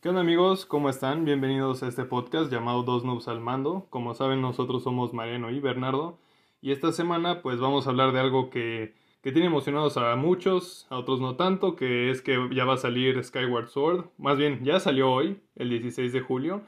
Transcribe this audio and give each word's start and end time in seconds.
¿Qué 0.00 0.08
onda 0.08 0.22
amigos? 0.22 0.64
¿Cómo 0.64 0.88
están? 0.88 1.26
Bienvenidos 1.26 1.82
a 1.82 1.88
este 1.88 2.06
podcast 2.06 2.50
llamado 2.50 2.84
Dos 2.84 3.04
Noobs 3.04 3.28
al 3.28 3.38
Mando. 3.38 3.86
Como 3.90 4.14
saben, 4.14 4.40
nosotros 4.40 4.82
somos 4.82 5.12
Mariano 5.12 5.50
y 5.50 5.60
Bernardo. 5.60 6.18
Y 6.62 6.72
esta 6.72 6.90
semana 6.90 7.42
pues 7.42 7.60
vamos 7.60 7.86
a 7.86 7.90
hablar 7.90 8.12
de 8.12 8.20
algo 8.20 8.48
que, 8.48 8.94
que 9.22 9.30
tiene 9.30 9.48
emocionados 9.48 9.98
a 9.98 10.16
muchos, 10.16 10.86
a 10.88 10.96
otros 10.96 11.20
no 11.20 11.36
tanto, 11.36 11.76
que 11.76 12.10
es 12.10 12.22
que 12.22 12.48
ya 12.50 12.64
va 12.64 12.74
a 12.74 12.78
salir 12.78 13.22
Skyward 13.22 13.68
Sword. 13.68 14.06
Más 14.16 14.38
bien, 14.38 14.64
ya 14.64 14.80
salió 14.80 15.12
hoy, 15.12 15.38
el 15.56 15.68
16 15.68 16.14
de 16.14 16.20
julio, 16.22 16.62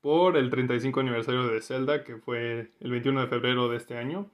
por 0.00 0.36
el 0.36 0.50
35 0.50 0.98
aniversario 0.98 1.46
de 1.46 1.60
Zelda, 1.60 2.02
que 2.02 2.16
fue 2.16 2.72
el 2.80 2.90
21 2.90 3.20
de 3.20 3.26
febrero 3.28 3.68
de 3.68 3.76
este 3.76 3.96
año. 3.96 4.26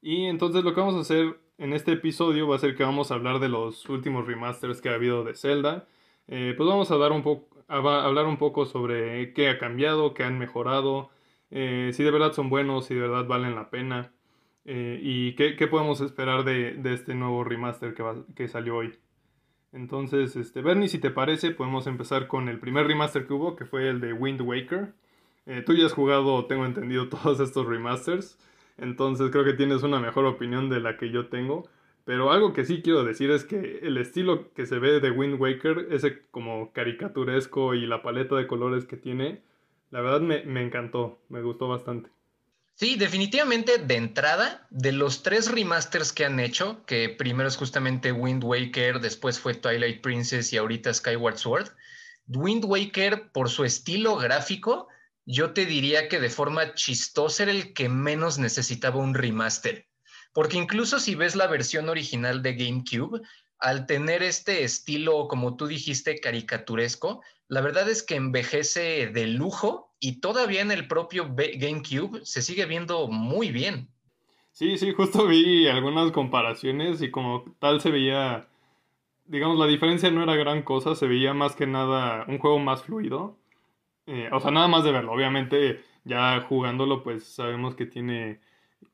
Y 0.00 0.24
entonces 0.24 0.64
lo 0.64 0.72
que 0.72 0.80
vamos 0.80 0.94
a 0.94 1.00
hacer 1.00 1.38
en 1.58 1.74
este 1.74 1.92
episodio 1.92 2.48
va 2.48 2.56
a 2.56 2.60
ser 2.60 2.76
que 2.76 2.84
vamos 2.84 3.10
a 3.10 3.14
hablar 3.14 3.40
de 3.40 3.50
los 3.50 3.86
últimos 3.90 4.26
remasters 4.26 4.80
que 4.80 4.88
ha 4.88 4.94
habido 4.94 5.22
de 5.22 5.34
Zelda. 5.34 5.86
Eh, 6.28 6.54
pues 6.56 6.68
vamos 6.68 6.90
a 6.90 6.96
dar 6.98 7.12
un 7.12 7.22
poco 7.22 7.57
hablar 7.68 8.26
un 8.26 8.38
poco 8.38 8.66
sobre 8.66 9.32
qué 9.34 9.48
ha 9.48 9.58
cambiado, 9.58 10.14
qué 10.14 10.24
han 10.24 10.38
mejorado, 10.38 11.10
eh, 11.50 11.90
si 11.94 12.02
de 12.02 12.10
verdad 12.10 12.32
son 12.32 12.50
buenos, 12.50 12.86
si 12.86 12.94
de 12.94 13.00
verdad 13.00 13.26
valen 13.26 13.54
la 13.54 13.70
pena 13.70 14.12
eh, 14.64 14.98
y 15.02 15.34
qué, 15.34 15.54
podemos 15.68 16.00
esperar 16.00 16.44
de, 16.44 16.80
este 16.92 17.14
nuevo 17.14 17.44
remaster 17.44 17.94
que, 17.94 18.04
que 18.34 18.48
salió 18.48 18.76
hoy. 18.76 18.98
Entonces, 19.72 20.36
este, 20.36 20.62
Bernie, 20.62 20.88
si 20.88 20.98
te 20.98 21.10
parece, 21.10 21.50
podemos 21.50 21.86
empezar 21.86 22.26
con 22.26 22.48
el 22.48 22.58
primer 22.58 22.86
remaster 22.86 23.26
que 23.26 23.34
hubo, 23.34 23.56
que 23.56 23.66
fue 23.66 23.88
el 23.88 24.00
de 24.00 24.12
Wind 24.12 24.40
Waker. 24.40 24.94
Eh, 25.46 25.62
tú 25.64 25.74
ya 25.74 25.86
has 25.86 25.92
jugado, 25.92 26.46
tengo 26.46 26.64
entendido, 26.66 27.08
todos 27.10 27.40
estos 27.40 27.66
remasters, 27.66 28.38
entonces 28.78 29.30
creo 29.30 29.44
que 29.44 29.54
tienes 29.54 29.82
una 29.82 30.00
mejor 30.00 30.26
opinión 30.26 30.68
de 30.68 30.80
la 30.80 30.96
que 30.96 31.10
yo 31.10 31.28
tengo. 31.28 31.68
Pero 32.08 32.32
algo 32.32 32.54
que 32.54 32.64
sí 32.64 32.80
quiero 32.80 33.04
decir 33.04 33.30
es 33.30 33.44
que 33.44 33.80
el 33.82 33.98
estilo 33.98 34.50
que 34.54 34.64
se 34.64 34.78
ve 34.78 34.98
de 34.98 35.10
Wind 35.10 35.38
Waker, 35.38 35.88
ese 35.90 36.22
como 36.30 36.72
caricaturesco 36.72 37.74
y 37.74 37.84
la 37.84 38.00
paleta 38.00 38.34
de 38.34 38.46
colores 38.46 38.86
que 38.86 38.96
tiene, 38.96 39.42
la 39.90 40.00
verdad 40.00 40.22
me, 40.22 40.42
me 40.44 40.62
encantó, 40.62 41.20
me 41.28 41.42
gustó 41.42 41.68
bastante. 41.68 42.08
Sí, 42.76 42.96
definitivamente 42.96 43.76
de 43.76 43.96
entrada, 43.96 44.66
de 44.70 44.92
los 44.92 45.22
tres 45.22 45.52
remasters 45.52 46.14
que 46.14 46.24
han 46.24 46.40
hecho, 46.40 46.82
que 46.86 47.10
primero 47.10 47.46
es 47.46 47.58
justamente 47.58 48.10
Wind 48.10 48.42
Waker, 48.42 49.00
después 49.00 49.38
fue 49.38 49.52
Twilight 49.52 50.00
Princess 50.00 50.50
y 50.54 50.56
ahorita 50.56 50.94
Skyward 50.94 51.36
Sword, 51.36 51.68
Wind 52.26 52.64
Waker 52.64 53.32
por 53.32 53.50
su 53.50 53.66
estilo 53.66 54.16
gráfico, 54.16 54.88
yo 55.26 55.52
te 55.52 55.66
diría 55.66 56.08
que 56.08 56.20
de 56.20 56.30
forma 56.30 56.72
chistosa 56.72 57.42
era 57.42 57.52
el 57.52 57.74
que 57.74 57.90
menos 57.90 58.38
necesitaba 58.38 58.96
un 58.96 59.12
remaster. 59.12 59.88
Porque 60.32 60.56
incluso 60.56 61.00
si 61.00 61.14
ves 61.14 61.36
la 61.36 61.46
versión 61.46 61.88
original 61.88 62.42
de 62.42 62.54
GameCube, 62.54 63.22
al 63.58 63.86
tener 63.86 64.22
este 64.22 64.64
estilo, 64.64 65.26
como 65.28 65.56
tú 65.56 65.66
dijiste, 65.66 66.20
caricaturesco, 66.20 67.22
la 67.48 67.60
verdad 67.60 67.88
es 67.88 68.02
que 68.02 68.14
envejece 68.14 69.08
de 69.08 69.26
lujo 69.26 69.92
y 70.00 70.20
todavía 70.20 70.60
en 70.60 70.70
el 70.70 70.86
propio 70.86 71.34
GameCube 71.34 72.24
se 72.24 72.42
sigue 72.42 72.66
viendo 72.66 73.08
muy 73.08 73.50
bien. 73.50 73.88
Sí, 74.52 74.76
sí, 74.76 74.92
justo 74.92 75.26
vi 75.26 75.66
algunas 75.68 76.12
comparaciones 76.12 77.00
y 77.02 77.10
como 77.10 77.44
tal 77.58 77.80
se 77.80 77.90
veía, 77.90 78.48
digamos, 79.26 79.58
la 79.58 79.66
diferencia 79.66 80.10
no 80.10 80.22
era 80.22 80.36
gran 80.36 80.62
cosa, 80.62 80.94
se 80.94 81.06
veía 81.06 81.32
más 81.32 81.54
que 81.54 81.66
nada 81.66 82.24
un 82.28 82.38
juego 82.38 82.58
más 82.58 82.82
fluido. 82.82 83.36
Eh, 84.06 84.28
o 84.32 84.40
sea, 84.40 84.50
nada 84.50 84.68
más 84.68 84.84
de 84.84 84.92
verlo, 84.92 85.12
obviamente 85.12 85.82
ya 86.04 86.40
jugándolo 86.48 87.02
pues 87.02 87.24
sabemos 87.24 87.74
que 87.74 87.86
tiene 87.86 88.40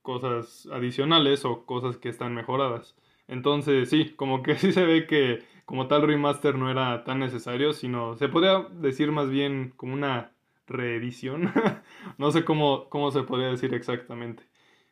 cosas 0.03 0.69
adicionales 0.73 1.45
o 1.45 1.65
cosas 1.67 1.97
que 1.97 2.09
están 2.09 2.35
mejoradas. 2.35 2.97
Entonces, 3.29 3.89
sí, 3.91 4.11
como 4.17 4.43
que 4.43 4.55
sí 4.59 4.73
se 4.73 4.85
ve 4.85 5.07
que 5.07 5.43
como 5.65 5.87
tal 5.89 6.03
remaster 6.03 6.57
no 6.57 6.71
era 6.71 7.05
tan 7.05 7.21
necesario, 7.21 7.73
sino 7.73 8.17
se 8.17 8.29
podría 8.29 8.67
decir 8.73 9.13
más 9.13 9.31
bien 9.31 9.73
como 9.77 9.95
una 9.95 10.33
reedición. 10.67 11.53
no 12.19 12.31
sé 12.31 12.45
cómo, 12.45 12.89
cómo 12.91 13.11
se 13.11 13.23
podría 13.23 13.49
decir 13.49 13.75
exactamente. 13.75 14.45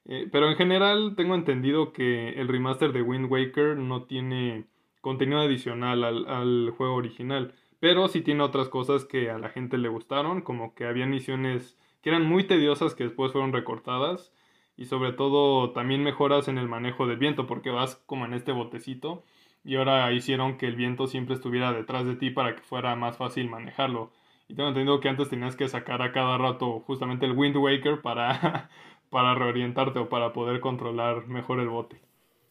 Eh, 0.07 0.29
pero 0.33 0.49
en 0.49 0.57
general 0.57 1.15
tengo 1.17 1.35
entendido 1.35 1.93
que 1.93 2.31
el 2.31 2.49
remaster 2.49 2.93
de 2.93 3.03
Wind 3.03 3.31
Waker 3.31 3.77
no 3.77 4.05
tiene 4.05 4.67
contenido 5.01 5.41
adicional 5.41 6.05
al, 6.05 6.27
al 6.27 6.71
juego 6.77 6.95
original. 6.95 7.55
Pero 7.81 8.09
sí 8.09 8.23
tiene 8.23 8.43
otras 8.45 8.69
cosas 8.69 9.05
que 9.05 9.31
a 9.31 9.39
la 9.39 9.49
gente 9.51 9.77
le 9.77 9.89
gustaron, 9.89 10.41
como 10.43 10.75
que 10.75 10.87
había 10.87 11.07
misiones 11.07 11.77
que 12.01 12.11
eran 12.11 12.25
muy 12.25 12.45
tediosas 12.45 12.95
que 12.95 13.05
después 13.05 13.33
fueron 13.33 13.53
recortadas 13.53 14.33
y 14.77 14.87
sobre 14.87 15.13
todo 15.13 15.73
también 15.73 16.03
mejoras 16.03 16.49
en 16.49 16.59
el 16.59 16.69
manejo 16.69 17.07
del 17.07 17.19
viento 17.19 17.47
porque 17.47 17.71
vas 17.71 17.97
como 18.07 18.25
en 18.25 18.35
este 18.35 18.53
botecito 18.53 19.25
y 19.65 19.77
ahora 19.77 20.11
hicieron 20.13 20.59
que 20.59 20.67
el 20.67 20.77
viento 20.77 21.07
siempre 21.07 21.35
estuviera 21.35 21.73
detrás 21.73 22.05
de 22.05 22.17
ti 22.17 22.31
para 22.31 22.57
que 22.57 22.63
fuera 22.63 22.97
más 22.97 23.17
fácil 23.17 23.49
manejarlo. 23.49 24.13
Y 24.49 24.55
tengo 24.55 24.69
entendido 24.69 25.01
que 25.01 25.09
antes 25.09 25.29
tenías 25.29 25.57
que 25.57 25.69
sacar 25.69 26.03
a 26.03 26.13
cada 26.13 26.37
rato 26.37 26.81
justamente 26.81 27.27
el 27.27 27.33
Wind 27.33 27.57
Waker 27.57 28.03
para, 28.03 28.71
para 29.11 29.35
reorientarte 29.35 30.01
o 30.01 30.09
para 30.09 30.33
poder 30.33 30.61
controlar 30.61 31.29
mejor 31.29 31.61
el 31.61 31.69
bote. 31.69 32.01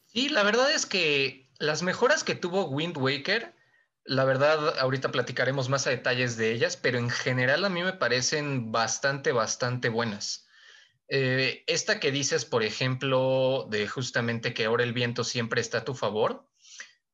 Sí, 0.05 0.29
la 0.29 0.43
verdad 0.43 0.71
es 0.71 0.85
que 0.85 1.49
las 1.59 1.83
mejoras 1.83 2.23
que 2.23 2.35
tuvo 2.35 2.65
Wind 2.65 2.97
Waker, 2.97 3.53
la 4.05 4.23
verdad 4.25 4.79
ahorita 4.79 5.11
platicaremos 5.11 5.69
más 5.69 5.85
a 5.85 5.89
detalles 5.89 6.37
de 6.37 6.53
ellas, 6.53 6.77
pero 6.77 6.97
en 6.97 7.09
general 7.09 7.65
a 7.65 7.69
mí 7.69 7.83
me 7.83 7.93
parecen 7.93 8.71
bastante, 8.71 9.31
bastante 9.31 9.89
buenas. 9.89 10.47
Eh, 11.13 11.65
esta 11.67 11.99
que 11.99 12.09
dices, 12.09 12.45
por 12.45 12.63
ejemplo, 12.63 13.67
de 13.69 13.85
justamente 13.85 14.53
que 14.53 14.63
ahora 14.63 14.85
el 14.85 14.93
viento 14.93 15.25
siempre 15.25 15.59
está 15.59 15.79
a 15.79 15.83
tu 15.83 15.93
favor, 15.93 16.47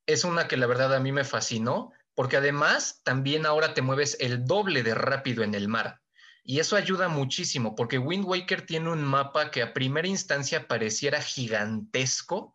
es 0.06 0.24
una 0.24 0.48
que 0.48 0.56
la 0.56 0.68
verdad 0.68 0.94
a 0.94 1.00
mí 1.00 1.12
me 1.12 1.24
fascinó, 1.24 1.92
porque 2.14 2.38
además 2.38 3.02
también 3.04 3.48
ahora 3.48 3.74
te 3.74 3.82
mueves 3.82 4.16
el 4.20 4.46
doble 4.46 4.84
de 4.84 4.94
rápido 4.94 5.44
en 5.44 5.56
el 5.56 5.68
mar. 5.68 6.00
Y 6.44 6.60
eso 6.60 6.76
ayuda 6.76 7.08
muchísimo, 7.10 7.74
porque 7.74 7.98
Wind 7.98 8.26
Waker 8.26 8.68
tiene 8.68 8.92
un 8.92 9.04
mapa 9.04 9.50
que 9.50 9.64
a 9.64 9.74
primera 9.74 10.08
instancia 10.08 10.68
pareciera 10.68 11.20
gigantesco, 11.20 12.54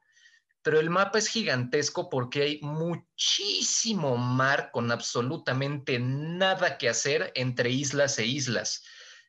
pero 0.63 0.79
el 0.79 0.91
mapa 0.91 1.19
es 1.19 1.27
gigantesco 1.27 2.09
porque 2.09 2.43
hay 2.43 2.61
muchísimo 2.63 4.17
mar 4.17 4.71
con 4.73 4.93
absolutamente 4.93 5.99
nada 5.99 6.79
que 6.79 6.89
hacer 6.89 7.33
entre 7.35 7.71
islas 7.71 8.17
e 8.21 8.27
islas. 8.27 8.85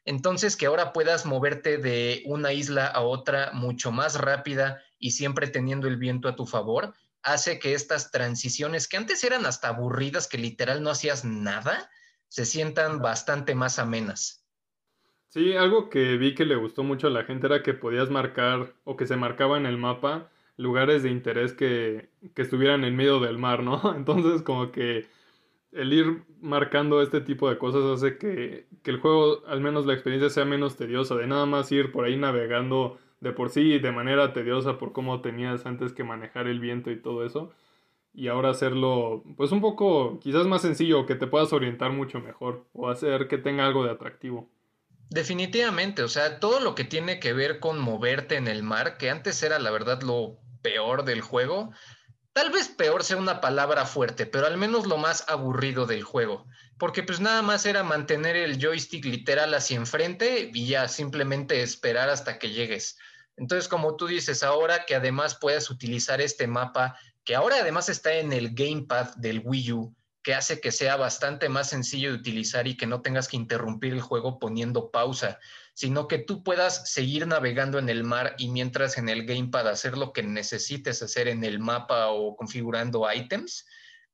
Entonces, 0.05 0.57
que 0.57 0.65
ahora 0.65 0.91
puedas 0.91 1.25
moverte 1.25 1.77
de 1.77 2.23
una 2.25 2.51
isla 2.53 2.87
a 2.87 3.01
otra 3.01 3.51
mucho 3.53 3.91
más 3.91 4.19
rápida 4.19 4.81
y 4.99 5.11
siempre 5.11 5.47
teniendo 5.47 5.87
el 5.87 5.97
viento 5.97 6.27
a 6.27 6.35
tu 6.35 6.45
favor, 6.45 6.93
hace 7.21 7.57
que 7.59 7.73
estas 7.73 8.11
transiciones, 8.11 8.87
que 8.87 8.97
antes 8.97 9.23
eran 9.23 9.45
hasta 9.45 9.69
aburridas, 9.69 10.27
que 10.27 10.37
literal 10.37 10.83
no 10.83 10.89
hacías 10.89 11.23
nada, 11.23 11.89
se 12.27 12.45
sientan 12.45 12.99
bastante 12.99 13.55
más 13.55 13.79
amenas. 13.79 14.43
Sí, 15.29 15.55
algo 15.55 15.89
que 15.89 16.17
vi 16.17 16.35
que 16.35 16.45
le 16.45 16.55
gustó 16.55 16.83
mucho 16.83 17.07
a 17.07 17.09
la 17.09 17.23
gente 17.23 17.47
era 17.47 17.63
que 17.63 17.73
podías 17.73 18.09
marcar 18.09 18.75
o 18.83 18.95
que 18.97 19.07
se 19.07 19.15
marcaba 19.15 19.57
en 19.57 19.65
el 19.65 19.77
mapa 19.77 20.29
lugares 20.57 21.01
de 21.01 21.09
interés 21.09 21.53
que, 21.53 22.09
que 22.35 22.41
estuvieran 22.43 22.83
en 22.83 22.95
medio 22.95 23.19
del 23.19 23.37
mar, 23.37 23.63
¿no? 23.63 23.81
Entonces 23.95 24.41
como 24.41 24.71
que 24.71 25.07
el 25.73 25.93
ir 25.93 26.23
marcando 26.41 27.01
este 27.01 27.21
tipo 27.21 27.49
de 27.49 27.57
cosas 27.57 27.83
hace 27.85 28.17
que, 28.17 28.67
el 28.83 28.99
juego, 28.99 29.45
al 29.47 29.61
menos 29.61 29.85
la 29.85 29.93
experiencia, 29.93 30.29
sea 30.29 30.45
menos 30.45 30.75
tediosa, 30.75 31.15
de 31.15 31.27
nada 31.27 31.45
más 31.45 31.71
ir 31.71 31.91
por 31.91 32.05
ahí 32.05 32.17
navegando 32.17 32.99
de 33.19 33.31
por 33.31 33.49
sí 33.49 33.79
de 33.79 33.91
manera 33.91 34.33
tediosa 34.33 34.77
por 34.77 34.91
cómo 34.91 35.21
tenías 35.21 35.65
antes 35.65 35.93
que 35.93 36.03
manejar 36.03 36.47
el 36.47 36.59
viento 36.59 36.91
y 36.91 37.01
todo 37.01 37.25
eso. 37.25 37.51
Y 38.13 38.27
ahora 38.27 38.49
hacerlo, 38.49 39.23
pues 39.37 39.51
un 39.51 39.61
poco, 39.61 40.19
quizás 40.19 40.45
más 40.45 40.61
sencillo, 40.61 41.05
que 41.05 41.15
te 41.15 41.25
puedas 41.25 41.51
orientar 41.53 41.91
mucho 41.91 42.19
mejor 42.19 42.65
o 42.73 42.89
hacer 42.89 43.27
que 43.27 43.37
tenga 43.37 43.65
algo 43.65 43.83
de 43.83 43.91
atractivo. 43.91 44.49
Definitivamente, 45.09 46.03
o 46.03 46.07
sea, 46.07 46.39
todo 46.39 46.59
lo 46.59 46.75
que 46.75 46.83
tiene 46.83 47.19
que 47.19 47.33
ver 47.33 47.59
con 47.59 47.79
moverte 47.79 48.35
en 48.35 48.47
el 48.47 48.61
mar, 48.61 48.97
que 48.97 49.09
antes 49.09 49.41
era 49.41 49.57
la 49.59 49.71
verdad 49.71 50.01
lo 50.01 50.37
peor 50.61 51.05
del 51.05 51.21
juego, 51.21 51.71
Tal 52.33 52.49
vez 52.49 52.67
peor 52.67 53.03
sea 53.03 53.17
una 53.17 53.41
palabra 53.41 53.85
fuerte, 53.85 54.25
pero 54.25 54.47
al 54.47 54.57
menos 54.57 54.87
lo 54.87 54.97
más 54.97 55.23
aburrido 55.27 55.85
del 55.85 56.01
juego, 56.01 56.47
porque 56.79 57.03
pues 57.03 57.19
nada 57.19 57.43
más 57.43 57.67
era 57.67 57.83
mantener 57.83 58.35
el 58.35 58.59
joystick 58.59 59.05
literal 59.05 59.53
hacia 59.53 59.77
enfrente 59.77 60.49
y 60.51 60.65
ya 60.65 60.87
simplemente 60.87 61.61
esperar 61.61 62.09
hasta 62.09 62.39
que 62.39 62.49
llegues. 62.49 62.97
Entonces, 63.37 63.67
como 63.67 63.95
tú 63.97 64.07
dices, 64.07 64.41
ahora 64.41 64.85
que 64.85 64.95
además 64.95 65.37
puedes 65.39 65.69
utilizar 65.69 66.21
este 66.21 66.47
mapa, 66.47 66.97
que 67.23 67.35
ahora 67.35 67.57
además 67.57 67.87
está 67.89 68.13
en 68.13 68.33
el 68.33 68.55
gamepad 68.55 69.13
del 69.15 69.43
Wii 69.45 69.71
U, 69.73 69.95
que 70.23 70.33
hace 70.33 70.59
que 70.59 70.71
sea 70.71 70.95
bastante 70.95 71.49
más 71.49 71.69
sencillo 71.69 72.09
de 72.09 72.17
utilizar 72.17 72.67
y 72.67 72.77
que 72.77 72.87
no 72.87 73.01
tengas 73.01 73.27
que 73.27 73.37
interrumpir 73.37 73.93
el 73.93 74.01
juego 74.01 74.39
poniendo 74.39 74.89
pausa 74.89 75.39
sino 75.73 76.07
que 76.07 76.19
tú 76.19 76.43
puedas 76.43 76.91
seguir 76.91 77.27
navegando 77.27 77.79
en 77.79 77.89
el 77.89 78.03
mar 78.03 78.35
y 78.37 78.49
mientras 78.49 78.97
en 78.97 79.09
el 79.09 79.25
gamepad 79.25 79.67
hacer 79.67 79.97
lo 79.97 80.13
que 80.13 80.23
necesites 80.23 81.01
hacer 81.01 81.27
en 81.27 81.43
el 81.43 81.59
mapa 81.59 82.07
o 82.09 82.35
configurando 82.35 83.11
items, 83.11 83.65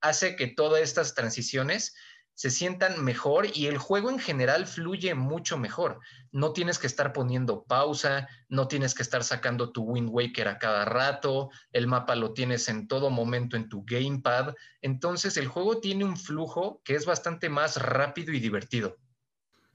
hace 0.01 0.35
que 0.35 0.47
todas 0.47 0.81
estas 0.81 1.13
transiciones 1.13 1.95
se 2.39 2.51
sientan 2.51 3.03
mejor 3.03 3.47
y 3.53 3.65
el 3.67 3.77
juego 3.77 4.09
en 4.09 4.17
general 4.17 4.65
fluye 4.65 5.13
mucho 5.13 5.57
mejor. 5.57 5.99
No 6.31 6.53
tienes 6.53 6.79
que 6.79 6.87
estar 6.87 7.11
poniendo 7.11 7.65
pausa, 7.65 8.29
no 8.47 8.69
tienes 8.69 8.95
que 8.95 9.03
estar 9.03 9.25
sacando 9.25 9.73
tu 9.73 9.83
Wind 9.83 10.07
Waker 10.09 10.47
a 10.47 10.57
cada 10.57 10.85
rato, 10.85 11.49
el 11.73 11.87
mapa 11.87 12.15
lo 12.15 12.31
tienes 12.31 12.69
en 12.69 12.87
todo 12.87 13.09
momento 13.09 13.57
en 13.57 13.67
tu 13.67 13.83
gamepad. 13.85 14.53
Entonces 14.81 15.35
el 15.35 15.49
juego 15.49 15.81
tiene 15.81 16.05
un 16.05 16.15
flujo 16.15 16.81
que 16.85 16.95
es 16.95 17.05
bastante 17.05 17.49
más 17.49 17.75
rápido 17.75 18.31
y 18.31 18.39
divertido. 18.39 18.97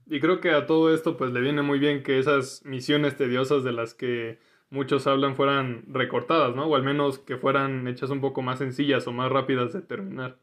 Y 0.07 0.19
creo 0.19 0.39
que 0.39 0.51
a 0.51 0.65
todo 0.65 0.93
esto 0.93 1.17
pues 1.17 1.31
le 1.31 1.41
viene 1.41 1.61
muy 1.61 1.79
bien 1.79 2.03
que 2.03 2.19
esas 2.19 2.63
misiones 2.63 3.17
tediosas 3.17 3.63
de 3.63 3.71
las 3.71 3.93
que 3.93 4.39
muchos 4.69 5.07
hablan 5.07 5.35
fueran 5.35 5.85
recortadas, 5.87 6.55
¿no? 6.55 6.65
O 6.65 6.75
al 6.75 6.83
menos 6.83 7.19
que 7.19 7.37
fueran 7.37 7.87
hechas 7.87 8.09
un 8.09 8.21
poco 8.21 8.41
más 8.41 8.59
sencillas 8.59 9.07
o 9.07 9.11
más 9.11 9.31
rápidas 9.31 9.73
de 9.73 9.81
terminar. 9.81 10.37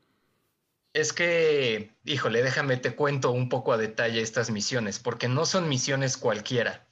Es 0.93 1.13
que, 1.13 1.97
híjole, 2.05 2.43
déjame 2.43 2.77
te 2.77 2.95
cuento 2.95 3.31
un 3.31 3.49
poco 3.49 3.73
a 3.73 3.79
detalle 3.79 4.21
estas 4.21 4.51
misiones, 4.51 4.99
porque 4.99 5.29
no 5.29 5.47
son 5.47 5.69
misiones 5.69 6.19
cualquiera. 6.19 6.87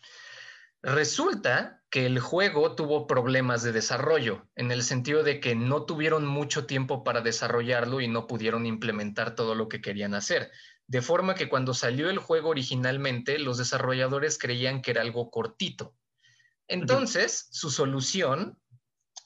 Resulta 0.82 1.82
que 1.90 2.06
el 2.06 2.20
juego 2.20 2.74
tuvo 2.74 3.06
problemas 3.06 3.62
de 3.62 3.72
desarrollo, 3.72 4.46
en 4.54 4.70
el 4.70 4.82
sentido 4.82 5.22
de 5.22 5.40
que 5.40 5.54
no 5.54 5.84
tuvieron 5.84 6.24
mucho 6.24 6.64
tiempo 6.64 7.04
para 7.04 7.20
desarrollarlo 7.20 8.00
y 8.00 8.08
no 8.08 8.26
pudieron 8.26 8.64
implementar 8.64 9.34
todo 9.34 9.54
lo 9.54 9.68
que 9.68 9.82
querían 9.82 10.14
hacer. 10.14 10.50
De 10.90 11.02
forma 11.02 11.36
que 11.36 11.48
cuando 11.48 11.72
salió 11.72 12.10
el 12.10 12.18
juego 12.18 12.48
originalmente, 12.48 13.38
los 13.38 13.58
desarrolladores 13.58 14.38
creían 14.38 14.82
que 14.82 14.90
era 14.90 15.02
algo 15.02 15.30
cortito. 15.30 15.94
Entonces, 16.66 17.46
su 17.52 17.70
solución 17.70 18.58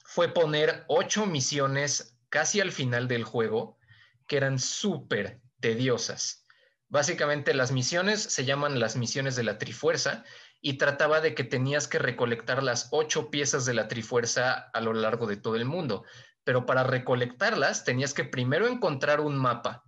fue 0.05 0.31
poner 0.31 0.85
ocho 0.87 1.25
misiones 1.25 2.19
casi 2.29 2.61
al 2.61 2.71
final 2.71 3.07
del 3.07 3.23
juego 3.23 3.79
que 4.27 4.37
eran 4.37 4.59
súper 4.59 5.41
tediosas. 5.59 6.45
Básicamente 6.87 7.55
las 7.55 7.71
misiones 7.71 8.21
se 8.21 8.45
llaman 8.45 8.79
las 8.79 8.95
misiones 8.95 9.35
de 9.35 9.41
la 9.41 9.57
Trifuerza 9.57 10.23
y 10.61 10.77
trataba 10.77 11.19
de 11.19 11.33
que 11.33 11.43
tenías 11.43 11.87
que 11.87 11.97
recolectar 11.97 12.61
las 12.61 12.89
ocho 12.91 13.31
piezas 13.31 13.65
de 13.65 13.73
la 13.73 13.87
Trifuerza 13.87 14.69
a 14.71 14.81
lo 14.81 14.93
largo 14.93 15.25
de 15.25 15.37
todo 15.37 15.55
el 15.55 15.65
mundo. 15.65 16.03
Pero 16.43 16.67
para 16.67 16.83
recolectarlas 16.83 17.85
tenías 17.85 18.13
que 18.13 18.23
primero 18.23 18.67
encontrar 18.67 19.19
un 19.19 19.35
mapa. 19.35 19.83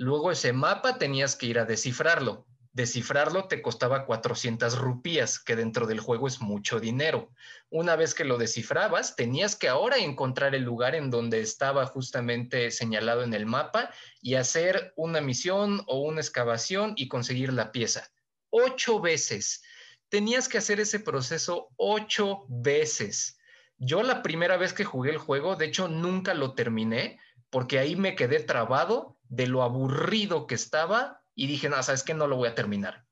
Luego 0.00 0.32
ese 0.32 0.54
mapa 0.54 0.96
tenías 0.96 1.36
que 1.36 1.44
ir 1.44 1.58
a 1.58 1.66
descifrarlo. 1.66 2.46
Descifrarlo 2.72 3.48
te 3.48 3.60
costaba 3.60 4.06
400 4.06 4.78
rupías, 4.78 5.38
que 5.38 5.56
dentro 5.56 5.86
del 5.86 6.00
juego 6.00 6.26
es 6.26 6.40
mucho 6.40 6.80
dinero. 6.80 7.28
Una 7.68 7.96
vez 7.96 8.14
que 8.14 8.24
lo 8.24 8.38
descifrabas, 8.38 9.14
tenías 9.14 9.56
que 9.56 9.68
ahora 9.68 9.98
encontrar 9.98 10.54
el 10.54 10.62
lugar 10.62 10.94
en 10.94 11.10
donde 11.10 11.42
estaba 11.42 11.84
justamente 11.84 12.70
señalado 12.70 13.24
en 13.24 13.34
el 13.34 13.44
mapa 13.44 13.90
y 14.22 14.36
hacer 14.36 14.94
una 14.96 15.20
misión 15.20 15.82
o 15.86 16.00
una 16.00 16.22
excavación 16.22 16.94
y 16.96 17.06
conseguir 17.06 17.52
la 17.52 17.70
pieza. 17.70 18.10
Ocho 18.48 19.00
veces. 19.00 19.62
Tenías 20.08 20.48
que 20.48 20.56
hacer 20.56 20.80
ese 20.80 21.00
proceso 21.00 21.68
ocho 21.76 22.46
veces. 22.48 23.38
Yo 23.76 24.02
la 24.02 24.22
primera 24.22 24.56
vez 24.56 24.72
que 24.72 24.86
jugué 24.86 25.10
el 25.10 25.18
juego, 25.18 25.56
de 25.56 25.66
hecho, 25.66 25.88
nunca 25.88 26.32
lo 26.32 26.54
terminé 26.54 27.20
porque 27.50 27.78
ahí 27.78 27.96
me 27.96 28.14
quedé 28.14 28.40
trabado 28.40 29.19
de 29.30 29.46
lo 29.46 29.62
aburrido 29.62 30.46
que 30.46 30.54
estaba 30.54 31.22
y 31.34 31.46
dije, 31.46 31.70
no, 31.70 31.82
sabes 31.82 32.02
que 32.02 32.14
no 32.14 32.26
lo 32.26 32.36
voy 32.36 32.48
a 32.48 32.54
terminar. 32.54 33.06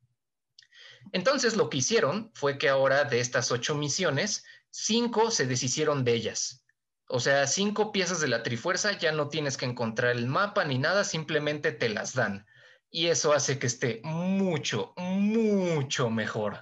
Entonces 1.12 1.56
lo 1.56 1.70
que 1.70 1.78
hicieron 1.78 2.30
fue 2.34 2.58
que 2.58 2.68
ahora 2.68 3.04
de 3.04 3.20
estas 3.20 3.50
ocho 3.50 3.74
misiones, 3.74 4.44
cinco 4.70 5.30
se 5.30 5.46
deshicieron 5.46 6.04
de 6.04 6.12
ellas. 6.14 6.64
O 7.08 7.20
sea, 7.20 7.46
cinco 7.46 7.90
piezas 7.92 8.20
de 8.20 8.28
la 8.28 8.42
Trifuerza 8.42 8.92
ya 8.98 9.12
no 9.12 9.28
tienes 9.28 9.56
que 9.56 9.64
encontrar 9.64 10.14
el 10.14 10.26
mapa 10.26 10.64
ni 10.64 10.78
nada, 10.78 11.04
simplemente 11.04 11.72
te 11.72 11.88
las 11.88 12.14
dan. 12.14 12.44
Y 12.90 13.06
eso 13.06 13.32
hace 13.32 13.58
que 13.58 13.66
esté 13.66 14.00
mucho, 14.04 14.92
mucho 14.96 16.10
mejor. 16.10 16.58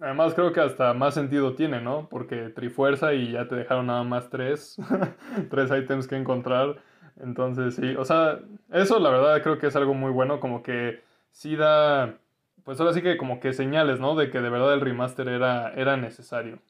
Además 0.00 0.34
creo 0.34 0.52
que 0.52 0.60
hasta 0.60 0.92
más 0.92 1.14
sentido 1.14 1.54
tiene, 1.54 1.80
¿no? 1.80 2.08
Porque 2.08 2.48
Trifuerza 2.48 3.14
y 3.14 3.32
ya 3.32 3.46
te 3.46 3.54
dejaron 3.54 3.86
nada 3.86 4.02
más 4.02 4.28
tres, 4.28 4.76
tres 5.50 5.70
ítems 5.70 6.08
que 6.08 6.16
encontrar. 6.16 6.82
Entonces, 7.20 7.76
sí, 7.76 7.94
o 7.96 8.04
sea, 8.04 8.40
eso 8.72 8.98
la 8.98 9.10
verdad 9.10 9.42
creo 9.42 9.58
que 9.58 9.68
es 9.68 9.76
algo 9.76 9.94
muy 9.94 10.10
bueno, 10.10 10.40
como 10.40 10.62
que 10.62 11.02
sí 11.30 11.56
da, 11.56 12.18
pues 12.64 12.80
ahora 12.80 12.92
sí 12.92 13.02
que 13.02 13.16
como 13.16 13.40
que 13.40 13.52
señales, 13.52 14.00
¿no? 14.00 14.16
De 14.16 14.30
que 14.30 14.40
de 14.40 14.50
verdad 14.50 14.74
el 14.74 14.80
remaster 14.80 15.28
era, 15.28 15.72
era 15.74 15.96
necesario. 15.96 16.60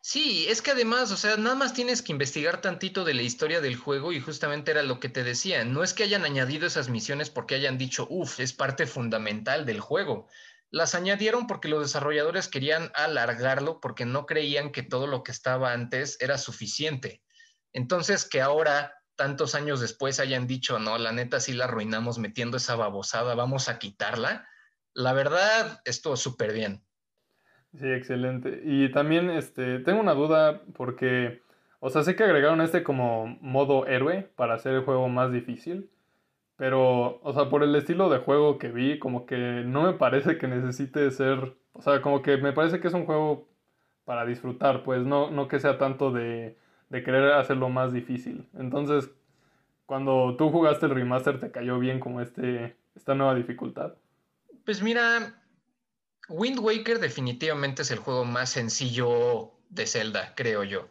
Sí, 0.00 0.46
es 0.48 0.62
que 0.62 0.70
además, 0.70 1.10
o 1.12 1.16
sea, 1.16 1.36
nada 1.36 1.54
más 1.54 1.74
tienes 1.74 2.02
que 2.02 2.12
investigar 2.12 2.60
tantito 2.60 3.04
de 3.04 3.14
la 3.14 3.22
historia 3.22 3.60
del 3.60 3.76
juego 3.76 4.12
y 4.12 4.20
justamente 4.20 4.70
era 4.70 4.82
lo 4.82 5.00
que 5.00 5.08
te 5.08 5.24
decía. 5.24 5.64
No 5.64 5.82
es 5.82 5.92
que 5.92 6.04
hayan 6.04 6.24
añadido 6.24 6.66
esas 6.66 6.88
misiones 6.88 7.30
porque 7.30 7.56
hayan 7.56 7.78
dicho, 7.78 8.06
uff, 8.08 8.40
es 8.40 8.52
parte 8.52 8.86
fundamental 8.86 9.66
del 9.66 9.80
juego. 9.80 10.28
Las 10.70 10.94
añadieron 10.94 11.46
porque 11.46 11.68
los 11.68 11.82
desarrolladores 11.82 12.48
querían 12.48 12.90
alargarlo 12.94 13.80
porque 13.80 14.06
no 14.06 14.24
creían 14.24 14.70
que 14.70 14.82
todo 14.82 15.06
lo 15.06 15.22
que 15.22 15.32
estaba 15.32 15.72
antes 15.72 16.16
era 16.20 16.38
suficiente. 16.38 17.22
Entonces, 17.72 18.24
que 18.24 18.40
ahora 18.40 18.94
tantos 19.18 19.56
años 19.56 19.80
después 19.80 20.20
hayan 20.20 20.46
dicho, 20.46 20.78
no, 20.78 20.96
la 20.96 21.12
neta 21.12 21.40
sí 21.40 21.52
la 21.52 21.64
arruinamos 21.64 22.18
metiendo 22.18 22.56
esa 22.56 22.76
babosada, 22.76 23.34
vamos 23.34 23.68
a 23.68 23.78
quitarla, 23.78 24.48
la 24.94 25.12
verdad 25.12 25.82
estuvo 25.84 26.16
súper 26.16 26.54
bien. 26.54 26.80
Sí, 27.78 27.86
excelente. 27.86 28.62
Y 28.64 28.90
también 28.92 29.28
este, 29.28 29.80
tengo 29.80 30.00
una 30.00 30.14
duda 30.14 30.62
porque, 30.74 31.42
o 31.80 31.90
sea, 31.90 32.04
sé 32.04 32.16
que 32.16 32.24
agregaron 32.24 32.60
este 32.60 32.82
como 32.82 33.26
modo 33.40 33.86
héroe 33.86 34.30
para 34.36 34.54
hacer 34.54 34.72
el 34.72 34.84
juego 34.84 35.08
más 35.08 35.32
difícil, 35.32 35.90
pero, 36.56 37.20
o 37.22 37.32
sea, 37.34 37.50
por 37.50 37.62
el 37.64 37.74
estilo 37.74 38.08
de 38.08 38.18
juego 38.18 38.58
que 38.58 38.68
vi, 38.68 38.98
como 39.00 39.26
que 39.26 39.36
no 39.36 39.82
me 39.82 39.94
parece 39.94 40.38
que 40.38 40.46
necesite 40.46 41.10
ser, 41.10 41.56
o 41.72 41.82
sea, 41.82 42.00
como 42.02 42.22
que 42.22 42.36
me 42.36 42.52
parece 42.52 42.80
que 42.80 42.88
es 42.88 42.94
un 42.94 43.04
juego 43.04 43.48
para 44.04 44.24
disfrutar, 44.24 44.84
pues 44.84 45.04
no, 45.04 45.30
no 45.30 45.48
que 45.48 45.58
sea 45.58 45.76
tanto 45.76 46.12
de 46.12 46.56
de 46.90 47.02
querer 47.02 47.32
hacerlo 47.32 47.68
más 47.68 47.92
difícil. 47.92 48.48
Entonces, 48.54 49.10
cuando 49.86 50.36
tú 50.36 50.50
jugaste 50.50 50.86
el 50.86 50.94
remaster, 50.94 51.40
¿te 51.40 51.50
cayó 51.50 51.78
bien 51.78 52.00
como 52.00 52.20
este, 52.20 52.76
esta 52.94 53.14
nueva 53.14 53.34
dificultad? 53.34 53.94
Pues 54.64 54.82
mira, 54.82 55.42
Wind 56.28 56.58
Waker 56.60 56.98
definitivamente 56.98 57.82
es 57.82 57.90
el 57.90 57.98
juego 57.98 58.24
más 58.24 58.50
sencillo 58.50 59.52
de 59.70 59.86
Zelda, 59.86 60.34
creo 60.36 60.64
yo. 60.64 60.88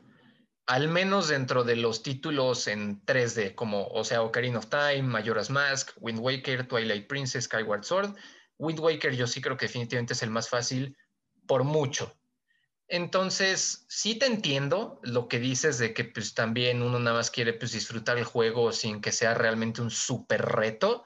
Al 0.66 0.90
menos 0.90 1.30
dentro 1.30 1.64
de 1.64 1.76
los 1.76 2.04
títulos 2.04 2.68
en 2.68 3.06
3D, 3.06 3.56
como, 3.56 3.88
o 3.88 4.04
sea, 4.04 4.24
Ocarina 4.24 4.60
of 4.60 4.68
Time, 4.68 5.04
Majora's 5.04 5.50
Mask, 5.50 5.92
Wind 6.02 6.20
Waker, 6.20 6.68
Twilight 6.68 7.08
Princess, 7.08 7.46
Skyward 7.46 7.84
Sword. 7.84 8.16
Wind 8.58 8.80
Waker 8.80 9.16
yo 9.16 9.28
sí 9.28 9.42
creo 9.42 9.56
que 9.56 9.68
definitivamente 9.68 10.14
es 10.14 10.24
el 10.24 10.32
más 10.32 10.50
fácil 10.50 10.98
por 11.46 11.64
mucho. 11.64 12.17
Entonces, 12.90 13.86
sí 13.90 14.16
te 14.18 14.28
entiendo 14.28 15.00
lo 15.04 15.28
que 15.28 15.40
dices 15.40 15.78
de 15.78 15.94
que 15.94 16.06
pues 16.06 16.34
también 16.34 16.82
uno 16.82 17.00
nada 17.00 17.18
más 17.18 17.32
quiere 17.32 17.54
pues 17.54 17.74
disfrutar 17.74 18.18
el 18.18 18.24
juego 18.24 18.72
sin 18.72 19.02
que 19.02 19.12
sea 19.12 19.34
realmente 19.34 19.82
un 19.82 19.92
súper 19.92 20.44
reto, 20.46 21.04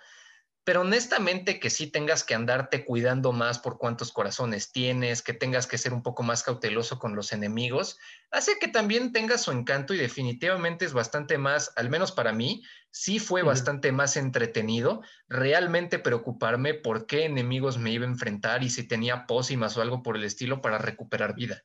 pero 0.64 0.82
honestamente 0.82 1.60
que 1.60 1.72
sí 1.72 1.92
tengas 1.92 2.24
que 2.24 2.36
andarte 2.36 2.86
cuidando 2.86 3.32
más 3.34 3.60
por 3.60 3.80
cuántos 3.80 4.12
corazones 4.12 4.72
tienes, 4.72 5.24
que 5.24 5.34
tengas 5.34 5.68
que 5.68 5.80
ser 5.80 5.94
un 5.94 6.04
poco 6.04 6.24
más 6.24 6.44
cauteloso 6.44 7.00
con 7.00 7.16
los 7.16 7.34
enemigos, 7.34 7.98
hace 8.32 8.60
que 8.60 8.68
también 8.68 9.12
tenga 9.12 9.38
su 9.40 9.52
encanto 9.52 9.94
y 9.96 9.98
definitivamente 9.98 10.86
es 10.86 10.94
bastante 10.94 11.38
más, 11.40 11.74
al 11.78 11.90
menos 11.90 12.12
para 12.12 12.34
mí, 12.34 12.64
sí 12.92 13.20
fue 13.20 13.44
bastante 13.44 13.92
más 13.92 14.18
entretenido 14.18 15.02
realmente 15.28 16.00
preocuparme 16.00 16.76
por 16.76 17.08
qué 17.08 17.26
enemigos 17.26 17.78
me 17.80 17.92
iba 17.92 18.06
a 18.06 18.10
enfrentar 18.10 18.64
y 18.64 18.70
si 18.70 18.88
tenía 18.88 19.26
pócimas 19.28 19.78
o 19.78 19.82
algo 19.82 20.04
por 20.04 20.18
el 20.18 20.26
estilo 20.26 20.62
para 20.62 20.78
recuperar 20.78 21.36
vida. 21.36 21.64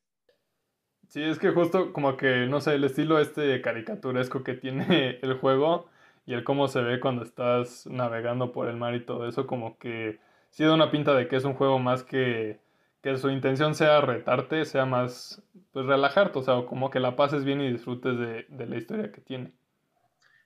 Sí, 1.08 1.22
es 1.22 1.38
que 1.38 1.50
justo 1.50 1.92
como 1.92 2.16
que, 2.16 2.46
no 2.46 2.60
sé, 2.60 2.75
el 2.75 2.84
estilo 2.84 3.18
este 3.20 3.60
caricaturesco 3.62 4.42
que 4.44 4.54
tiene 4.54 5.18
el 5.22 5.34
juego 5.38 5.88
y 6.26 6.34
el 6.34 6.44
cómo 6.44 6.68
se 6.68 6.82
ve 6.82 7.00
cuando 7.00 7.22
estás 7.22 7.86
navegando 7.86 8.52
por 8.52 8.68
el 8.68 8.76
mar 8.76 8.94
y 8.94 9.04
todo 9.04 9.28
eso, 9.28 9.46
como 9.46 9.78
que 9.78 10.20
sí 10.50 10.64
da 10.64 10.75
una 10.75 10.90
pinta 10.90 11.14
de 11.14 11.28
que 11.28 11.36
es 11.36 11.44
un 11.44 11.54
juego 11.54 11.78
más 11.78 12.02
que, 12.02 12.60
que 13.02 13.16
su 13.18 13.30
intención 13.30 13.75
sea 13.75 14.00
retarte, 14.00 14.64
sea 14.64 14.84
más, 14.86 15.42
pues 15.72 15.86
relajarte, 15.86 16.38
o 16.40 16.42
sea, 16.42 16.66
como 16.66 16.90
que 16.90 17.00
la 17.00 17.16
pases 17.16 17.44
bien 17.44 17.60
y 17.60 17.72
disfrutes 17.72 18.18
de, 18.18 18.46
de 18.48 18.66
la 18.66 18.76
historia 18.76 19.12
que 19.12 19.20
tiene. 19.20 19.52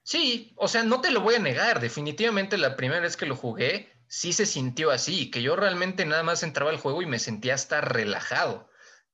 Sí, 0.03 0.53
o 0.57 0.69
sea, 0.69 0.83
no 0.83 1.01
te 1.01 1.11
lo 1.11 1.21
voy 1.21 1.37
a 1.37 1.39
negar, 1.41 1.81
definitivamente 1.81 2.59
la 2.59 2.77
primera 2.77 3.01
vez 3.01 3.17
que 3.17 3.27
lo 3.27 3.37
jugué, 3.37 3.89
sí 4.09 4.33
se 4.33 4.47
sintió 4.47 4.91
así, 4.91 5.31
que 5.31 5.43
yo 5.43 5.57
realmente 5.57 6.05
nada 6.07 6.23
más 6.23 6.43
entraba 6.43 6.71
al 6.71 6.79
juego 6.79 7.03
y 7.03 7.07
me 7.07 7.19
sentía 7.19 7.55
hasta 7.55 7.81
relajado 7.81 8.70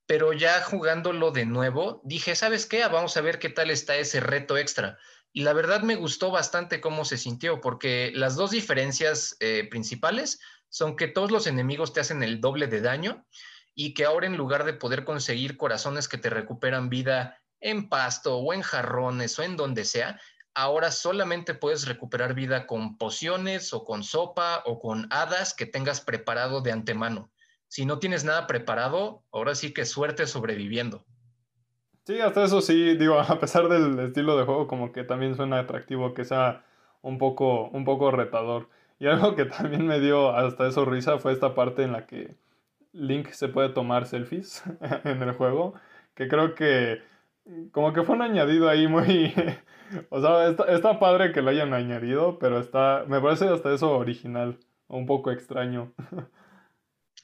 pero 0.07 0.31
ya 0.31 0.61
jugándolo 0.63 1.31
de 1.31 1.45
nuevo, 1.45 2.01
dije, 2.05 2.35
¿sabes 2.35 2.65
qué? 2.65 2.81
Ah, 2.81 2.87
vamos 2.87 3.17
a 3.17 3.21
ver 3.21 3.39
qué 3.39 3.49
tal 3.49 3.69
está 3.69 3.97
ese 3.97 4.21
reto 4.21 4.57
extra. 4.57 4.97
Y 5.33 5.41
la 5.41 5.51
verdad 5.53 5.81
me 5.81 5.95
gustó 5.95 6.31
bastante 6.31 6.79
cómo 6.79 7.03
se 7.03 7.17
sintió, 7.17 7.59
porque 7.59 8.11
las 8.15 8.35
dos 8.35 8.51
diferencias 8.51 9.35
eh, 9.41 9.67
principales 9.69 10.39
son 10.69 10.95
que 10.95 11.07
todos 11.09 11.29
los 11.29 11.45
enemigos 11.45 11.91
te 11.91 11.99
hacen 11.99 12.23
el 12.23 12.39
doble 12.39 12.67
de 12.67 12.81
daño 12.81 13.27
y 13.75 13.93
que 13.93 14.05
ahora 14.05 14.27
en 14.27 14.37
lugar 14.37 14.63
de 14.63 14.73
poder 14.73 15.03
conseguir 15.03 15.57
corazones 15.57 16.07
que 16.07 16.17
te 16.17 16.29
recuperan 16.29 16.89
vida 16.89 17.43
en 17.59 17.89
pasto 17.89 18.37
o 18.37 18.53
en 18.53 18.61
jarrones 18.61 19.37
o 19.37 19.43
en 19.43 19.57
donde 19.57 19.83
sea, 19.83 20.19
ahora 20.53 20.89
solamente 20.89 21.53
puedes 21.53 21.85
recuperar 21.85 22.33
vida 22.33 22.65
con 22.65 22.97
pociones 22.97 23.73
o 23.73 23.83
con 23.83 24.03
sopa 24.03 24.63
o 24.65 24.79
con 24.79 25.07
hadas 25.11 25.53
que 25.53 25.65
tengas 25.65 25.99
preparado 25.99 26.61
de 26.61 26.71
antemano. 26.71 27.29
Si 27.67 27.85
no 27.85 27.99
tienes 27.99 28.23
nada 28.23 28.47
preparado, 28.47 29.23
ahora 29.31 29.55
sí 29.55 29.73
que 29.73 29.85
suerte 29.85 30.25
sobreviviendo. 30.27 31.05
Sí, 32.05 32.21
hasta 32.21 32.45
eso 32.45 32.61
sí, 32.61 32.95
digo, 32.95 33.19
a 33.19 33.39
pesar 33.39 33.67
del 33.67 33.99
estilo 33.99 34.37
de 34.37 34.45
juego, 34.45 34.67
como 34.67 34.91
que 34.91 35.03
también 35.03 35.35
suena 35.35 35.59
atractivo 35.59 36.13
que 36.13 36.25
sea 36.25 36.63
un 37.01 37.17
poco, 37.17 37.69
un 37.69 37.85
poco 37.85 38.11
retador. 38.11 38.69
Y 38.99 39.07
algo 39.07 39.35
que 39.35 39.45
también 39.45 39.85
me 39.85 39.99
dio 39.99 40.31
hasta 40.35 40.67
eso 40.67 40.85
risa 40.85 41.19
fue 41.19 41.33
esta 41.33 41.53
parte 41.55 41.83
en 41.83 41.91
la 41.91 42.05
que 42.07 42.35
Link 42.93 43.29
se 43.31 43.49
puede 43.49 43.69
tomar 43.69 44.05
selfies 44.05 44.63
en 45.03 45.21
el 45.21 45.33
juego, 45.33 45.73
que 46.15 46.27
creo 46.27 46.55
que 46.55 47.01
como 47.71 47.93
que 47.93 48.03
fue 48.03 48.15
un 48.15 48.21
añadido 48.21 48.69
ahí 48.69 48.87
muy... 48.87 49.33
o 50.09 50.21
sea, 50.21 50.47
está, 50.47 50.65
está, 50.65 50.99
padre 50.99 51.31
que 51.31 51.41
lo 51.41 51.49
hayan 51.49 51.73
añadido, 51.73 52.39
pero 52.39 52.59
está, 52.59 53.05
me 53.07 53.21
parece 53.21 53.47
hasta 53.47 53.73
eso 53.73 53.97
original, 53.97 54.57
un 54.87 55.05
poco 55.05 55.31
extraño. 55.31 55.93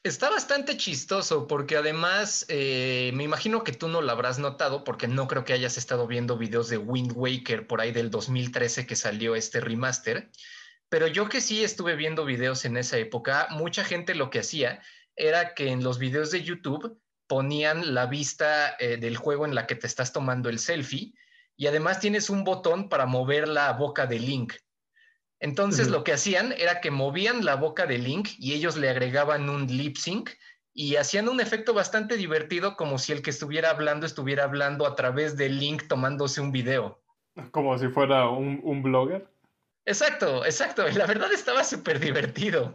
Está 0.04 0.30
bastante 0.30 0.76
chistoso 0.76 1.48
porque 1.48 1.78
además 1.78 2.46
eh, 2.50 3.12
me 3.14 3.24
imagino 3.24 3.64
que 3.64 3.72
tú 3.72 3.88
no 3.88 4.02
lo 4.02 4.12
habrás 4.12 4.38
notado 4.38 4.84
porque 4.84 5.08
no 5.08 5.30
creo 5.30 5.46
que 5.46 5.54
hayas 5.54 5.78
estado 5.78 6.08
viendo 6.08 6.38
videos 6.38 6.68
de 6.68 6.78
Wind 6.78 7.14
Waker 7.16 7.68
por 7.68 7.80
ahí 7.80 7.94
del 7.94 8.12
2013 8.12 8.86
que 8.86 8.98
salió 8.98 9.34
este 9.34 9.62
remaster, 9.62 10.30
pero 10.90 11.08
yo 11.08 11.30
que 11.30 11.40
sí 11.40 11.64
estuve 11.64 11.96
viendo 11.96 12.26
videos 12.26 12.66
en 12.66 12.76
esa 12.76 12.98
época, 12.98 13.48
mucha 13.52 13.86
gente 13.86 14.14
lo 14.14 14.30
que 14.30 14.40
hacía 14.40 14.82
era 15.16 15.54
que 15.54 15.70
en 15.70 15.86
los 15.86 16.00
videos 16.00 16.32
de 16.32 16.44
YouTube 16.44 17.00
ponían 17.28 17.94
la 17.94 18.06
vista 18.06 18.76
eh, 18.80 18.98
del 18.98 19.16
juego 19.16 19.46
en 19.46 19.56
la 19.56 19.68
que 19.68 19.76
te 19.76 19.88
estás 19.88 20.12
tomando 20.12 20.50
el 20.50 20.60
selfie 20.60 21.14
y 21.56 21.68
además 21.68 22.02
tienes 22.02 22.30
un 22.30 22.44
botón 22.44 22.90
para 22.90 23.06
mover 23.06 23.48
la 23.48 23.72
boca 23.72 24.06
de 24.06 24.20
Link. 24.20 24.54
Entonces 25.44 25.90
lo 25.90 26.06
que 26.06 26.14
hacían 26.14 26.54
era 26.58 26.80
que 26.80 26.90
movían 26.90 27.44
la 27.44 27.58
boca 27.58 27.86
de 27.86 27.98
Link 27.98 28.30
y 28.40 28.54
ellos 28.54 28.78
le 28.78 28.90
agregaban 28.90 29.50
un 29.50 29.68
lip 29.68 29.98
sync 29.98 30.30
y 30.74 30.96
hacían 30.96 31.28
un 31.28 31.42
efecto 31.42 31.74
bastante 31.74 32.16
divertido 32.16 32.78
como 32.78 32.98
si 32.98 33.12
el 33.12 33.22
que 33.22 33.32
estuviera 33.32 33.70
hablando 33.72 34.06
estuviera 34.06 34.46
hablando 34.46 34.88
a 34.88 34.96
través 34.96 35.36
de 35.36 35.50
Link 35.50 35.90
tomándose 35.90 36.40
un 36.40 36.54
video. 36.54 37.02
Como 37.52 37.78
si 37.78 37.90
fuera 37.90 38.30
un, 38.30 38.62
un 38.64 38.82
blogger. 38.84 39.28
Exacto, 39.86 40.46
exacto. 40.46 40.88
La 40.96 41.06
verdad 41.06 41.34
estaba 41.34 41.66
súper 41.66 42.00
divertido. 42.00 42.74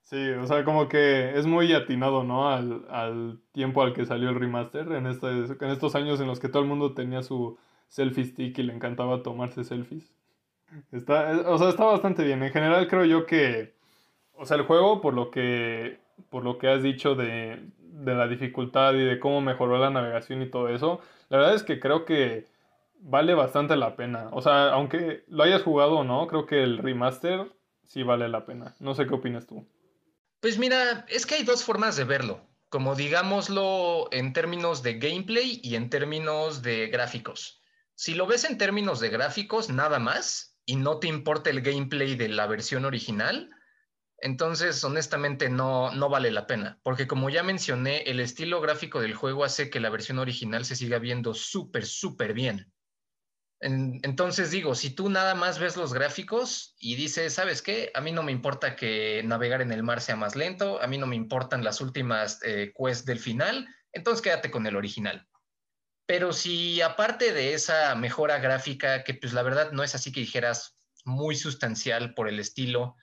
Sí, 0.00 0.30
o 0.30 0.46
sea, 0.46 0.64
como 0.64 0.88
que 0.88 1.38
es 1.38 1.44
muy 1.44 1.74
atinado, 1.74 2.24
¿no? 2.24 2.48
Al, 2.48 2.86
al 2.88 3.38
tiempo 3.52 3.82
al 3.82 3.92
que 3.92 4.06
salió 4.06 4.30
el 4.30 4.40
remaster, 4.40 4.90
en, 4.92 5.08
este, 5.08 5.26
en 5.28 5.70
estos 5.70 5.94
años 5.94 6.22
en 6.22 6.26
los 6.26 6.40
que 6.40 6.48
todo 6.48 6.62
el 6.62 6.68
mundo 6.70 6.94
tenía 6.94 7.22
su 7.22 7.58
selfie 7.88 8.24
stick 8.24 8.58
y 8.58 8.62
le 8.62 8.72
encantaba 8.72 9.22
tomarse 9.22 9.62
selfies. 9.62 10.10
Está, 10.90 11.50
o 11.50 11.58
sea, 11.58 11.68
está 11.68 11.84
bastante 11.84 12.24
bien. 12.24 12.42
En 12.42 12.52
general 12.52 12.88
creo 12.88 13.04
yo 13.04 13.26
que, 13.26 13.74
o 14.34 14.46
sea, 14.46 14.56
el 14.56 14.64
juego, 14.64 15.00
por 15.00 15.14
lo 15.14 15.30
que, 15.30 15.98
por 16.30 16.44
lo 16.44 16.58
que 16.58 16.68
has 16.68 16.82
dicho 16.82 17.14
de, 17.14 17.60
de 17.78 18.14
la 18.14 18.26
dificultad 18.28 18.94
y 18.94 19.04
de 19.04 19.18
cómo 19.18 19.40
mejoró 19.40 19.78
la 19.78 19.90
navegación 19.90 20.42
y 20.42 20.50
todo 20.50 20.68
eso, 20.68 21.00
la 21.28 21.38
verdad 21.38 21.54
es 21.54 21.62
que 21.62 21.80
creo 21.80 22.04
que 22.04 22.46
vale 23.02 23.34
bastante 23.34 23.76
la 23.76 23.96
pena. 23.96 24.28
O 24.32 24.40
sea, 24.40 24.70
aunque 24.72 25.24
lo 25.28 25.42
hayas 25.42 25.62
jugado 25.62 25.98
o 25.98 26.04
no, 26.04 26.26
creo 26.26 26.46
que 26.46 26.62
el 26.62 26.78
remaster 26.78 27.52
sí 27.84 28.02
vale 28.02 28.28
la 28.28 28.46
pena. 28.46 28.74
No 28.80 28.94
sé 28.94 29.06
qué 29.06 29.14
opinas 29.14 29.46
tú. 29.46 29.66
Pues 30.40 30.58
mira, 30.58 31.04
es 31.08 31.26
que 31.26 31.36
hay 31.36 31.44
dos 31.44 31.62
formas 31.62 31.96
de 31.96 32.04
verlo, 32.04 32.40
como 32.68 32.94
digámoslo 32.94 34.08
en 34.10 34.32
términos 34.32 34.82
de 34.82 34.98
gameplay 34.98 35.60
y 35.62 35.76
en 35.76 35.90
términos 35.90 36.62
de 36.62 36.88
gráficos. 36.88 37.60
Si 37.94 38.14
lo 38.14 38.26
ves 38.26 38.44
en 38.44 38.58
términos 38.58 38.98
de 38.98 39.10
gráficos, 39.10 39.70
nada 39.70 39.98
más, 39.98 40.51
y 40.64 40.76
no 40.76 40.98
te 40.98 41.08
importa 41.08 41.50
el 41.50 41.60
gameplay 41.60 42.16
de 42.16 42.28
la 42.28 42.46
versión 42.46 42.84
original, 42.84 43.50
entonces 44.18 44.82
honestamente 44.84 45.50
no, 45.50 45.90
no 45.90 46.08
vale 46.08 46.30
la 46.30 46.46
pena, 46.46 46.78
porque 46.84 47.08
como 47.08 47.28
ya 47.28 47.42
mencioné, 47.42 48.02
el 48.02 48.20
estilo 48.20 48.60
gráfico 48.60 49.00
del 49.00 49.14
juego 49.14 49.44
hace 49.44 49.68
que 49.68 49.80
la 49.80 49.90
versión 49.90 50.20
original 50.20 50.64
se 50.64 50.76
siga 50.76 51.00
viendo 51.00 51.34
súper, 51.34 51.84
súper 51.84 52.32
bien. 52.32 52.72
entonces 53.60 54.50
digo, 54.50 54.74
si 54.74 54.90
tú 54.90 55.08
nada 55.08 55.34
más 55.34 55.58
ves 55.58 55.76
los 55.76 55.92
gráficos 55.92 56.76
y 56.78 56.94
dices, 56.94 57.34
¿sabes 57.34 57.62
qué? 57.62 57.90
A 57.94 58.00
mí 58.00 58.12
no 58.12 58.22
me 58.22 58.32
importa 58.32 58.76
que 58.76 59.22
navegar 59.24 59.60
en 59.60 59.72
el 59.72 59.82
mar 59.82 60.00
sea 60.00 60.16
más 60.16 60.36
lento, 60.36 60.80
a 60.80 60.86
mí 60.86 60.98
no 60.98 61.06
me 61.06 61.16
importan 61.16 61.64
las 61.64 61.80
últimas 61.80 62.40
eh, 62.44 62.72
quests 62.76 63.04
del 63.04 63.18
final, 63.18 63.68
entonces 63.92 64.22
quédate 64.22 64.50
con 64.52 64.66
el 64.66 64.76
original. 64.76 65.28
Pero 66.06 66.32
si 66.32 66.80
aparte 66.80 67.32
de 67.32 67.54
esa 67.54 67.94
mejora 67.94 68.38
gráfica, 68.38 69.04
que 69.04 69.14
pues 69.14 69.32
la 69.32 69.42
verdad 69.42 69.72
no 69.72 69.82
es 69.82 69.94
así 69.94 70.12
que 70.12 70.20
dijeras 70.20 70.76
muy 71.04 71.36
sustancial 71.36 72.14
por 72.14 72.28
el 72.28 72.38
estilo, 72.38 72.96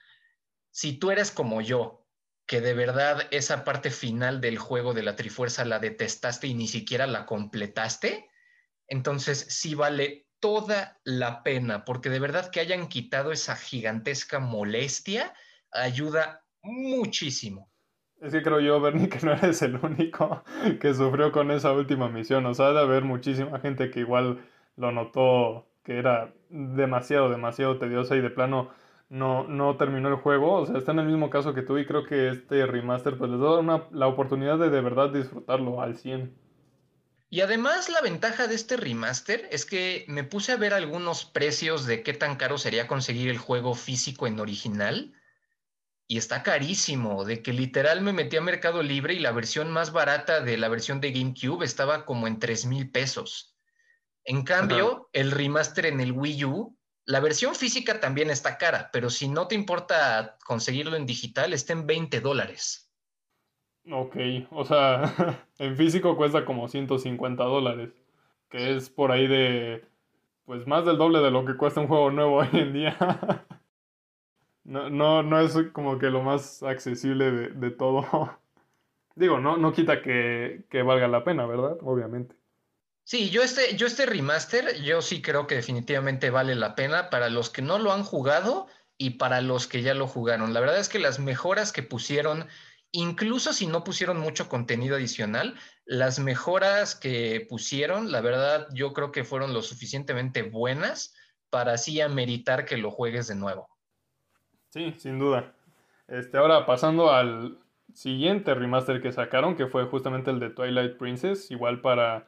si 0.72 0.94
tú 0.94 1.12
eres 1.12 1.32
como 1.32 1.62
yo, 1.62 2.06
que 2.46 2.62
de 2.62 2.74
verdad 2.74 3.27
esa 3.32 3.63
parte 3.63 3.91
final 3.91 4.41
del 4.41 4.58
juego 4.58 4.94
de 4.94 5.03
la 5.03 5.15
Trifuerza 5.15 5.65
la 5.65 5.79
detestaste 5.79 6.48
y 6.48 6.53
ni 6.56 6.68
siquiera 6.68 7.06
la 7.06 7.25
completaste, 7.25 8.29
entonces 8.88 9.46
sí 9.50 9.75
vale 9.75 10.27
toda 10.39 11.00
la 11.03 11.44
pena, 11.44 11.86
porque 11.86 12.10
de 12.10 12.20
verdad 12.20 12.50
que 12.50 12.60
hayan 12.60 12.88
quitado 12.88 13.32
esa 13.32 13.56
gigantesca 13.56 14.39
molestia 14.39 15.34
ayuda 15.72 16.44
muchísimo. 16.62 17.72
Es 18.21 18.33
que 18.33 18.41
creo 18.41 18.59
yo, 18.59 18.81
Bernie, 18.81 19.07
que 19.07 19.25
no 19.25 19.31
eres 19.31 19.61
el 19.61 19.77
único 19.77 20.43
que 20.79 20.93
sufrió 20.93 21.31
con 21.31 21.51
esa 21.51 21.71
última 21.71 22.09
misión. 22.09 22.45
O 22.45 22.53
sea, 22.53 22.71
de 22.71 22.79
haber 22.79 23.03
muchísima 23.03 23.59
gente 23.59 23.89
que 23.91 24.01
igual 24.01 24.39
lo 24.75 24.91
notó 24.91 25.65
que 25.83 25.97
era 25.97 26.33
demasiado, 26.49 27.29
demasiado 27.29 27.79
tediosa 27.79 28.15
y 28.15 28.21
de 28.21 28.29
plano 28.29 28.69
no, 29.09 29.45
no 29.45 29.77
terminó 29.77 30.09
el 30.09 30.15
juego. 30.15 30.53
O 30.53 30.65
sea, 30.65 30.77
está 30.77 30.91
en 30.91 30.99
el 30.99 31.07
mismo 31.07 31.29
caso 31.29 31.53
que 31.53 31.61
tú 31.61 31.77
y 31.77 31.85
creo 31.85 32.05
que 32.05 32.29
este 32.29 32.65
remaster 32.65 33.17
pues 33.17 33.31
les 33.31 33.39
da 33.39 33.59
una, 33.59 33.85
la 33.91 34.07
oportunidad 34.07 34.57
de 34.59 34.69
de 34.69 34.81
verdad 34.81 35.09
disfrutarlo 35.09 35.81
al 35.81 35.97
100. 35.97 36.35
Y 37.31 37.41
además 37.41 37.89
la 37.89 38.01
ventaja 38.01 38.47
de 38.47 38.55
este 38.55 38.75
remaster 38.75 39.47
es 39.51 39.65
que 39.65 40.03
me 40.07 40.23
puse 40.23 40.51
a 40.51 40.57
ver 40.57 40.73
algunos 40.73 41.25
precios 41.25 41.85
de 41.85 42.01
qué 42.01 42.13
tan 42.13 42.35
caro 42.35 42.57
sería 42.57 42.88
conseguir 42.88 43.29
el 43.29 43.38
juego 43.38 43.75
físico 43.75 44.27
en 44.27 44.39
original 44.39 45.13
y 46.11 46.17
está 46.17 46.41
carísimo, 46.41 47.23
de 47.23 47.43
que 47.43 47.53
literal 47.53 48.01
me 48.01 48.13
metí 48.13 48.35
a 48.35 48.41
Mercado 48.41 48.81
Libre 48.81 49.13
y 49.13 49.19
la 49.19 49.31
versión 49.31 49.71
más 49.71 49.93
barata 49.93 50.41
de 50.41 50.57
la 50.57 50.67
versión 50.67 50.99
de 50.99 51.11
GameCube 51.11 51.63
estaba 51.63 52.03
como 52.03 52.25
en 52.25 52.39
3 52.39 52.65
mil 52.65 52.89
pesos. 52.89 53.55
En 54.23 54.43
cambio, 54.43 55.11
el 55.13 55.29
remaster 55.29 55.85
en 55.85 55.99
el 56.01 56.11
Wii 56.11 56.45
U, 56.45 56.75
la 57.05 57.19
versión 57.19 57.53
física 57.53 57.99
también 57.99 58.31
está 58.31 58.57
cara, 58.57 58.89
pero 58.91 59.11
si 59.11 59.27
no 59.27 59.47
te 59.47 59.53
importa 59.53 60.39
conseguirlo 60.43 60.95
en 60.95 61.05
digital, 61.05 61.53
está 61.53 61.73
en 61.73 61.85
20 61.85 62.21
dólares. 62.21 62.91
Ok, 63.91 64.15
o 64.49 64.65
sea, 64.65 65.45
en 65.59 65.77
físico 65.77 66.17
cuesta 66.17 66.43
como 66.43 66.67
150 66.67 67.43
dólares, 67.43 67.91
que 68.49 68.75
es 68.75 68.89
por 68.89 69.11
ahí 69.11 69.27
de, 69.27 69.85
pues 70.45 70.65
más 70.65 70.85
del 70.85 70.97
doble 70.97 71.19
de 71.19 71.29
lo 71.29 71.45
que 71.45 71.55
cuesta 71.55 71.81
un 71.81 71.87
juego 71.87 72.09
nuevo 72.09 72.37
hoy 72.37 72.49
en 72.53 72.73
día. 72.73 72.97
No, 74.69 74.88
no, 74.88 75.23
no 75.23 75.39
es 75.39 75.55
como 75.73 75.97
que 75.97 76.11
lo 76.11 76.21
más 76.21 76.61
accesible 76.61 77.31
de, 77.31 77.71
todo. 77.71 78.05
Digo, 79.15 79.39
no, 79.39 79.57
no 79.57 79.73
quita 79.73 80.03
que, 80.03 80.63
valga 80.85 81.07
la 81.07 81.23
pena, 81.23 81.47
¿verdad? 81.47 81.77
Obviamente. 81.81 82.35
Sí, 83.03 83.31
yo 83.31 83.41
este, 83.41 83.75
yo 83.75 83.88
este 83.88 84.05
remaster, 84.05 84.79
yo 84.83 85.01
sí 85.01 85.23
creo 85.23 85.47
que 85.47 85.55
definitivamente 85.55 86.29
vale 86.29 86.53
la 86.53 86.75
pena 86.75 87.09
para 87.09 87.29
los 87.29 87.49
que 87.49 87.63
no 87.63 87.79
lo 87.79 87.91
han 87.91 88.03
jugado 88.03 88.67
y 88.95 89.11
para 89.11 89.41
los 89.41 89.65
que 89.65 89.81
ya 89.81 89.95
lo 89.95 90.05
jugaron. 90.05 90.53
La 90.53 90.59
verdad 90.59 90.77
es 90.77 90.88
que 90.88 90.99
las 90.99 91.17
mejoras 91.17 91.71
que 91.71 91.81
pusieron, 91.81 92.47
incluso 92.91 93.53
si 93.53 93.65
no 93.65 93.83
pusieron 93.83 94.19
mucho 94.19 94.49
contenido 94.49 94.97
adicional, 94.97 95.55
las 95.85 96.19
mejoras 96.19 96.93
que 96.93 97.43
pusieron, 97.49 98.11
la 98.11 98.21
verdad 98.21 98.67
yo 98.75 98.93
creo 98.93 99.11
que 99.11 99.23
fueron 99.23 99.51
lo 99.51 99.63
suficientemente 99.63 100.43
buenas 100.43 101.15
para 101.49 101.73
así 101.73 102.01
ameritar 102.01 102.65
que 102.65 102.77
lo 102.77 102.91
juegues 102.91 103.27
de 103.27 103.33
nuevo. 103.33 103.68
Sí, 104.69 104.93
sin 104.97 105.19
duda. 105.19 105.53
Este, 106.07 106.38
ahora 106.38 106.65
pasando 106.65 107.11
al 107.11 107.57
siguiente 107.93 108.53
remaster 108.53 109.01
que 109.01 109.11
sacaron, 109.11 109.55
que 109.55 109.67
fue 109.67 109.85
justamente 109.85 110.31
el 110.31 110.39
de 110.39 110.49
Twilight 110.49 110.97
Princess, 110.97 111.49
igual 111.51 111.81
para, 111.81 112.27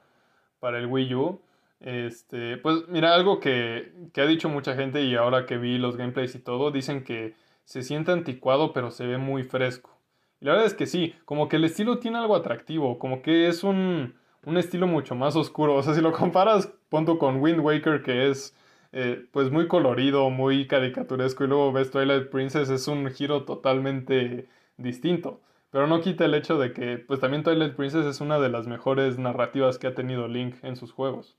para 0.59 0.79
el 0.79 0.87
Wii 0.87 1.15
U. 1.15 1.41
Este, 1.79 2.57
pues 2.57 2.87
mira, 2.89 3.13
algo 3.15 3.39
que, 3.39 3.91
que 4.13 4.21
ha 4.21 4.25
dicho 4.25 4.49
mucha 4.49 4.75
gente 4.75 5.01
y 5.03 5.15
ahora 5.15 5.45
que 5.45 5.57
vi 5.57 5.77
los 5.77 5.97
gameplays 5.97 6.35
y 6.35 6.39
todo, 6.39 6.71
dicen 6.71 7.03
que 7.03 7.35
se 7.65 7.83
siente 7.83 8.11
anticuado 8.11 8.73
pero 8.73 8.91
se 8.91 9.05
ve 9.05 9.17
muy 9.17 9.43
fresco. 9.43 9.97
Y 10.39 10.45
la 10.45 10.53
verdad 10.53 10.67
es 10.67 10.73
que 10.73 10.87
sí, 10.87 11.15
como 11.25 11.47
que 11.47 11.57
el 11.57 11.63
estilo 11.63 11.99
tiene 11.99 12.17
algo 12.17 12.35
atractivo, 12.35 12.97
como 12.99 13.21
que 13.21 13.47
es 13.47 13.63
un, 13.63 14.15
un 14.45 14.57
estilo 14.57 14.87
mucho 14.87 15.15
más 15.15 15.35
oscuro. 15.35 15.75
O 15.75 15.83
sea, 15.83 15.93
si 15.93 16.01
lo 16.01 16.11
comparas, 16.11 16.71
punto 16.89 17.19
con 17.19 17.39
Wind 17.41 17.59
Waker, 17.59 18.01
que 18.03 18.29
es 18.29 18.55
eh, 18.93 19.25
pues 19.31 19.51
muy 19.51 19.67
colorido, 19.67 20.29
muy 20.29 20.67
caricaturesco 20.67 21.43
y 21.43 21.47
luego 21.47 21.71
ves 21.71 21.91
Twilight 21.91 22.29
Princess 22.29 22.69
es 22.69 22.87
un 22.87 23.09
giro 23.11 23.43
totalmente 23.45 24.49
distinto. 24.77 25.41
Pero 25.69 25.87
no 25.87 26.01
quita 26.01 26.25
el 26.25 26.35
hecho 26.35 26.57
de 26.57 26.73
que 26.73 26.97
pues 26.97 27.21
también 27.21 27.43
Twilight 27.43 27.75
Princess 27.75 28.05
es 28.05 28.19
una 28.19 28.39
de 28.39 28.49
las 28.49 28.67
mejores 28.67 29.17
narrativas 29.17 29.77
que 29.77 29.87
ha 29.87 29.95
tenido 29.95 30.27
Link 30.27 30.55
en 30.63 30.75
sus 30.75 30.91
juegos. 30.91 31.37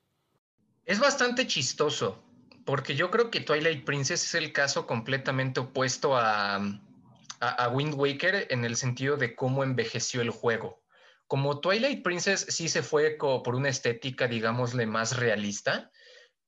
Es 0.87 0.99
bastante 0.99 1.47
chistoso 1.47 2.23
porque 2.65 2.95
yo 2.95 3.11
creo 3.11 3.31
que 3.31 3.41
Twilight 3.41 3.85
Princess 3.85 4.25
es 4.25 4.35
el 4.35 4.53
caso 4.53 4.87
completamente 4.87 5.61
opuesto 5.61 6.17
a, 6.17 6.57
a, 7.41 7.69
Wind 7.69 7.95
Waker 7.95 8.47
en 8.51 8.65
el 8.65 8.77
sentido 8.77 9.17
de 9.17 9.35
cómo 9.35 9.65
envejeció 9.65 10.23
el 10.23 10.31
juego. 10.31 10.81
Como 11.27 11.61
Twilight 11.61 12.03
Princess 12.03 12.47
sí 12.49 12.69
se 12.69 12.83
fue 12.83 13.17
por 13.19 13.55
una 13.55 13.69
estética, 13.69 14.29
digámosle, 14.29 14.87
más 14.87 15.17
realista, 15.17 15.91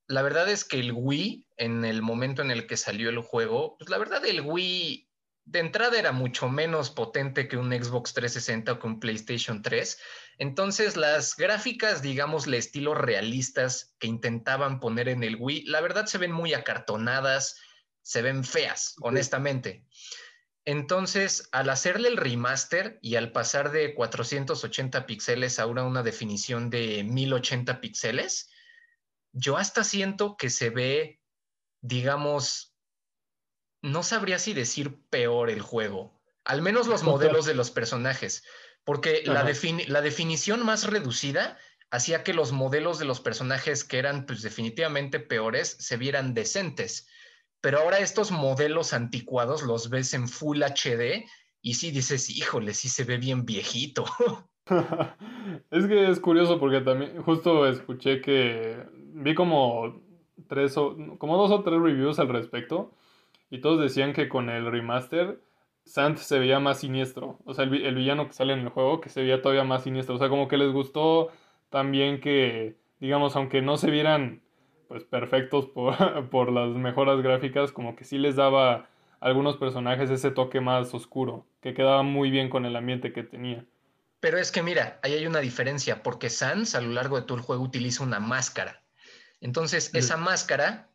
la 0.06 0.22
verdad 0.22 0.48
es 0.48 0.64
que 0.64 0.80
el 0.80 0.92
Wii, 0.92 1.48
en 1.56 1.84
el 1.84 2.02
momento 2.02 2.42
en 2.42 2.50
el 2.50 2.66
que 2.66 2.76
salió 2.76 3.10
el 3.10 3.18
juego, 3.20 3.76
pues 3.78 3.90
la 3.90 3.98
verdad 3.98 4.24
el 4.26 4.42
Wii 4.42 5.08
de 5.46 5.58
entrada 5.58 5.98
era 5.98 6.12
mucho 6.12 6.48
menos 6.48 6.90
potente 6.90 7.48
que 7.48 7.56
un 7.56 7.70
Xbox 7.70 8.14
360 8.14 8.72
o 8.72 8.78
que 8.78 8.86
un 8.86 9.00
PlayStation 9.00 9.62
3. 9.62 9.98
Entonces 10.38 10.96
las 10.96 11.36
gráficas, 11.36 12.02
digámosle, 12.02 12.56
estilo 12.56 12.94
realistas 12.94 13.94
que 13.98 14.06
intentaban 14.06 14.80
poner 14.80 15.08
en 15.08 15.22
el 15.22 15.36
Wii, 15.36 15.64
la 15.66 15.80
verdad 15.80 16.06
se 16.06 16.18
ven 16.18 16.32
muy 16.32 16.54
acartonadas, 16.54 17.56
se 18.02 18.22
ven 18.22 18.44
feas, 18.44 18.94
honestamente. 19.00 19.86
Entonces, 20.66 21.48
al 21.52 21.68
hacerle 21.68 22.08
el 22.08 22.16
remaster 22.16 22.98
y 23.02 23.16
al 23.16 23.32
pasar 23.32 23.70
de 23.70 23.94
480 23.94 25.04
píxeles 25.04 25.58
a 25.58 25.66
una 25.66 26.02
definición 26.02 26.70
de 26.70 27.04
1080 27.04 27.82
píxeles, 27.82 28.50
yo 29.34 29.56
hasta 29.56 29.84
siento 29.84 30.36
que 30.36 30.48
se 30.48 30.70
ve, 30.70 31.20
digamos, 31.82 32.74
no 33.82 34.02
sabría 34.02 34.38
si 34.38 34.54
decir 34.54 35.02
peor 35.10 35.50
el 35.50 35.60
juego, 35.60 36.22
al 36.44 36.62
menos 36.62 36.86
los 36.86 37.02
modelos 37.02 37.44
de 37.44 37.54
los 37.54 37.70
personajes, 37.70 38.44
porque 38.84 39.22
la, 39.26 39.44
la, 39.44 40.00
definición 40.00 40.64
más 40.64 40.88
reducida 40.88 41.58
hacía 41.90 42.22
que 42.22 42.32
los 42.32 42.52
modelos 42.52 42.98
de 42.98 43.04
los 43.04 43.20
personajes 43.20 43.84
que 43.84 43.98
eran 43.98 44.24
pues 44.24 44.40
definitivamente 44.42 45.20
peores 45.20 45.76
se 45.80 45.96
vieran 45.96 46.32
decentes, 46.32 47.08
pero 47.60 47.80
ahora 47.80 47.98
estos 47.98 48.30
modelos 48.30 48.92
anticuados 48.92 49.62
los 49.62 49.90
ves 49.90 50.14
en 50.14 50.28
Full 50.28 50.62
HD 50.62 51.26
y 51.60 51.74
sí 51.74 51.90
dices, 51.90 52.30
híjole, 52.30 52.72
sí 52.74 52.88
se 52.88 53.04
ve 53.04 53.16
bien 53.16 53.44
viejito. 53.44 54.04
es 55.70 55.86
que 55.86 56.08
es 56.08 56.20
curioso 56.20 56.60
porque 56.60 56.80
también 56.82 57.22
justo 57.22 57.66
escuché 57.66 58.20
que 58.20 58.82
vi 59.14 59.34
como 59.34 60.00
tres 60.48 60.76
o 60.76 60.96
como 61.18 61.36
dos 61.36 61.50
o 61.52 61.62
tres 61.62 61.80
reviews 61.80 62.18
al 62.18 62.28
respecto 62.28 62.92
y 63.50 63.60
todos 63.60 63.80
decían 63.80 64.12
que 64.12 64.28
con 64.28 64.50
el 64.50 64.70
remaster 64.70 65.40
Sant 65.84 66.18
se 66.18 66.38
veía 66.38 66.60
más 66.60 66.80
siniestro. 66.80 67.38
O 67.44 67.54
sea, 67.54 67.64
el, 67.64 67.94
villano 67.94 68.26
que 68.26 68.32
sale 68.32 68.54
en 68.54 68.60
el 68.60 68.68
juego 68.70 69.00
que 69.00 69.10
se 69.10 69.22
veía 69.22 69.42
todavía 69.42 69.64
más 69.64 69.82
siniestro. 69.84 70.14
O 70.14 70.18
sea, 70.18 70.28
como 70.28 70.48
que 70.48 70.56
les 70.56 70.72
gustó 70.72 71.30
también 71.70 72.20
que, 72.20 72.76
digamos, 73.00 73.36
aunque 73.36 73.60
no 73.62 73.76
se 73.76 73.90
vieran 73.90 74.42
pues 74.88 75.04
perfectos 75.04 75.66
por, 75.66 75.94
por 76.30 76.50
las 76.50 76.70
mejoras 76.70 77.20
gráficas, 77.22 77.70
como 77.70 77.96
que 77.96 78.04
sí 78.04 78.18
les 78.18 78.36
daba 78.36 78.74
a 78.74 78.88
algunos 79.20 79.56
personajes 79.56 80.10
ese 80.10 80.30
toque 80.30 80.60
más 80.60 80.92
oscuro, 80.94 81.46
que 81.60 81.74
quedaba 81.74 82.02
muy 82.02 82.30
bien 82.30 82.48
con 82.48 82.64
el 82.64 82.76
ambiente 82.76 83.12
que 83.12 83.22
tenía. 83.22 83.64
Pero 84.20 84.38
es 84.38 84.50
que 84.50 84.62
mira, 84.62 84.98
ahí 85.02 85.12
hay 85.12 85.26
una 85.26 85.40
diferencia, 85.40 86.02
porque 86.02 86.30
Sans 86.30 86.74
a 86.74 86.80
lo 86.80 86.92
largo 86.92 87.16
de 87.16 87.26
todo 87.26 87.36
el 87.36 87.44
juego 87.44 87.62
utiliza 87.62 88.02
una 88.02 88.20
máscara. 88.20 88.83
Entonces, 89.44 89.90
esa 89.92 90.16
máscara 90.16 90.88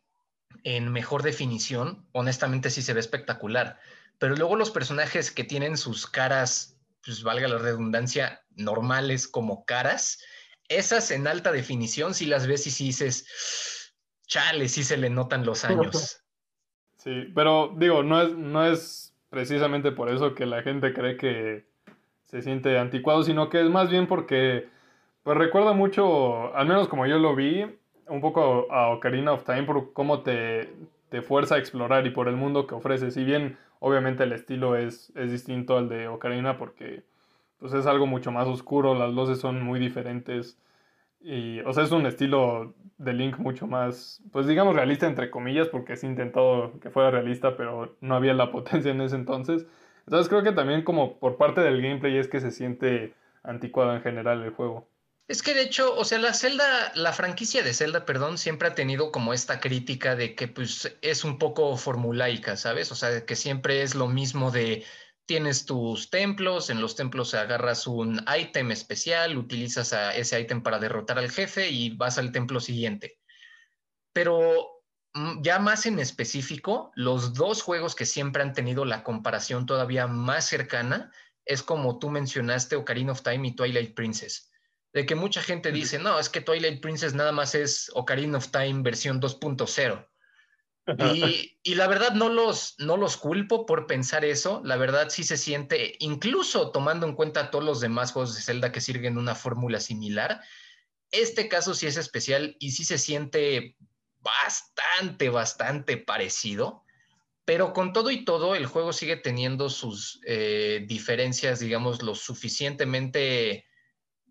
en 0.64 0.90
mejor 0.90 1.22
definición, 1.22 2.04
honestamente 2.10 2.68
sí 2.70 2.82
se 2.82 2.92
ve 2.92 2.98
espectacular. 2.98 3.78
Pero 4.18 4.34
luego 4.34 4.56
los 4.56 4.72
personajes 4.72 5.30
que 5.30 5.44
tienen 5.44 5.76
sus 5.76 6.08
caras, 6.08 6.76
pues 7.04 7.22
valga 7.22 7.46
la 7.46 7.58
redundancia, 7.58 8.42
normales 8.56 9.28
como 9.28 9.64
caras, 9.64 10.18
esas 10.68 11.12
en 11.12 11.28
alta 11.28 11.52
definición, 11.52 12.12
si 12.12 12.26
las 12.26 12.48
ves 12.48 12.66
y 12.66 12.72
si 12.72 12.86
dices, 12.86 13.94
chale, 14.26 14.68
sí 14.68 14.82
se 14.82 14.96
le 14.96 15.10
notan 15.10 15.46
los 15.46 15.64
años. 15.64 16.20
Sí, 16.96 17.32
pero 17.34 17.74
digo, 17.78 18.02
no 18.02 18.20
es, 18.20 18.36
no 18.36 18.66
es 18.66 19.14
precisamente 19.30 19.90
por 19.90 20.10
eso 20.10 20.34
que 20.34 20.44
la 20.44 20.62
gente 20.62 20.92
cree 20.92 21.16
que 21.16 21.66
se 22.26 22.42
siente 22.42 22.78
anticuado, 22.78 23.22
sino 23.22 23.48
que 23.48 23.62
es 23.62 23.70
más 23.70 23.88
bien 23.88 24.06
porque, 24.06 24.68
pues 25.22 25.38
recuerda 25.38 25.72
mucho, 25.72 26.54
al 26.54 26.66
menos 26.66 26.88
como 26.88 27.06
yo 27.06 27.18
lo 27.18 27.34
vi, 27.34 27.79
un 28.10 28.20
poco 28.20 28.70
a 28.70 28.90
Ocarina 28.90 29.32
of 29.32 29.44
Time 29.44 29.62
por 29.62 29.92
cómo 29.92 30.20
te, 30.22 30.68
te 31.08 31.22
fuerza 31.22 31.54
a 31.54 31.58
explorar 31.58 32.06
y 32.06 32.10
por 32.10 32.28
el 32.28 32.36
mundo 32.36 32.66
que 32.66 32.74
ofrece. 32.74 33.10
Si 33.10 33.24
bien 33.24 33.56
obviamente 33.78 34.24
el 34.24 34.32
estilo 34.32 34.76
es, 34.76 35.12
es 35.16 35.30
distinto 35.32 35.78
al 35.78 35.88
de 35.88 36.08
Ocarina 36.08 36.58
porque 36.58 37.02
pues 37.58 37.74
es 37.74 37.86
algo 37.86 38.06
mucho 38.06 38.32
más 38.32 38.48
oscuro, 38.48 38.94
las 38.94 39.12
luces 39.12 39.38
son 39.38 39.62
muy 39.62 39.78
diferentes. 39.78 40.58
Y, 41.20 41.60
o 41.60 41.72
sea, 41.72 41.84
es 41.84 41.92
un 41.92 42.06
estilo 42.06 42.74
de 42.98 43.12
Link 43.12 43.38
mucho 43.38 43.66
más, 43.66 44.22
pues 44.32 44.46
digamos 44.46 44.74
realista 44.74 45.06
entre 45.06 45.30
comillas, 45.30 45.68
porque 45.68 45.96
se 45.96 46.06
intentó 46.06 46.72
que 46.80 46.90
fuera 46.90 47.10
realista, 47.10 47.56
pero 47.56 47.96
no 48.00 48.14
había 48.14 48.34
la 48.34 48.50
potencia 48.52 48.90
en 48.90 49.00
ese 49.02 49.16
entonces. 49.16 49.66
Entonces 50.06 50.28
creo 50.28 50.42
que 50.42 50.52
también 50.52 50.82
como 50.82 51.18
por 51.18 51.36
parte 51.36 51.60
del 51.60 51.82
gameplay 51.82 52.16
es 52.18 52.28
que 52.28 52.40
se 52.40 52.50
siente 52.50 53.14
anticuado 53.42 53.94
en 53.94 54.02
general 54.02 54.42
el 54.42 54.50
juego. 54.50 54.88
Es 55.30 55.42
que 55.44 55.54
de 55.54 55.62
hecho, 55.62 55.94
o 55.94 56.04
sea, 56.04 56.18
la 56.18 56.34
Zelda, 56.34 56.90
la 56.96 57.12
franquicia 57.12 57.62
de 57.62 57.72
Zelda, 57.72 58.04
perdón, 58.04 58.36
siempre 58.36 58.66
ha 58.66 58.74
tenido 58.74 59.12
como 59.12 59.32
esta 59.32 59.60
crítica 59.60 60.16
de 60.16 60.34
que 60.34 60.48
pues 60.48 60.98
es 61.02 61.22
un 61.22 61.38
poco 61.38 61.76
formulaica, 61.76 62.56
¿sabes? 62.56 62.90
O 62.90 62.96
sea, 62.96 63.24
que 63.24 63.36
siempre 63.36 63.82
es 63.82 63.94
lo 63.94 64.08
mismo 64.08 64.50
de 64.50 64.84
tienes 65.26 65.66
tus 65.66 66.10
templos, 66.10 66.68
en 66.68 66.80
los 66.80 66.96
templos 66.96 67.34
agarras 67.34 67.86
un 67.86 68.20
ítem 68.36 68.72
especial, 68.72 69.38
utilizas 69.38 69.92
a 69.92 70.16
ese 70.16 70.40
ítem 70.40 70.64
para 70.64 70.80
derrotar 70.80 71.16
al 71.20 71.30
jefe 71.30 71.70
y 71.70 71.90
vas 71.90 72.18
al 72.18 72.32
templo 72.32 72.58
siguiente. 72.58 73.20
Pero 74.12 74.82
mm, 75.14 75.42
ya 75.42 75.60
más 75.60 75.86
en 75.86 76.00
específico, 76.00 76.90
los 76.96 77.34
dos 77.34 77.62
juegos 77.62 77.94
que 77.94 78.04
siempre 78.04 78.42
han 78.42 78.52
tenido 78.52 78.84
la 78.84 79.04
comparación 79.04 79.64
todavía 79.64 80.08
más 80.08 80.46
cercana 80.46 81.12
es 81.44 81.62
como 81.62 82.00
tú 82.00 82.10
mencionaste 82.10 82.74
Ocarina 82.74 83.12
of 83.12 83.22
Time 83.22 83.46
y 83.46 83.54
Twilight 83.54 83.94
Princess 83.94 84.49
de 84.92 85.06
que 85.06 85.14
mucha 85.14 85.42
gente 85.42 85.70
dice, 85.72 85.98
no, 85.98 86.18
es 86.18 86.28
que 86.28 86.40
Twilight 86.40 86.80
Princess 86.80 87.14
nada 87.14 87.32
más 87.32 87.54
es 87.54 87.90
Ocarina 87.94 88.38
of 88.38 88.50
Time 88.50 88.82
versión 88.82 89.20
2.0. 89.20 90.06
Y, 90.98 91.58
y, 91.62 91.74
la 91.76 91.86
verdad 91.86 92.12
no 92.12 92.28
los, 92.28 92.74
no 92.78 92.96
los 92.96 93.16
culpo 93.16 93.66
por 93.66 93.86
pensar 93.86 94.24
eso, 94.24 94.60
la 94.64 94.76
verdad 94.76 95.08
sí 95.10 95.22
se 95.22 95.36
siente, 95.36 95.94
incluso 96.00 96.72
tomando 96.72 97.06
en 97.06 97.14
cuenta 97.14 97.50
todos 97.50 97.64
los 97.64 97.80
demás 97.80 98.12
juegos 98.12 98.34
de 98.34 98.42
Zelda 98.42 98.72
que 98.72 98.80
sirven 98.80 99.18
una 99.18 99.34
fórmula 99.36 99.78
similar, 99.78 100.40
este 101.12 101.48
caso 101.48 101.74
sí 101.74 101.86
es 101.86 101.96
especial 101.96 102.56
y 102.58 102.72
sí 102.72 102.84
se 102.84 102.98
siente 102.98 103.76
bastante, 104.18 105.28
bastante 105.28 105.96
parecido, 105.96 106.84
pero 107.44 107.72
con 107.72 107.92
todo 107.92 108.10
y 108.10 108.24
todo 108.24 108.54
el 108.54 108.66
juego 108.66 108.92
sigue 108.92 109.16
teniendo 109.16 109.70
sus 109.70 110.20
eh, 110.26 110.84
diferencias, 110.86 111.60
digamos, 111.60 112.02
lo 112.02 112.14
suficientemente 112.14 113.66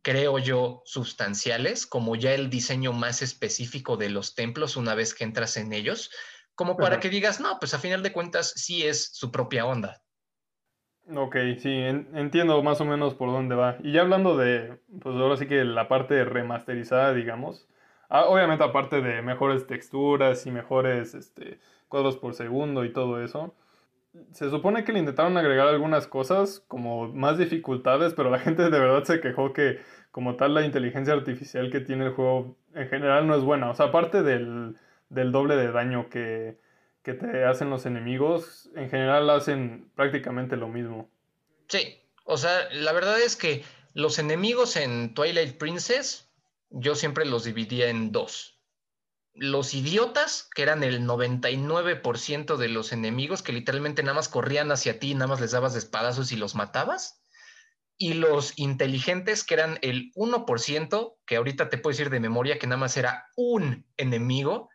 creo 0.02 0.40
yo, 0.40 0.82
sustanciales, 0.86 1.86
como 1.86 2.16
ya 2.16 2.34
el 2.34 2.50
diseño 2.50 2.94
más 2.94 3.22
específico 3.22 3.98
de 3.98 4.10
los 4.10 4.36
templos 4.36 4.78
una 4.78 4.96
vez 4.96 5.14
que 5.14 5.24
entras 5.24 5.58
en 5.58 5.74
ellos, 5.74 6.12
como 6.56 6.76
para 6.76 7.00
que 7.00 7.10
digas, 7.10 7.40
no, 7.40 7.58
pues 7.60 7.74
a 7.74 7.80
final 7.80 8.04
de 8.04 8.12
cuentas 8.12 8.52
sí 8.56 8.86
es 8.86 9.14
su 9.14 9.32
propia 9.32 9.66
onda. 9.66 10.02
Ok, 11.16 11.36
sí, 11.58 11.70
entiendo 11.72 12.62
más 12.62 12.82
o 12.82 12.86
menos 12.86 13.16
por 13.16 13.32
dónde 13.32 13.56
va. 13.56 13.78
Y 13.82 13.94
ya 13.94 14.02
hablando 14.02 14.38
de, 14.38 14.80
pues 15.02 15.16
ahora 15.16 15.38
sí 15.38 15.48
que 15.48 15.64
la 15.64 15.88
parte 15.88 16.24
remasterizada, 16.24 17.14
digamos, 17.14 17.68
ah, 18.10 18.26
obviamente 18.26 18.64
aparte 18.64 19.02
de 19.02 19.22
mejores 19.22 19.66
texturas 19.66 20.46
y 20.46 20.52
mejores 20.52 21.16
este, 21.16 21.60
cuadros 21.88 22.18
por 22.18 22.36
segundo 22.36 22.86
y 22.86 22.94
todo 22.94 23.24
eso, 23.24 23.56
se 24.32 24.50
supone 24.50 24.84
que 24.84 24.92
le 24.92 25.00
intentaron 25.00 25.38
agregar 25.38 25.68
algunas 25.68 26.08
cosas 26.08 26.64
como 26.68 27.08
más 27.14 27.38
dificultades, 27.38 28.14
pero 28.14 28.30
la 28.30 28.40
gente 28.40 28.64
de 28.64 28.80
verdad 28.80 29.04
se 29.04 29.22
quejó 29.22 29.54
que 29.54 29.80
como 30.12 30.36
tal 30.36 30.54
la 30.54 30.66
inteligencia 30.66 31.14
artificial 31.14 31.72
que 31.72 31.80
tiene 31.80 32.06
el 32.06 32.14
juego 32.14 32.58
en 32.74 32.90
general 32.90 33.28
no 33.28 33.36
es 33.36 33.44
buena. 33.44 33.70
O 33.70 33.76
sea, 33.76 33.88
aparte 33.88 34.24
del, 34.24 34.76
doble 35.10 35.56
de 35.56 35.72
daño 35.72 36.10
que, 36.10 36.58
que 37.04 37.14
te 37.14 37.46
hacen 37.46 37.70
los 37.70 37.86
enemigos, 37.86 38.70
en 38.76 38.90
general 38.90 39.30
hacen 39.30 39.92
prácticamente 39.96 40.58
lo 40.58 40.68
mismo. 40.68 41.10
Sí, 41.68 42.00
o 42.24 42.38
sea, 42.38 42.52
la 42.74 42.92
verdad 42.94 43.20
es 43.20 43.36
que 43.36 43.64
los 43.94 44.18
enemigos 44.18 44.76
en 44.76 45.14
Twilight 45.14 45.58
Princess 45.58 46.30
yo 46.72 46.96
siempre 46.96 47.26
los 47.26 47.44
dividía 47.44 47.90
en 47.90 48.12
dos 48.12 48.59
los 49.40 49.74
idiotas, 49.74 50.50
que 50.54 50.64
eran 50.64 50.84
el 50.84 51.06
99% 51.06 52.58
de 52.58 52.68
los 52.68 52.92
enemigos, 52.92 53.42
que 53.42 53.54
literalmente 53.54 54.04
nada 54.04 54.16
más 54.16 54.30
corrían 54.30 54.72
hacia 54.72 55.00
ti 55.00 55.14
nada 55.14 55.28
más 55.28 55.42
les 55.42 55.52
dabas 55.52 55.76
espadazos 55.76 56.32
y 56.32 56.36
los 56.36 56.56
matabas. 56.56 57.24
Y 57.98 58.14
los 58.14 58.54
inteligentes, 58.58 59.44
que 59.44 59.56
eran 59.56 59.80
el 59.82 60.12
1%, 60.16 61.18
que 61.26 61.36
ahorita 61.36 61.70
te 61.70 61.78
puedo 61.78 61.92
decir 61.92 62.10
de 62.10 62.20
memoria 62.20 62.60
que 62.60 62.68
nada 62.68 62.80
más 62.80 62.96
era 62.96 63.26
un 63.36 63.86
enemigo, 63.98 64.70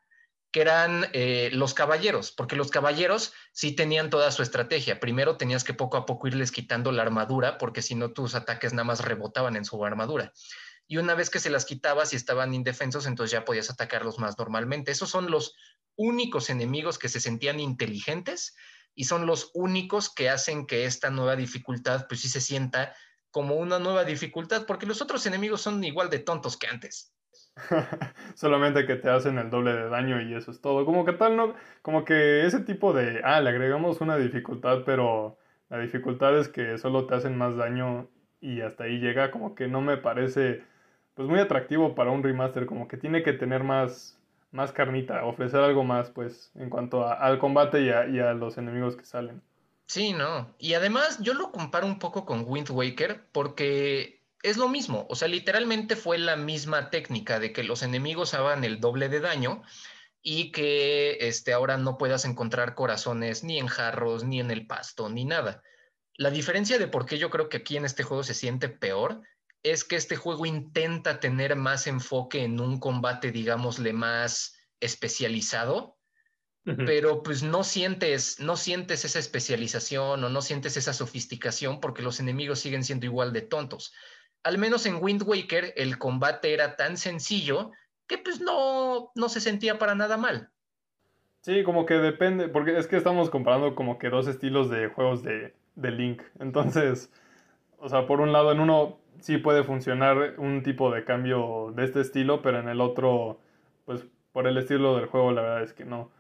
que 0.51 0.61
eran 0.61 1.07
eh, 1.13 1.51
los 1.53 1.75
caballeros, 1.75 2.31
porque 2.31 2.55
los 2.55 2.71
caballeros 2.71 3.33
sí 3.53 3.73
tenían 3.73 4.09
toda 4.09 4.31
su 4.31 4.43
estrategia. 4.43 5.01
Primero 5.01 5.37
tenías 5.37 5.65
que 5.65 5.75
poco 5.75 5.97
a 5.97 6.07
poco 6.07 6.29
irles 6.29 6.53
quitando 6.53 6.93
la 6.93 7.03
armadura, 7.03 7.59
porque 7.59 7.83
si 7.83 7.95
no 7.95 8.13
tus 8.13 8.35
ataques 8.35 8.73
nada 8.73 8.85
más 8.85 9.05
rebotaban 9.05 9.57
en 9.57 9.65
su 9.65 9.85
armadura. 9.85 10.33
Y 10.87 10.99
una 10.99 11.15
vez 11.15 11.31
que 11.31 11.41
se 11.41 11.51
las 11.51 11.65
quitabas 11.65 12.13
y 12.13 12.17
estaban 12.17 12.55
indefensos, 12.55 13.07
entonces 13.07 13.33
ya 13.33 13.45
podías 13.45 13.71
atacarlos 13.71 14.19
más 14.19 14.39
normalmente. 14.39 14.93
Esos 14.93 15.11
son 15.11 15.31
los 15.31 15.57
únicos 15.97 16.51
enemigos 16.51 16.99
que 16.99 17.09
se 17.09 17.21
sentían 17.21 17.61
inteligentes 17.61 18.55
y 18.95 19.05
son 19.05 19.27
los 19.27 19.51
únicos 19.55 20.13
que 20.13 20.31
hacen 20.31 20.67
que 20.67 20.85
esta 20.85 21.11
nueva 21.11 21.37
dificultad 21.37 22.07
pues 22.09 22.21
sí 22.21 22.29
se 22.29 22.41
sienta 22.41 22.95
como 23.31 23.57
una 23.57 23.81
nueva 23.81 24.05
dificultad, 24.05 24.65
porque 24.65 24.87
los 24.87 25.03
otros 25.03 25.27
enemigos 25.27 25.61
son 25.61 25.83
igual 25.83 26.09
de 26.09 26.21
tontos 26.21 26.57
que 26.57 26.69
antes. 26.69 27.13
Solamente 28.35 28.87
que 28.87 28.95
te 28.95 29.11
hacen 29.11 29.39
el 29.39 29.51
doble 29.51 29.73
de 29.73 29.89
daño 29.89 30.21
y 30.21 30.35
eso 30.35 30.53
es 30.53 30.61
todo. 30.61 30.85
Como 30.85 31.05
que 31.05 31.15
tal, 31.15 31.37
no, 31.37 31.55
como 31.83 32.05
que 32.05 32.47
ese 32.47 32.61
tipo 32.61 32.93
de, 32.93 33.21
ah, 33.25 33.41
le 33.41 33.51
agregamos 33.51 34.01
una 34.01 34.17
dificultad, 34.17 34.83
pero 34.87 35.37
la 35.69 35.79
dificultad 35.79 36.39
es 36.39 36.49
que 36.49 36.79
solo 36.79 37.07
te 37.07 37.17
hacen 37.17 37.37
más 37.37 37.57
daño 37.57 38.09
y 38.41 38.61
hasta 38.61 38.85
ahí 38.85 38.99
llega, 38.99 39.33
como 39.33 39.57
que 39.57 39.67
no 39.67 39.81
me 39.81 39.97
parece, 39.97 40.63
pues 41.15 41.29
muy 41.29 41.41
atractivo 41.41 41.95
para 41.95 42.11
un 42.11 42.23
remaster, 42.23 42.67
como 42.67 42.89
que 42.89 42.97
tiene 42.97 43.23
que 43.23 43.33
tener 43.33 43.63
más, 43.63 44.19
más 44.53 44.73
carnita, 44.73 45.25
ofrecer 45.25 45.61
algo 45.61 45.85
más, 45.85 46.11
pues, 46.11 46.51
en 46.57 46.71
cuanto 46.71 47.07
al 47.07 47.39
combate 47.39 47.83
y 47.83 47.91
a 47.91 48.35
los 48.35 48.59
enemigos 48.59 48.97
que 48.97 49.05
salen. 49.05 49.41
Sí, 49.87 50.13
no. 50.13 50.55
Y 50.59 50.75
además 50.75 51.19
yo 51.21 51.35
lo 51.35 51.53
comparo 51.53 51.87
un 51.87 51.99
poco 51.99 52.25
con 52.25 52.45
Wind 52.47 52.71
Waker 52.71 53.27
porque 53.33 54.23
es 54.43 54.57
lo 54.57 54.69
mismo. 54.69 55.07
O 55.09 55.17
sea, 55.17 55.29
literalmente 55.29 55.97
fue 55.97 56.19
la 56.19 56.37
misma 56.37 56.91
técnica 56.91 57.39
de 57.39 57.53
que 57.53 57.65
los 57.65 57.83
enemigos 57.83 58.35
hagan 58.35 58.65
el 58.65 58.81
doble 58.81 59.09
de 59.09 59.21
daño 59.21 59.63
y 60.23 60.53
que 60.53 61.19
este, 61.21 61.53
ahora 61.53 61.77
no 61.77 61.99
puedas 61.99 62.25
encontrar 62.25 62.75
corazones 62.75 63.45
ni 63.45 63.59
en 63.59 63.67
jarros, 63.67 64.25
ni 64.25 64.41
en 64.41 64.51
el 64.51 64.67
pasto, 64.67 65.11
ni 65.11 65.25
nada. 65.27 65.63
La 66.17 66.31
diferencia 66.31 66.79
de 66.79 66.89
por 66.89 67.05
qué 67.05 67.19
yo 67.19 67.29
creo 67.29 67.49
que 67.49 67.59
aquí 67.59 67.77
en 67.77 67.85
este 67.85 68.05
juego 68.05 68.23
se 68.23 68.35
siente 68.35 68.69
peor 68.69 69.21
es 69.65 69.83
que 69.83 69.97
este 69.97 70.15
juego 70.15 70.47
intenta 70.47 71.19
tener 71.19 71.57
más 71.57 71.89
enfoque 71.89 72.45
en 72.45 72.61
un 72.61 72.79
combate, 72.79 73.33
digámosle, 73.33 73.93
más 73.93 74.57
especializado 74.79 75.99
pero 76.65 77.23
pues 77.23 77.43
no 77.43 77.63
sientes, 77.63 78.41
no 78.41 78.57
sientes 78.57 79.05
esa 79.05 79.19
especialización 79.19 80.25
o 80.25 80.29
no 80.31 80.41
sientes 80.41 80.79
esa 80.79 80.95
sofisticación 80.95 81.79
porque 81.79 82.03
los 82.03 82.21
enemigos 82.21 82.59
siguen 82.59 82.85
siendo 82.85 83.05
igual 83.05 83.35
de 83.35 83.43
tontos. 83.43 83.93
Al 84.43 84.57
menos 84.57 84.87
en 84.87 84.97
Wind 85.01 85.23
Waker 85.27 85.75
el 85.77 85.99
combate 85.99 86.55
era 86.55 86.77
tan 86.77 86.97
sencillo 86.97 87.71
que 88.07 88.17
pues 88.17 88.41
no, 88.41 89.11
no 89.15 89.29
se 89.29 89.41
sentía 89.41 89.79
para 89.79 89.95
nada 89.95 90.17
mal. 90.17 90.51
Sí, 91.43 91.65
como 91.65 91.85
que 91.85 91.95
depende, 91.95 92.49
porque 92.49 92.79
es 92.79 92.87
que 92.87 92.97
estamos 92.97 93.29
comparando 93.29 93.75
como 93.75 93.99
que 93.99 94.09
dos 94.09 94.27
estilos 94.27 94.71
de 94.71 94.89
juegos 94.89 95.23
de, 95.23 95.55
de 95.75 95.91
Link. 95.91 96.23
Entonces, 96.41 97.11
o 97.77 97.91
sea, 97.91 98.07
por 98.07 98.23
un 98.23 98.33
lado 98.33 98.53
en 98.53 98.61
uno 98.61 98.99
sí 99.21 99.39
puede 99.39 99.65
funcionar 99.65 100.35
un 100.39 100.63
tipo 100.63 100.91
de 100.91 101.05
cambio 101.05 101.73
de 101.75 101.85
este 101.85 102.01
estilo, 102.01 102.43
pero 102.43 102.61
en 102.61 102.69
el 102.69 102.81
otro, 102.81 103.39
pues 103.85 104.07
por 104.33 104.47
el 104.47 104.57
estilo 104.59 104.97
del 104.97 105.07
juego 105.07 105.33
la 105.33 105.43
verdad 105.43 105.63
es 105.63 105.73
que 105.73 105.85
no. 105.85 106.11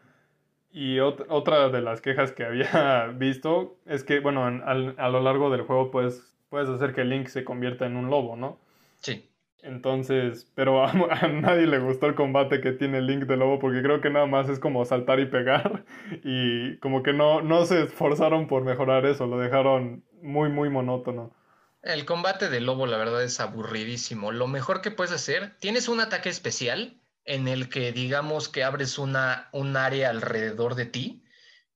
Y 0.72 0.98
otra 0.98 1.68
de 1.68 1.80
las 1.80 2.00
quejas 2.00 2.32
que 2.32 2.44
había 2.44 3.06
visto 3.16 3.76
es 3.86 4.02
que, 4.02 4.20
bueno, 4.20 4.44
a 4.44 5.08
lo 5.08 5.20
largo 5.20 5.50
del 5.50 5.62
juego 5.62 5.90
puedes, 5.90 6.34
puedes 6.48 6.68
hacer 6.68 6.94
que 6.94 7.04
Link 7.04 7.28
se 7.28 7.44
convierta 7.44 7.86
en 7.86 7.96
un 7.96 8.10
lobo, 8.10 8.36
¿no? 8.36 8.58
Sí. 9.00 9.28
Entonces, 9.64 10.50
pero 10.54 10.84
a, 10.86 10.92
nadie 11.28 11.66
le 11.66 11.78
gustó 11.78 12.06
el 12.06 12.14
combate 12.14 12.60
que 12.60 12.72
tiene 12.72 13.00
Link 13.00 13.24
de 13.24 13.36
lobo 13.36 13.58
porque 13.58 13.82
creo 13.82 14.00
que 14.00 14.10
nada 14.10 14.26
más 14.26 14.48
es 14.48 14.58
como 14.58 14.84
saltar 14.84 15.20
y 15.20 15.26
pegar 15.26 15.84
y 16.24 16.76
como 16.78 17.02
que 17.02 17.12
no, 17.12 17.40
no 17.40 17.64
se 17.64 17.82
esforzaron 17.82 18.46
por 18.46 18.64
mejorar 18.64 19.06
eso, 19.06 19.26
lo 19.26 19.38
dejaron 19.38 20.02
muy, 20.22 20.50
muy 20.50 20.70
monótono. 20.70 21.30
El 21.84 22.06
combate 22.06 22.48
de 22.48 22.62
lobo, 22.62 22.86
la 22.86 22.96
verdad, 22.96 23.22
es 23.22 23.40
aburridísimo. 23.40 24.32
Lo 24.32 24.46
mejor 24.46 24.80
que 24.80 24.90
puedes 24.90 25.12
hacer, 25.12 25.58
tienes 25.60 25.86
un 25.86 26.00
ataque 26.00 26.30
especial 26.30 26.98
en 27.26 27.46
el 27.46 27.68
que 27.68 27.92
digamos 27.92 28.48
que 28.48 28.64
abres 28.64 28.96
una, 28.96 29.50
un 29.52 29.76
área 29.76 30.08
alrededor 30.08 30.76
de 30.76 30.86
ti 30.86 31.26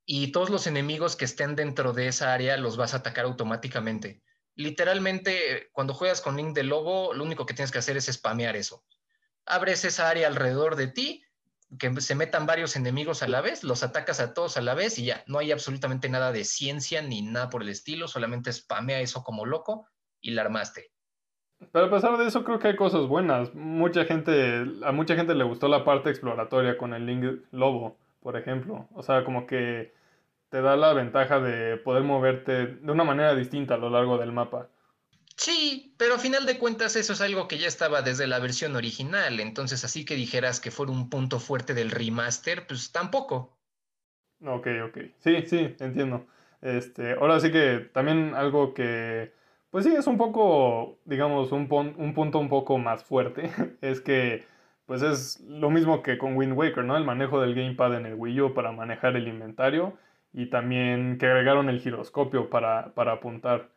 y 0.07 0.33
todos 0.33 0.49
los 0.49 0.67
enemigos 0.67 1.15
que 1.15 1.27
estén 1.27 1.57
dentro 1.57 1.93
de 1.93 2.09
esa 2.09 2.33
área 2.33 2.57
los 2.57 2.79
vas 2.79 2.95
a 2.95 2.99
atacar 2.99 3.27
automáticamente. 3.27 4.23
Literalmente, 4.55 5.69
cuando 5.73 5.93
juegas 5.93 6.23
con 6.23 6.39
Link 6.39 6.55
de 6.55 6.63
Lobo, 6.63 7.13
lo 7.13 7.23
único 7.23 7.45
que 7.45 7.53
tienes 7.53 7.71
que 7.71 7.79
hacer 7.79 7.99
es 7.99 8.07
spamear 8.07 8.57
eso. 8.57 8.87
Abres 9.45 9.85
esa 9.85 10.09
área 10.09 10.27
alrededor 10.27 10.77
de 10.77 10.87
ti, 10.87 11.23
que 11.79 12.01
se 12.01 12.15
metan 12.15 12.47
varios 12.47 12.77
enemigos 12.77 13.23
a 13.23 13.29
la 13.29 13.43
vez, 13.43 13.63
los 13.63 13.83
atacas 13.83 14.21
a 14.21 14.33
todos 14.33 14.57
a 14.57 14.63
la 14.63 14.73
vez 14.73 14.99
y 14.99 15.05
ya, 15.05 15.23
no 15.27 15.39
hay 15.39 15.53
absolutamente 15.53 16.09
nada 16.09 16.33
de 16.33 16.47
ciencia 16.47 17.03
ni 17.03 17.21
nada 17.21 17.51
por 17.51 17.61
el 17.61 17.69
estilo, 17.69 18.09
solamente 18.09 18.51
spamea 18.51 19.01
eso 19.01 19.23
como 19.23 19.45
loco 19.45 19.87
y 20.21 20.33
la 20.33 20.43
armaste. 20.43 20.91
Pero 21.73 21.87
a 21.87 21.91
pesar 21.91 22.17
de 22.17 22.27
eso, 22.27 22.45
creo 22.45 22.59
que 22.59 22.69
hay 22.69 22.77
cosas 22.77 23.07
buenas. 23.07 23.55
Mucha 23.55 24.05
gente, 24.05 24.65
a 24.85 24.93
mucha 24.93 25.17
gente 25.17 25.35
le 25.35 25.45
gustó 25.45 25.69
la 25.69 25.85
parte 25.85 26.11
exploratoria 26.11 26.79
con 26.79 26.95
el 26.95 27.05
Link 27.05 27.43
Lobo, 27.51 27.97
por 28.21 28.37
ejemplo. 28.37 28.89
O 28.95 29.03
sea, 29.03 29.25
como 29.25 29.47
que 29.47 29.93
te 30.51 30.63
da 30.63 30.77
la 30.77 30.93
ventaja 30.93 31.41
de 31.41 31.77
poder 31.77 32.05
moverte 32.05 32.67
de 32.67 32.93
una 32.93 33.05
manera 33.05 33.35
distinta 33.35 33.75
a 33.75 33.79
lo 33.79 33.91
largo 33.91 34.19
del 34.19 34.33
mapa. 34.33 34.69
Sí, 35.37 35.95
pero 35.99 36.15
a 36.15 36.19
final 36.19 36.47
de 36.47 36.59
cuentas 36.59 36.97
eso 36.97 37.13
es 37.13 37.21
algo 37.21 37.47
que 37.47 37.59
ya 37.59 37.69
estaba 37.69 38.03
desde 38.03 38.27
la 38.27 38.41
versión 38.41 38.75
original, 38.75 39.39
entonces 39.39 39.85
así 39.85 40.05
que 40.05 40.17
dijeras 40.17 40.59
que 40.59 40.73
fuera 40.73 40.91
un 40.91 41.09
punto 41.09 41.39
fuerte 41.39 41.75
del 41.75 41.93
remaster, 41.93 42.67
pues 42.67 42.91
tampoco. 42.91 43.57
Ok, 44.45 44.67
ok. 44.87 44.99
Sí, 45.19 45.43
sí, 45.47 45.77
entiendo. 45.79 46.27
Este, 46.61 47.13
ahora 47.13 47.39
sí 47.39 47.53
que 47.53 47.89
también 47.93 48.35
algo 48.35 48.75
que 48.75 49.33
pues 49.71 49.85
sí, 49.85 49.95
es 49.95 50.07
un 50.07 50.17
poco, 50.17 50.99
digamos, 51.05 51.53
un, 51.53 51.69
un 51.97 52.15
punto 52.15 52.39
un 52.39 52.49
poco 52.49 52.79
más 52.79 53.05
fuerte. 53.05 53.51
es 53.81 54.01
que, 54.01 54.45
pues 54.87 55.03
es 55.03 55.41
lo 55.41 55.71
mismo 55.71 56.03
que 56.03 56.17
con 56.17 56.37
Wind 56.37 56.57
Waker, 56.57 56.85
¿no? 56.85 56.97
El 56.97 57.05
manejo 57.05 57.41
del 57.41 57.55
gamepad 57.55 57.95
en 57.97 58.07
el 58.07 58.15
Wii 58.15 58.41
U 58.41 58.55
para 58.55 58.73
manejar 58.73 59.17
el 59.17 59.29
inventario 59.29 59.99
y 60.33 60.47
también 60.47 61.19
que 61.19 61.27
agregaron 61.27 61.69
el 61.69 61.81
giroscopio 61.81 62.49
para, 62.49 62.95
para 62.95 63.13
apuntar. 63.13 63.71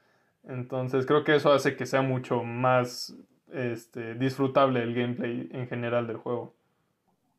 Entonces 0.48 1.06
creo 1.06 1.24
que 1.24 1.36
eso 1.36 1.52
hace 1.52 1.76
que 1.76 1.86
sea 1.86 2.02
mucho 2.02 2.44
más 2.44 3.16
este, 3.52 4.16
disfrutable 4.16 4.82
el 4.82 4.94
gameplay 4.94 5.50
en 5.52 5.68
general 5.68 6.08
del 6.08 6.18
juego. 6.18 6.56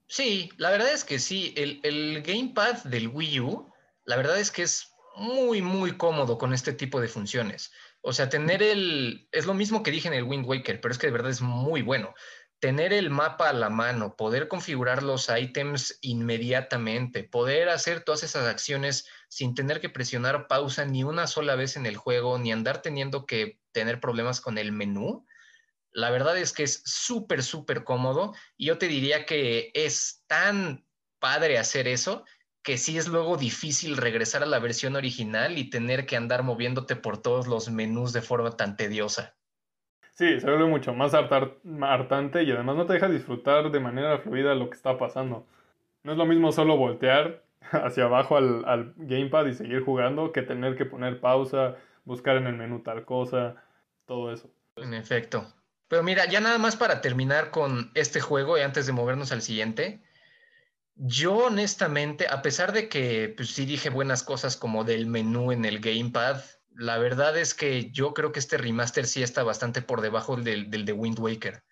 Sí, 0.06 0.50
la 0.58 0.70
verdad 0.70 0.92
es 0.92 1.04
que 1.04 1.18
sí, 1.18 1.54
el, 1.56 1.80
el 1.82 2.22
gamepad 2.22 2.84
del 2.84 3.08
Wii 3.08 3.40
U, 3.40 3.72
la 4.04 4.16
verdad 4.16 4.38
es 4.38 4.50
que 4.50 4.62
es 4.62 4.94
muy, 5.16 5.62
muy 5.62 5.96
cómodo 5.96 6.38
con 6.38 6.52
este 6.52 6.72
tipo 6.72 7.00
de 7.00 7.08
funciones. 7.08 7.72
O 8.02 8.12
sea, 8.12 8.28
tener 8.28 8.62
el, 8.62 9.28
es 9.30 9.46
lo 9.46 9.54
mismo 9.54 9.82
que 9.82 9.92
dije 9.92 10.08
en 10.08 10.14
el 10.14 10.24
Wind 10.24 10.44
Waker, 10.44 10.80
pero 10.80 10.92
es 10.92 10.98
que 10.98 11.06
de 11.06 11.12
verdad 11.12 11.30
es 11.30 11.40
muy 11.40 11.82
bueno. 11.82 12.14
Tener 12.58 12.92
el 12.92 13.10
mapa 13.10 13.48
a 13.48 13.52
la 13.52 13.70
mano, 13.70 14.16
poder 14.16 14.48
configurar 14.48 15.02
los 15.02 15.28
ítems 15.28 15.98
inmediatamente, 16.00 17.24
poder 17.24 17.68
hacer 17.68 18.02
todas 18.02 18.24
esas 18.24 18.46
acciones 18.46 19.06
sin 19.28 19.54
tener 19.54 19.80
que 19.80 19.88
presionar 19.88 20.48
pausa 20.48 20.84
ni 20.84 21.04
una 21.04 21.26
sola 21.26 21.54
vez 21.54 21.76
en 21.76 21.86
el 21.86 21.96
juego, 21.96 22.38
ni 22.38 22.52
andar 22.52 22.82
teniendo 22.82 23.24
que 23.24 23.60
tener 23.70 24.00
problemas 24.00 24.40
con 24.40 24.58
el 24.58 24.72
menú. 24.72 25.24
La 25.92 26.10
verdad 26.10 26.36
es 26.38 26.52
que 26.52 26.64
es 26.64 26.82
súper, 26.84 27.42
súper 27.42 27.84
cómodo 27.84 28.34
y 28.56 28.66
yo 28.66 28.78
te 28.78 28.88
diría 28.88 29.26
que 29.26 29.70
es 29.74 30.24
tan 30.26 30.84
padre 31.20 31.58
hacer 31.58 31.86
eso 31.86 32.24
que 32.62 32.78
sí 32.78 32.96
es 32.96 33.08
luego 33.08 33.36
difícil 33.36 33.96
regresar 33.96 34.42
a 34.42 34.46
la 34.46 34.58
versión 34.58 34.96
original 34.96 35.58
y 35.58 35.70
tener 35.70 36.06
que 36.06 36.16
andar 36.16 36.42
moviéndote 36.42 36.96
por 36.96 37.18
todos 37.18 37.46
los 37.46 37.70
menús 37.70 38.12
de 38.12 38.22
forma 38.22 38.52
tan 38.52 38.76
tediosa. 38.76 39.34
Sí, 40.14 40.38
se 40.40 40.46
vuelve 40.46 40.66
mucho 40.66 40.94
más 40.94 41.14
hartante 41.14 42.42
y 42.42 42.50
además 42.52 42.76
no 42.76 42.86
te 42.86 42.92
deja 42.94 43.08
disfrutar 43.08 43.70
de 43.70 43.80
manera 43.80 44.18
fluida 44.18 44.54
lo 44.54 44.68
que 44.68 44.76
está 44.76 44.98
pasando. 44.98 45.46
No 46.04 46.12
es 46.12 46.18
lo 46.18 46.26
mismo 46.26 46.52
solo 46.52 46.76
voltear 46.76 47.44
hacia 47.72 48.04
abajo 48.04 48.36
al, 48.36 48.64
al 48.66 48.94
gamepad 48.96 49.46
y 49.46 49.54
seguir 49.54 49.82
jugando 49.82 50.32
que 50.32 50.42
tener 50.42 50.76
que 50.76 50.84
poner 50.84 51.20
pausa, 51.20 51.76
buscar 52.04 52.36
en 52.36 52.46
el 52.46 52.56
menú 52.56 52.82
tal 52.82 53.04
cosa, 53.04 53.56
todo 54.06 54.32
eso. 54.32 54.50
En 54.76 54.94
efecto. 54.94 55.46
Pero 55.88 56.02
mira, 56.02 56.26
ya 56.26 56.40
nada 56.40 56.58
más 56.58 56.76
para 56.76 57.00
terminar 57.00 57.50
con 57.50 57.90
este 57.94 58.20
juego 58.20 58.56
y 58.56 58.62
antes 58.62 58.86
de 58.86 58.92
movernos 58.92 59.32
al 59.32 59.42
siguiente, 59.42 60.02
yo 60.94 61.36
honestamente, 61.36 62.26
a 62.28 62.42
pesar 62.42 62.72
de 62.72 62.88
que 62.88 63.32
pues, 63.36 63.50
sí 63.50 63.66
dije 63.66 63.90
buenas 63.90 64.22
cosas 64.22 64.56
como 64.56 64.84
del 64.84 65.06
menú 65.06 65.52
en 65.52 65.64
el 65.64 65.80
gamepad, 65.80 66.42
la 66.74 66.98
verdad 66.98 67.36
es 67.36 67.54
que 67.54 67.90
yo 67.90 68.14
creo 68.14 68.32
que 68.32 68.38
este 68.38 68.58
remaster 68.58 69.06
sí 69.06 69.22
está 69.22 69.42
bastante 69.42 69.82
por 69.82 70.00
debajo 70.00 70.36
del, 70.36 70.70
del 70.70 70.84
de 70.84 70.92
Wind 70.92 71.18
Waker. 71.18 71.62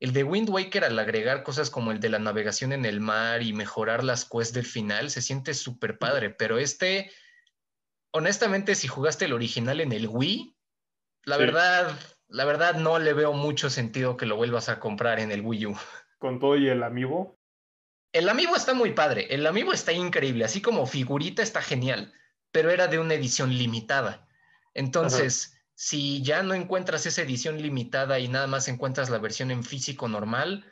El 0.00 0.12
de 0.12 0.22
Wind 0.22 0.48
Waker 0.48 0.84
al 0.84 0.98
agregar 0.98 1.42
cosas 1.42 1.70
como 1.70 1.90
el 1.90 1.98
de 1.98 2.08
la 2.08 2.20
navegación 2.20 2.72
en 2.72 2.84
el 2.84 3.00
mar 3.00 3.42
y 3.42 3.52
mejorar 3.52 4.04
las 4.04 4.24
quests 4.24 4.54
del 4.54 4.64
final 4.64 5.10
se 5.10 5.22
siente 5.22 5.54
súper 5.54 5.98
padre, 5.98 6.30
pero 6.30 6.58
este, 6.58 7.10
honestamente, 8.12 8.74
si 8.74 8.86
jugaste 8.86 9.24
el 9.24 9.32
original 9.32 9.80
en 9.80 9.92
el 9.92 10.06
Wii, 10.08 10.54
la 11.24 11.36
verdad, 11.36 11.98
la 12.28 12.44
verdad 12.44 12.74
no 12.74 12.98
le 12.98 13.12
veo 13.12 13.32
mucho 13.32 13.70
sentido 13.70 14.16
que 14.16 14.26
lo 14.26 14.36
vuelvas 14.36 14.68
a 14.68 14.78
comprar 14.78 15.18
en 15.18 15.32
el 15.32 15.42
Wii 15.42 15.66
U. 15.66 15.76
Con 16.18 16.38
todo 16.38 16.56
y 16.56 16.68
el 16.68 16.82
amiibo, 16.82 17.37
el 18.12 18.28
amiibo 18.28 18.56
está 18.56 18.74
muy 18.74 18.92
padre, 18.92 19.26
el 19.34 19.46
amiibo 19.46 19.72
está 19.72 19.92
increíble, 19.92 20.44
así 20.44 20.60
como 20.60 20.86
figurita 20.86 21.42
está 21.42 21.62
genial, 21.62 22.12
pero 22.52 22.70
era 22.70 22.86
de 22.86 22.98
una 22.98 23.14
edición 23.14 23.56
limitada. 23.56 24.28
Entonces, 24.74 25.58
Si 25.80 26.22
ya 26.22 26.42
no 26.42 26.54
encuentras 26.54 27.06
esa 27.06 27.22
edición 27.22 27.62
limitada 27.62 28.18
y 28.18 28.26
nada 28.26 28.48
más 28.48 28.66
encuentras 28.66 29.10
la 29.10 29.18
versión 29.18 29.52
en 29.52 29.62
físico 29.62 30.08
normal, 30.08 30.64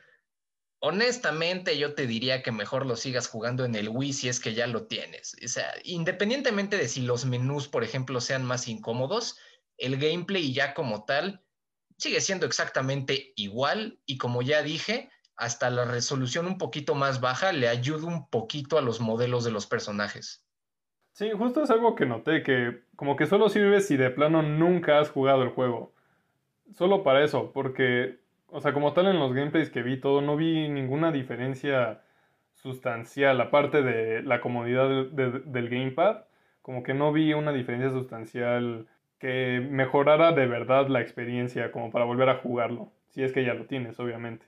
honestamente 0.79 1.77
yo 1.77 1.95
te 1.95 2.05
diría 2.07 2.43
que 2.43 2.51
mejor 2.51 2.85
lo 2.85 2.97
sigas 2.97 3.29
jugando 3.29 3.63
en 3.63 3.75
el 3.75 3.87
Wii 3.87 4.11
si 4.11 4.27
es 4.27 4.41
que 4.41 4.53
ya 4.53 4.67
lo 4.67 4.85
tienes. 4.87 5.37
O 5.41 5.47
sea, 5.47 5.73
independientemente 5.85 6.75
de 6.75 6.89
si 6.89 7.03
los 7.03 7.23
menús, 7.23 7.69
por 7.69 7.85
ejemplo, 7.85 8.19
sean 8.19 8.43
más 8.43 8.67
incómodos, 8.67 9.37
el 9.77 9.95
gameplay 9.95 10.51
ya 10.51 10.73
como 10.73 11.05
tal 11.05 11.41
sigue 11.97 12.19
siendo 12.19 12.45
exactamente 12.45 13.31
igual 13.37 14.01
y 14.05 14.17
como 14.17 14.41
ya 14.41 14.61
dije, 14.61 15.09
hasta 15.37 15.69
la 15.69 15.85
resolución 15.85 16.47
un 16.47 16.57
poquito 16.57 16.95
más 16.95 17.21
baja 17.21 17.51
le 17.51 17.67
ayuda 17.67 18.07
un 18.07 18.27
poquito 18.29 18.77
a 18.77 18.81
los 18.81 18.99
modelos 18.99 19.45
de 19.45 19.51
los 19.51 19.67
personajes. 19.67 20.43
Sí, 21.13 21.31
justo 21.31 21.63
es 21.63 21.71
algo 21.71 21.95
que 21.95 22.05
noté, 22.05 22.43
que 22.43 22.81
como 22.95 23.15
que 23.15 23.27
solo 23.27 23.49
sirve 23.49 23.81
si 23.81 23.97
de 23.97 24.09
plano 24.09 24.41
nunca 24.41 24.99
has 24.99 25.09
jugado 25.09 25.43
el 25.43 25.49
juego. 25.49 25.93
Solo 26.73 27.03
para 27.03 27.23
eso, 27.23 27.51
porque, 27.53 28.19
o 28.47 28.59
sea, 28.61 28.73
como 28.73 28.93
tal 28.93 29.07
en 29.07 29.19
los 29.19 29.33
gameplays 29.33 29.69
que 29.69 29.83
vi 29.83 29.99
todo, 29.99 30.21
no 30.21 30.35
vi 30.35 30.67
ninguna 30.69 31.11
diferencia 31.11 32.01
sustancial, 32.55 33.39
aparte 33.39 33.83
de 33.83 34.23
la 34.23 34.41
comodidad 34.41 35.05
del 35.07 35.69
gamepad, 35.69 36.25
como 36.61 36.83
que 36.83 36.93
no 36.93 37.13
vi 37.13 37.33
una 37.33 37.53
diferencia 37.53 37.91
sustancial 37.91 38.87
que 39.19 39.65
mejorara 39.71 40.31
de 40.31 40.47
verdad 40.47 40.87
la 40.87 41.01
experiencia 41.01 41.71
como 41.71 41.91
para 41.91 42.05
volver 42.05 42.29
a 42.29 42.39
jugarlo, 42.39 42.91
si 43.09 43.23
es 43.23 43.31
que 43.31 43.45
ya 43.45 43.53
lo 43.53 43.65
tienes, 43.65 43.99
obviamente. 43.99 44.46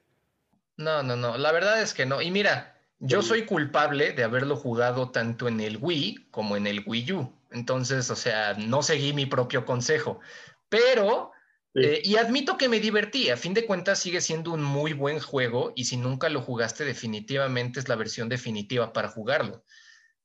No, 0.79 1.03
no, 1.03 1.17
no, 1.17 1.37
la 1.37 1.51
verdad 1.51 1.81
es 1.81 1.93
que 1.93 2.05
no. 2.05 2.21
Y 2.21 2.31
mira, 2.31 2.81
yo 2.99 3.21
soy 3.21 3.45
culpable 3.45 4.13
de 4.13 4.23
haberlo 4.23 4.55
jugado 4.55 5.11
tanto 5.11 5.49
en 5.49 5.59
el 5.59 5.77
Wii 5.77 6.29
como 6.31 6.55
en 6.55 6.67
el 6.67 6.83
Wii 6.85 7.11
U. 7.11 7.33
Entonces, 7.51 8.09
o 8.09 8.15
sea, 8.15 8.53
no 8.53 8.81
seguí 8.81 9.11
mi 9.11 9.25
propio 9.25 9.65
consejo. 9.65 10.21
Pero, 10.69 11.33
eh, 11.73 12.01
y 12.01 12.15
admito 12.15 12.57
que 12.57 12.69
me 12.69 12.79
divertí. 12.79 13.29
A 13.29 13.35
fin 13.35 13.53
de 13.53 13.65
cuentas, 13.65 13.99
sigue 13.99 14.21
siendo 14.21 14.53
un 14.53 14.63
muy 14.63 14.93
buen 14.93 15.19
juego 15.19 15.73
y 15.75 15.83
si 15.83 15.97
nunca 15.97 16.29
lo 16.29 16.41
jugaste, 16.41 16.85
definitivamente 16.85 17.81
es 17.81 17.89
la 17.89 17.97
versión 17.97 18.29
definitiva 18.29 18.93
para 18.93 19.09
jugarlo. 19.09 19.65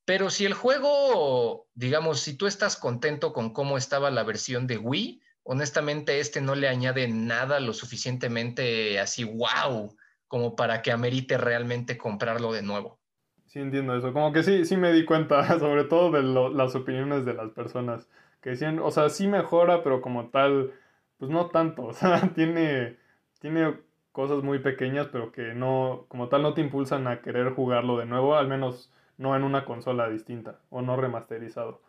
Pero 0.04 0.30
si 0.30 0.44
el 0.44 0.54
juego, 0.54 1.66
digamos, 1.74 2.20
si 2.20 2.34
tú 2.34 2.46
estás 2.46 2.76
contento 2.76 3.32
con 3.32 3.52
cómo 3.52 3.76
estaba 3.76 4.08
la 4.12 4.22
versión 4.22 4.68
de 4.68 4.78
Wii, 4.78 5.20
honestamente 5.42 6.20
este 6.20 6.40
no 6.40 6.54
le 6.54 6.68
añade 6.68 7.08
nada 7.08 7.58
lo 7.58 7.72
suficientemente 7.72 9.00
así, 9.00 9.24
wow 9.24 9.96
como 10.28 10.56
para 10.56 10.82
que 10.82 10.92
amerite 10.92 11.38
realmente 11.38 11.98
comprarlo 11.98 12.52
de 12.52 12.62
nuevo. 12.62 12.98
Sí, 13.46 13.60
entiendo 13.60 13.96
eso. 13.96 14.12
Como 14.12 14.32
que 14.32 14.42
sí, 14.42 14.64
sí 14.64 14.76
me 14.76 14.92
di 14.92 15.04
cuenta, 15.04 15.46
sobre 15.58 15.84
todo 15.84 16.10
de 16.10 16.22
las 16.54 16.74
opiniones 16.74 17.24
de 17.24 17.34
las 17.34 17.50
personas, 17.50 18.08
que 18.40 18.50
decían, 18.50 18.78
o 18.80 18.90
sea, 18.90 19.08
sí 19.08 19.28
mejora, 19.28 19.82
pero 19.82 20.00
como 20.00 20.28
tal, 20.30 20.72
pues 21.18 21.30
no 21.30 21.46
tanto. 21.50 21.82
O 21.86 21.92
sea, 21.92 22.32
tiene, 22.34 22.96
tiene 23.40 23.78
cosas 24.12 24.42
muy 24.42 24.58
pequeñas, 24.58 25.08
pero 25.08 25.32
que 25.32 25.54
no, 25.54 26.06
como 26.08 26.28
tal, 26.28 26.42
no 26.42 26.54
te 26.54 26.60
impulsan 26.60 27.06
a 27.06 27.20
querer 27.22 27.52
jugarlo 27.54 27.98
de 27.98 28.06
nuevo, 28.06 28.36
al 28.36 28.48
menos 28.48 28.92
no 29.18 29.36
en 29.36 29.44
una 29.44 29.64
consola 29.64 30.08
distinta 30.08 30.60
o 30.70 30.82
no 30.82 30.96
remasterizado. 30.96 31.80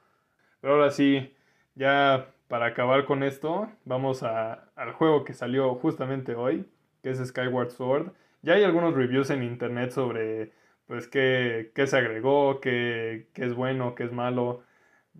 Pero 0.61 0.75
ahora 0.75 0.91
sí, 0.91 1.35
ya 1.75 2.31
para 2.47 2.67
acabar 2.67 3.05
con 3.05 3.23
esto, 3.23 3.69
vamos 3.85 4.23
al 4.23 4.93
juego 4.93 5.23
que 5.23 5.33
salió 5.33 5.75
justamente 5.75 6.35
hoy, 6.35 6.65
que 7.01 7.09
es 7.11 7.19
Skyward 7.19 7.71
Sword. 7.71 8.11
Ya 8.45 8.53
hay 8.53 8.63
algunos 8.63 8.93
reviews 8.93 9.31
en 9.31 9.41
internet 9.41 9.89
sobre 9.89 10.53
pues 10.85 11.07
qué, 11.07 11.71
se 11.73 11.97
agregó, 11.97 12.61
qué, 12.61 13.27
es 13.33 13.55
bueno, 13.55 13.95
qué 13.95 14.03
es 14.03 14.11
malo 14.11 14.63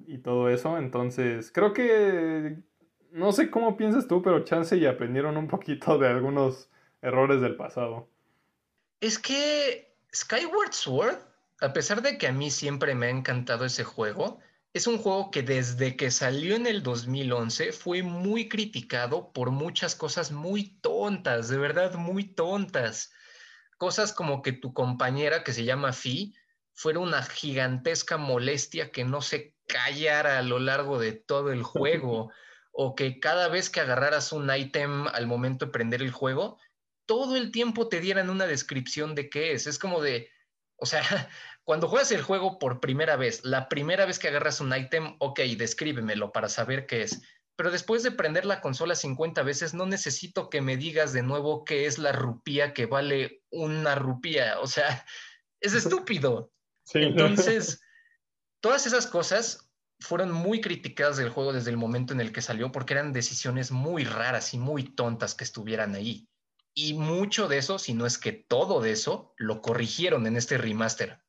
y 0.06 0.20
todo 0.20 0.48
eso. 0.48 0.78
Entonces, 0.78 1.52
creo 1.52 1.74
que 1.74 2.58
no 3.12 3.32
sé 3.32 3.50
cómo 3.50 3.78
piensas 3.78 4.08
tú, 4.08 4.22
pero 4.22 4.44
chance 4.44 4.78
y 4.78 4.86
aprendieron 4.86 5.38
un 5.38 5.48
poquito 5.48 5.98
de 5.98 6.08
algunos 6.08 6.70
errores 7.02 7.42
del 7.42 7.56
pasado. 7.56 8.08
Es 9.02 9.18
que 9.18 9.92
Skyward 10.14 10.74
Sword, 10.74 11.18
a 11.62 11.74
pesar 11.74 12.04
de 12.04 12.20
que 12.20 12.28
a 12.28 12.32
mí 12.32 12.52
siempre 12.52 12.94
me 12.94 13.08
ha 13.08 13.10
encantado 13.10 13.66
ese 13.66 13.84
juego, 13.84 14.40
es 14.76 14.88
un 14.88 14.98
juego 14.98 15.32
que 15.32 15.42
desde 15.42 15.96
que 15.96 16.12
salió 16.12 16.54
en 16.54 16.68
el 16.68 16.84
2011 16.84 17.72
fue 17.72 18.04
muy 18.04 18.50
criticado 18.50 19.32
por 19.32 19.52
muchas 19.52 19.96
cosas 19.96 20.34
muy 20.34 20.78
tontas, 20.82 21.48
de 21.48 21.58
verdad 21.58 21.94
muy 21.94 22.26
tontas. 22.26 23.14
Cosas 23.78 24.12
como 24.12 24.42
que 24.42 24.52
tu 24.52 24.74
compañera 24.74 25.46
que 25.46 25.54
se 25.54 25.64
llama 25.64 25.94
Fi 25.94 26.36
fuera 26.74 27.00
una 27.00 27.24
gigantesca 27.24 28.18
molestia 28.18 28.92
que 28.92 29.06
no 29.06 29.22
se 29.22 29.56
callara 29.66 30.40
a 30.40 30.42
lo 30.42 30.60
largo 30.60 31.00
de 31.00 31.14
todo 31.14 31.54
el 31.54 31.64
juego 31.64 32.34
o 32.74 32.96
que 32.96 33.22
cada 33.22 33.48
vez 33.48 33.70
que 33.70 33.80
agarraras 33.80 34.34
un 34.34 34.54
ítem 34.54 35.08
al 35.08 35.26
momento 35.26 35.68
de 35.68 35.72
prender 35.72 36.02
el 36.02 36.12
juego, 36.12 36.60
todo 37.06 37.38
el 37.38 37.54
tiempo 37.54 37.88
te 37.88 38.02
dieran 38.02 38.30
una 38.30 38.46
descripción 38.46 39.16
de 39.16 39.30
qué 39.30 39.54
es. 39.54 39.68
Es 39.68 39.80
como 39.80 40.02
de, 40.02 40.30
o 40.76 40.86
sea, 40.86 41.30
cuando 41.66 41.88
juegas 41.88 42.12
el 42.12 42.22
juego 42.22 42.60
por 42.60 42.80
primera 42.80 43.16
vez, 43.16 43.44
la 43.44 43.68
primera 43.70 44.06
vez 44.06 44.20
que 44.20 44.28
agarras 44.28 44.62
un 44.62 44.74
ítem, 44.76 45.16
ok, 45.20 45.40
descríbemelo 45.58 46.32
para 46.32 46.48
saber 46.48 46.86
qué 46.86 47.02
es. 47.02 47.24
Pero 47.56 47.72
después 47.72 48.04
de 48.04 48.12
prender 48.12 48.46
la 48.46 48.62
consola 48.62 48.96
50 48.96 49.42
veces, 49.42 49.74
no 49.74 49.88
necesito 49.88 50.50
que 50.50 50.62
me 50.62 50.78
digas 50.78 51.12
de 51.12 51.24
nuevo 51.24 51.66
qué 51.66 51.88
es 51.88 51.98
la 51.98 52.12
rupía 52.12 52.74
que 52.74 52.86
vale 52.86 53.42
una 53.50 53.96
rupía. 53.96 54.60
O 54.60 54.68
sea, 54.68 55.06
es 55.60 55.74
estúpido. 55.74 56.52
Entonces, 56.94 57.82
todas 58.62 58.86
esas 58.86 59.08
cosas 59.08 59.68
fueron 60.00 60.32
muy 60.32 60.62
criticadas 60.62 61.18
del 61.18 61.30
juego 61.30 61.52
desde 61.52 61.72
el 61.72 61.78
momento 61.78 62.14
en 62.14 62.22
el 62.22 62.32
que 62.32 62.44
salió 62.44 62.72
porque 62.72 62.94
eran 62.94 63.12
decisiones 63.12 63.72
muy 63.72 64.04
raras 64.04 64.54
y 64.54 64.60
muy 64.60 64.84
tontas 64.84 65.34
que 65.34 65.46
estuvieran 65.46 65.96
ahí. 65.96 66.30
Y 66.76 66.94
mucho 66.94 67.48
de 67.48 67.58
eso, 67.58 67.80
si 67.80 67.96
no 67.96 68.06
es 68.06 68.20
que 68.20 68.34
todo 68.34 68.82
de 68.82 68.92
eso, 68.92 69.34
lo 69.38 69.62
corrigieron 69.62 70.28
en 70.28 70.36
este 70.36 70.60
remaster. 70.60 71.25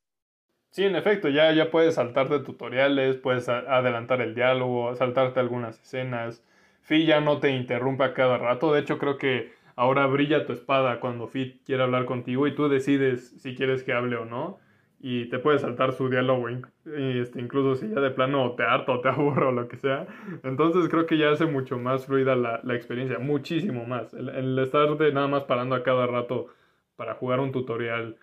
Sí, 0.71 0.83
en 0.83 0.95
efecto, 0.95 1.29
ya, 1.29 1.51
ya 1.53 1.71
puedes 1.71 1.95
saltarte 1.95 2.39
tutoriales, 2.39 3.17
puedes 3.17 3.49
adelantar 3.49 4.21
el 4.21 4.35
diálogo, 4.35 4.95
saltarte 4.95 5.39
algunas 5.39 5.81
escenas. 5.81 6.43
Fi 6.81 7.05
ya 7.05 7.19
no 7.19 7.39
te 7.39 7.49
interrumpe 7.51 8.03
a 8.03 8.13
cada 8.13 8.37
rato. 8.37 8.73
De 8.73 8.81
hecho, 8.81 8.97
creo 8.99 9.17
que 9.17 9.51
ahora 9.75 10.05
brilla 10.07 10.45
tu 10.45 10.53
espada 10.53 10.99
cuando 10.99 11.27
Fi 11.27 11.61
quiere 11.65 11.83
hablar 11.83 12.05
contigo 12.05 12.47
y 12.47 12.55
tú 12.55 12.69
decides 12.69 13.41
si 13.41 13.55
quieres 13.55 13.83
que 13.83 13.93
hable 13.93 14.17
o 14.17 14.25
no 14.25 14.59
y 14.99 15.29
te 15.29 15.39
puede 15.39 15.59
saltar 15.59 15.93
su 15.93 16.09
diálogo, 16.09 16.47
este, 16.49 17.39
incluso 17.39 17.75
si 17.75 17.89
ya 17.93 18.01
de 18.01 18.09
plano 18.09 18.53
te 18.55 18.63
harto 18.63 18.93
o 18.93 19.01
te 19.01 19.09
aburro 19.09 19.49
o 19.49 19.51
lo 19.51 19.67
que 19.67 19.77
sea. 19.77 20.07
Entonces 20.43 20.89
creo 20.89 21.05
que 21.05 21.17
ya 21.17 21.31
hace 21.31 21.45
mucho 21.45 21.77
más 21.77 22.05
fluida 22.05 22.35
la, 22.35 22.61
la 22.63 22.75
experiencia, 22.75 23.19
muchísimo 23.19 23.85
más. 23.85 24.13
El, 24.13 24.57
estar 24.59 24.97
de 24.97 25.11
nada 25.11 25.27
más 25.27 25.43
parando 25.43 25.75
a 25.75 25.83
cada 25.83 26.07
rato 26.07 26.47
para 26.95 27.13
jugar 27.13 27.39
un 27.39 27.51
tutorial 27.51 28.17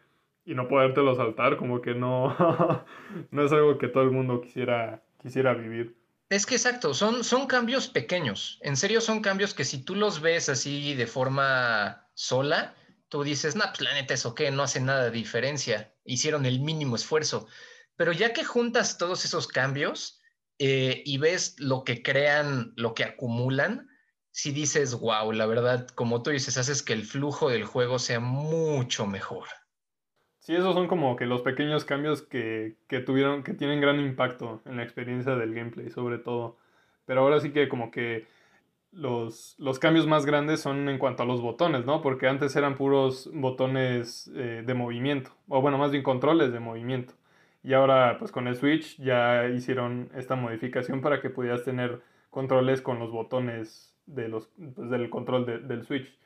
y 0.44 0.54
no 0.54 0.68
podértelo 0.68 1.14
saltar, 1.14 1.56
como 1.56 1.80
que 1.80 1.94
no, 1.94 2.36
no 3.30 3.44
es 3.44 3.52
algo 3.52 3.78
que 3.78 3.88
todo 3.88 4.04
el 4.04 4.10
mundo 4.10 4.40
quisiera, 4.40 5.02
quisiera 5.22 5.54
vivir. 5.54 5.96
Es 6.30 6.46
que 6.46 6.54
exacto, 6.54 6.94
son, 6.94 7.22
son 7.22 7.46
cambios 7.46 7.88
pequeños. 7.88 8.58
En 8.62 8.76
serio, 8.76 9.00
son 9.00 9.20
cambios 9.20 9.54
que 9.54 9.64
si 9.64 9.84
tú 9.84 9.94
los 9.94 10.20
ves 10.20 10.48
así 10.48 10.94
de 10.94 11.06
forma 11.06 12.08
sola, 12.14 12.74
tú 13.08 13.22
dices, 13.22 13.56
no, 13.56 13.64
pues 13.66 13.80
la 13.80 13.98
eso 13.98 14.34
que 14.34 14.50
no 14.50 14.62
hace 14.62 14.80
nada 14.80 15.04
de 15.04 15.10
diferencia, 15.10 15.94
hicieron 16.04 16.46
el 16.46 16.60
mínimo 16.60 16.96
esfuerzo. 16.96 17.46
Pero 17.96 18.12
ya 18.12 18.32
que 18.32 18.44
juntas 18.44 18.98
todos 18.98 19.24
esos 19.24 19.46
cambios 19.46 20.20
eh, 20.58 21.02
y 21.04 21.18
ves 21.18 21.56
lo 21.58 21.84
que 21.84 22.02
crean, 22.02 22.72
lo 22.76 22.94
que 22.94 23.04
acumulan, 23.04 23.88
si 24.30 24.50
dices, 24.50 24.94
wow, 24.94 25.30
la 25.30 25.46
verdad, 25.46 25.86
como 25.88 26.22
tú 26.22 26.30
dices, 26.30 26.56
haces 26.56 26.82
que 26.82 26.92
el 26.92 27.04
flujo 27.04 27.48
del 27.48 27.64
juego 27.64 28.00
sea 28.00 28.18
mucho 28.18 29.06
mejor. 29.06 29.46
Sí, 30.44 30.54
esos 30.54 30.74
son 30.74 30.88
como 30.88 31.16
que 31.16 31.24
los 31.24 31.40
pequeños 31.40 31.86
cambios 31.86 32.20
que, 32.20 32.76
que 32.86 33.00
tuvieron, 33.00 33.42
que 33.42 33.54
tienen 33.54 33.80
gran 33.80 33.98
impacto 33.98 34.60
en 34.66 34.76
la 34.76 34.82
experiencia 34.82 35.36
del 35.36 35.54
gameplay, 35.54 35.88
sobre 35.88 36.18
todo. 36.18 36.58
Pero 37.06 37.22
ahora 37.22 37.40
sí 37.40 37.50
que 37.50 37.66
como 37.66 37.90
que 37.90 38.26
los, 38.92 39.56
los, 39.58 39.78
cambios 39.78 40.06
más 40.06 40.26
grandes 40.26 40.60
son 40.60 40.90
en 40.90 40.98
cuanto 40.98 41.22
a 41.22 41.26
los 41.26 41.40
botones, 41.40 41.86
¿no? 41.86 42.02
Porque 42.02 42.28
antes 42.28 42.54
eran 42.56 42.76
puros 42.76 43.30
botones 43.32 44.30
eh, 44.34 44.62
de 44.66 44.74
movimiento, 44.74 45.30
o 45.48 45.62
bueno, 45.62 45.78
más 45.78 45.92
bien 45.92 46.02
controles 46.02 46.52
de 46.52 46.60
movimiento. 46.60 47.14
Y 47.62 47.72
ahora, 47.72 48.18
pues 48.18 48.30
con 48.30 48.46
el 48.46 48.56
Switch 48.56 48.98
ya 48.98 49.48
hicieron 49.48 50.10
esta 50.14 50.36
modificación 50.36 51.00
para 51.00 51.22
que 51.22 51.30
pudieras 51.30 51.64
tener 51.64 52.02
controles 52.28 52.82
con 52.82 52.98
los 52.98 53.10
botones 53.10 53.96
de 54.04 54.28
los, 54.28 54.50
pues, 54.74 54.90
del 54.90 55.08
control 55.08 55.66
del 55.66 55.84
Switch. 55.84 56.18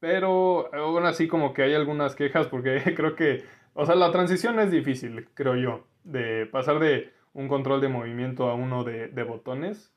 Pero 0.00 0.74
aún 0.74 1.04
así 1.04 1.28
como 1.28 1.52
que 1.52 1.62
hay 1.62 1.74
algunas 1.74 2.14
quejas 2.14 2.46
porque 2.46 2.82
creo 2.96 3.16
que, 3.16 3.44
o 3.74 3.84
sea, 3.86 3.94
la 3.94 4.10
transición 4.12 4.58
es 4.60 4.70
difícil, 4.70 5.28
creo 5.34 5.56
yo, 5.56 5.86
de 6.04 6.46
pasar 6.46 6.78
de 6.78 7.12
un 7.32 7.48
control 7.48 7.80
de 7.80 7.88
movimiento 7.88 8.48
a 8.48 8.54
uno 8.54 8.84
de, 8.84 9.08
botones 9.24 9.92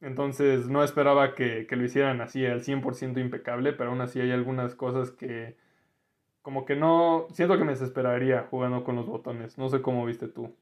entonces 0.00 0.68
no 0.68 0.84
esperaba 0.84 1.34
que, 1.34 1.66
lo 1.68 1.84
hicieran 1.84 2.20
así 2.20 2.46
al 2.46 2.62
100% 2.62 3.20
impecable, 3.20 3.72
pero 3.72 3.90
aún 3.90 4.00
así 4.00 4.20
hay 4.20 4.30
algunas 4.30 4.74
cosas 4.76 5.10
que 5.10 5.56
como 6.40 6.64
que 6.64 6.76
no, 6.76 7.26
siento 7.32 7.58
que 7.58 7.64
me 7.64 7.72
desesperaría 7.72 8.46
jugando 8.48 8.84
con 8.84 8.96
los 8.96 9.06
botones. 9.06 9.58
No 9.58 9.68
sé 9.68 9.82
cómo 9.82 10.06
viste 10.06 10.28
tú. 10.28 10.56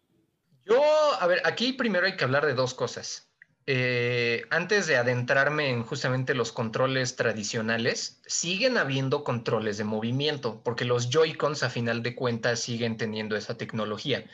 Yo, 0.65 0.83
a 1.21 1.27
ver, 1.29 1.43
aquí 1.45 1.75
primero 1.75 2.07
hay 2.07 2.17
que 2.17 2.25
hablar 2.25 2.45
de 2.45 2.55
dos 2.55 2.75
cosas. 2.75 3.26
Eh, 3.69 4.45
antes 4.51 4.87
de 4.87 4.97
adentrarme 4.97 5.71
en 5.71 5.83
justamente 5.83 6.35
los 6.35 6.53
controles 6.53 7.17
tradicionales, 7.17 8.21
siguen 8.25 8.79
habiendo 8.79 9.25
controles 9.25 9.77
de 9.77 9.85
movimiento, 9.85 10.63
porque 10.63 10.85
los 10.85 11.11
Joy-Cons 11.11 11.65
a 11.65 11.71
final 11.71 12.03
de 12.05 12.15
cuentas 12.15 12.61
siguen 12.61 12.97
teniendo 12.97 13.37
esa 13.37 13.57
tecnología. 13.57 14.25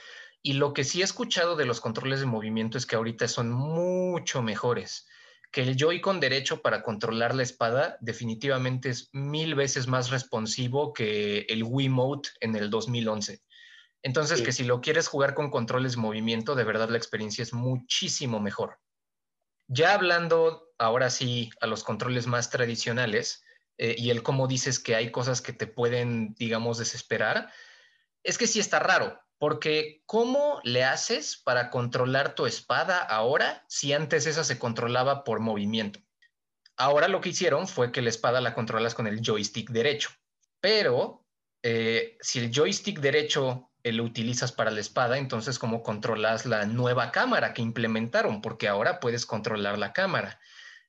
Y 0.42 0.54
lo 0.54 0.74
que 0.74 0.84
sí 0.84 1.00
he 1.00 1.04
escuchado 1.04 1.56
de 1.56 1.64
los 1.64 1.80
controles 1.80 2.20
de 2.20 2.26
movimiento 2.26 2.76
es 2.76 2.84
que 2.84 2.96
ahorita 2.96 3.26
son 3.26 3.50
mucho 3.50 4.42
mejores, 4.42 5.06
que 5.50 5.62
el 5.62 5.76
Joy-Con 5.76 6.20
derecho 6.20 6.60
para 6.60 6.82
controlar 6.82 7.34
la 7.34 7.42
espada 7.42 7.96
definitivamente 8.00 8.90
es 8.90 9.08
mil 9.12 9.54
veces 9.54 9.86
más 9.86 10.10
responsivo 10.10 10.92
que 10.92 11.46
el 11.48 11.62
Wiimote 11.62 12.30
en 12.40 12.54
el 12.56 12.68
2011. 12.68 13.40
Entonces, 14.02 14.42
que 14.42 14.52
si 14.52 14.64
lo 14.64 14.80
quieres 14.80 15.08
jugar 15.08 15.34
con 15.34 15.50
controles 15.50 15.92
de 15.92 16.02
movimiento, 16.02 16.54
de 16.54 16.64
verdad 16.64 16.90
la 16.90 16.98
experiencia 16.98 17.42
es 17.42 17.52
muchísimo 17.52 18.40
mejor. 18.40 18.78
Ya 19.68 19.94
hablando 19.94 20.68
ahora 20.78 21.10
sí 21.10 21.50
a 21.60 21.66
los 21.66 21.84
controles 21.84 22.26
más 22.26 22.50
tradicionales 22.50 23.44
eh, 23.78 23.94
y 23.98 24.10
el 24.10 24.22
cómo 24.22 24.46
dices 24.46 24.78
que 24.78 24.94
hay 24.94 25.10
cosas 25.10 25.40
que 25.40 25.52
te 25.52 25.66
pueden, 25.66 26.34
digamos, 26.34 26.78
desesperar, 26.78 27.50
es 28.22 28.38
que 28.38 28.46
sí 28.46 28.60
está 28.60 28.78
raro, 28.78 29.20
porque 29.38 30.02
¿cómo 30.06 30.60
le 30.62 30.84
haces 30.84 31.36
para 31.36 31.70
controlar 31.70 32.34
tu 32.34 32.46
espada 32.46 32.98
ahora 32.98 33.64
si 33.68 33.92
antes 33.92 34.26
esa 34.26 34.44
se 34.44 34.58
controlaba 34.58 35.24
por 35.24 35.40
movimiento? 35.40 36.00
Ahora 36.76 37.08
lo 37.08 37.20
que 37.20 37.30
hicieron 37.30 37.66
fue 37.66 37.92
que 37.92 38.02
la 38.02 38.10
espada 38.10 38.40
la 38.40 38.54
controlas 38.54 38.94
con 38.94 39.06
el 39.06 39.20
joystick 39.20 39.70
derecho, 39.70 40.10
pero 40.60 41.26
eh, 41.62 42.16
si 42.20 42.38
el 42.38 42.52
joystick 42.52 43.00
derecho 43.00 43.71
lo 43.84 44.04
utilizas 44.04 44.52
para 44.52 44.70
la 44.70 44.80
espada, 44.80 45.18
entonces 45.18 45.58
cómo 45.58 45.82
controlas 45.82 46.46
la 46.46 46.66
nueva 46.66 47.10
cámara 47.10 47.52
que 47.52 47.62
implementaron, 47.62 48.40
porque 48.40 48.68
ahora 48.68 49.00
puedes 49.00 49.26
controlar 49.26 49.78
la 49.78 49.92
cámara. 49.92 50.38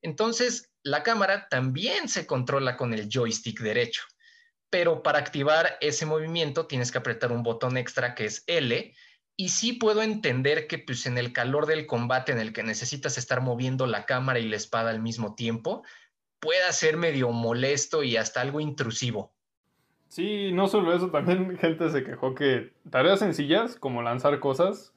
Entonces, 0.03 0.71
la 0.83 1.01
cámara 1.01 1.47
también 1.49 2.09
se 2.09 2.27
controla 2.27 2.77
con 2.77 2.93
el 2.93 3.09
joystick 3.09 3.61
derecho, 3.61 4.03
pero 4.69 5.01
para 5.01 5.19
activar 5.19 5.77
ese 5.81 6.05
movimiento 6.05 6.67
tienes 6.67 6.91
que 6.91 6.97
apretar 6.99 7.31
un 7.31 7.41
botón 7.41 7.77
extra 7.77 8.13
que 8.13 8.25
es 8.25 8.43
L. 8.47 8.93
Y 9.35 9.49
sí 9.49 9.73
puedo 9.73 10.03
entender 10.03 10.67
que 10.67 10.77
pues, 10.77 11.07
en 11.07 11.17
el 11.17 11.33
calor 11.33 11.65
del 11.65 11.87
combate 11.87 12.31
en 12.31 12.39
el 12.39 12.53
que 12.53 12.61
necesitas 12.61 13.17
estar 13.17 13.41
moviendo 13.41 13.87
la 13.87 14.05
cámara 14.05 14.39
y 14.39 14.47
la 14.47 14.57
espada 14.57 14.91
al 14.91 15.01
mismo 15.01 15.33
tiempo, 15.33 15.83
pueda 16.39 16.71
ser 16.73 16.97
medio 16.97 17.31
molesto 17.31 18.03
y 18.03 18.17
hasta 18.17 18.41
algo 18.41 18.59
intrusivo. 18.59 19.33
Sí, 20.13 20.51
no 20.53 20.67
solo 20.67 20.93
eso, 20.93 21.09
también 21.09 21.57
gente 21.57 21.89
se 21.89 22.03
quejó 22.03 22.35
que 22.35 22.69
tareas 22.91 23.17
sencillas 23.17 23.75
como 23.75 24.03
lanzar 24.03 24.39
cosas 24.39 24.93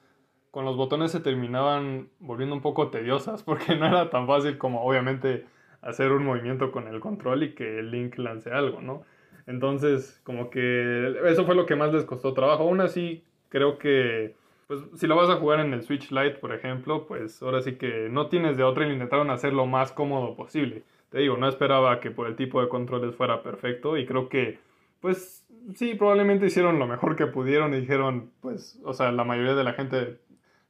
con 0.51 0.63
los 0.63 0.77
botones 0.77 1.11
se 1.11 1.19
terminaban 1.19 2.09
volviendo 2.19 2.53
un 2.53 2.61
poco 2.61 2.91
tediosas 2.91 3.41
porque 3.47 3.75
no 3.75 3.87
era 3.87 4.11
tan 4.11 4.27
fácil 4.27 4.59
como 4.59 4.83
obviamente 4.83 5.45
hacer 5.81 6.11
un 6.11 6.23
movimiento 6.23 6.71
con 6.71 6.87
el 6.87 6.99
control 6.99 7.41
y 7.41 7.55
que 7.55 7.79
el 7.79 7.89
Link 7.89 8.19
lance 8.19 8.51
algo, 8.51 8.79
¿no? 8.79 9.05
Entonces, 9.47 10.21
como 10.23 10.51
que 10.51 11.15
eso 11.25 11.45
fue 11.45 11.55
lo 11.55 11.65
que 11.65 11.75
más 11.75 11.91
les 11.91 12.05
costó 12.05 12.35
trabajo. 12.35 12.63
Aún 12.63 12.81
así, 12.81 13.23
creo 13.49 13.79
que 13.79 14.35
pues 14.67 14.81
si 14.97 15.07
lo 15.07 15.15
vas 15.15 15.31
a 15.31 15.37
jugar 15.37 15.61
en 15.61 15.73
el 15.73 15.81
Switch 15.81 16.11
Lite, 16.11 16.37
por 16.37 16.53
ejemplo, 16.53 17.07
pues 17.07 17.41
ahora 17.41 17.63
sí 17.63 17.77
que 17.77 18.07
no 18.11 18.27
tienes 18.27 18.55
de 18.55 18.63
otra 18.63 18.87
y 18.87 18.93
intentaron 18.93 19.31
hacer 19.31 19.51
lo 19.53 19.65
más 19.65 19.91
cómodo 19.91 20.35
posible. 20.35 20.83
Te 21.09 21.19
digo, 21.19 21.37
no 21.37 21.47
esperaba 21.49 22.01
que 22.01 22.11
por 22.11 22.27
el 22.27 22.35
tipo 22.35 22.61
de 22.61 22.69
controles 22.69 23.15
fuera 23.15 23.41
perfecto 23.41 23.97
y 23.97 24.05
creo 24.05 24.29
que 24.29 24.59
pues 25.07 25.45
sí, 25.77 25.95
probablemente 25.95 26.47
hicieron 26.47 26.79
lo 26.79 26.85
mejor 26.85 27.15
que 27.15 27.27
pudieron 27.27 27.73
y 27.73 27.79
dijeron, 27.79 28.29
pues, 28.41 28.77
o 28.83 28.93
sea, 28.93 29.09
la 29.13 29.23
mayoría 29.23 29.53
de 29.53 29.63
la 29.63 29.71
gente 29.71 30.19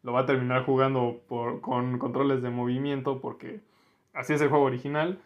lo 0.04 0.14
va 0.14 0.20
a 0.22 0.26
terminar 0.28 0.64
jugando 0.64 1.24
con 1.28 1.98
controles 1.98 2.44
de 2.44 2.52
movimiento 2.52 3.20
porque 3.20 3.62
así 4.14 4.34
es 4.34 4.42
el 4.42 4.50
juego 4.50 4.66
original, 4.66 5.20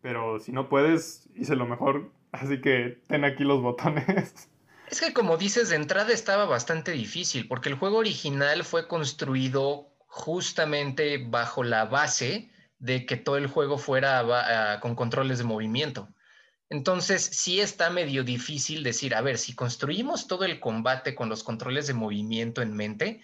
pero 0.00 0.38
si 0.38 0.52
no 0.52 0.68
puedes, 0.68 1.28
hice 1.34 1.56
lo 1.56 1.66
mejor, 1.66 2.12
así 2.30 2.60
que 2.60 3.00
ten 3.08 3.24
aquí 3.24 3.42
los 3.42 3.60
botones. 3.60 4.48
Es 4.88 5.00
que 5.00 5.12
como 5.12 5.38
dices, 5.38 5.70
de 5.70 5.76
entrada 5.76 6.12
estaba 6.12 6.44
bastante 6.44 6.92
difícil 6.92 7.48
porque 7.48 7.70
el 7.70 7.76
juego 7.76 7.96
original 7.96 8.62
fue 8.62 8.86
construido 8.86 9.88
justamente 10.06 11.18
bajo 11.26 11.64
la 11.64 11.86
base 11.86 12.50
de 12.78 13.06
que 13.06 13.16
todo 13.16 13.38
el 13.38 13.46
juego 13.46 13.78
fuera 13.78 14.78
con 14.80 14.94
controles 14.94 15.38
de 15.38 15.44
movimiento. 15.44 16.10
Entonces, 16.72 17.22
sí 17.22 17.60
está 17.60 17.90
medio 17.90 18.24
difícil 18.24 18.82
decir, 18.82 19.14
a 19.14 19.20
ver, 19.20 19.36
si 19.36 19.54
construimos 19.54 20.26
todo 20.26 20.46
el 20.46 20.58
combate 20.58 21.14
con 21.14 21.28
los 21.28 21.44
controles 21.44 21.86
de 21.86 21.92
movimiento 21.92 22.62
en 22.62 22.72
mente, 22.72 23.20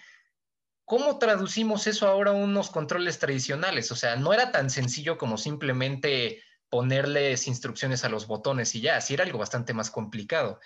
¿cómo 0.84 1.18
traducimos 1.18 1.86
eso 1.86 2.06
ahora 2.06 2.32
a 2.32 2.34
unos 2.34 2.68
controles 2.68 3.18
tradicionales? 3.18 3.90
O 3.90 3.96
sea, 3.96 4.16
no 4.16 4.34
era 4.34 4.52
tan 4.52 4.68
sencillo 4.68 5.16
como 5.16 5.38
simplemente 5.38 6.42
ponerles 6.68 7.48
instrucciones 7.48 8.04
a 8.04 8.10
los 8.10 8.26
botones 8.26 8.74
y 8.74 8.82
ya, 8.82 8.96
así 8.96 9.14
era 9.14 9.24
algo 9.24 9.38
bastante 9.38 9.72
más 9.72 9.90
complicado. 9.90 10.60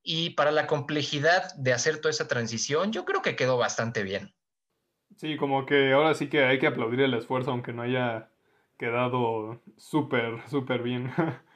Y 0.00 0.30
para 0.30 0.52
la 0.52 0.68
complejidad 0.68 1.52
de 1.56 1.72
hacer 1.72 2.00
toda 2.00 2.10
esa 2.10 2.28
transición, 2.28 2.92
yo 2.92 3.04
creo 3.04 3.22
que 3.22 3.34
quedó 3.34 3.56
bastante 3.56 4.04
bien. 4.04 4.32
Sí, 5.16 5.36
como 5.36 5.66
que 5.66 5.92
ahora 5.92 6.14
sí 6.14 6.28
que 6.28 6.44
hay 6.44 6.60
que 6.60 6.68
aplaudir 6.68 7.00
el 7.00 7.14
esfuerzo, 7.14 7.50
aunque 7.50 7.72
no 7.72 7.82
haya 7.82 8.30
quedado 8.78 9.60
súper, 9.76 10.48
súper 10.48 10.84
bien. 10.84 11.12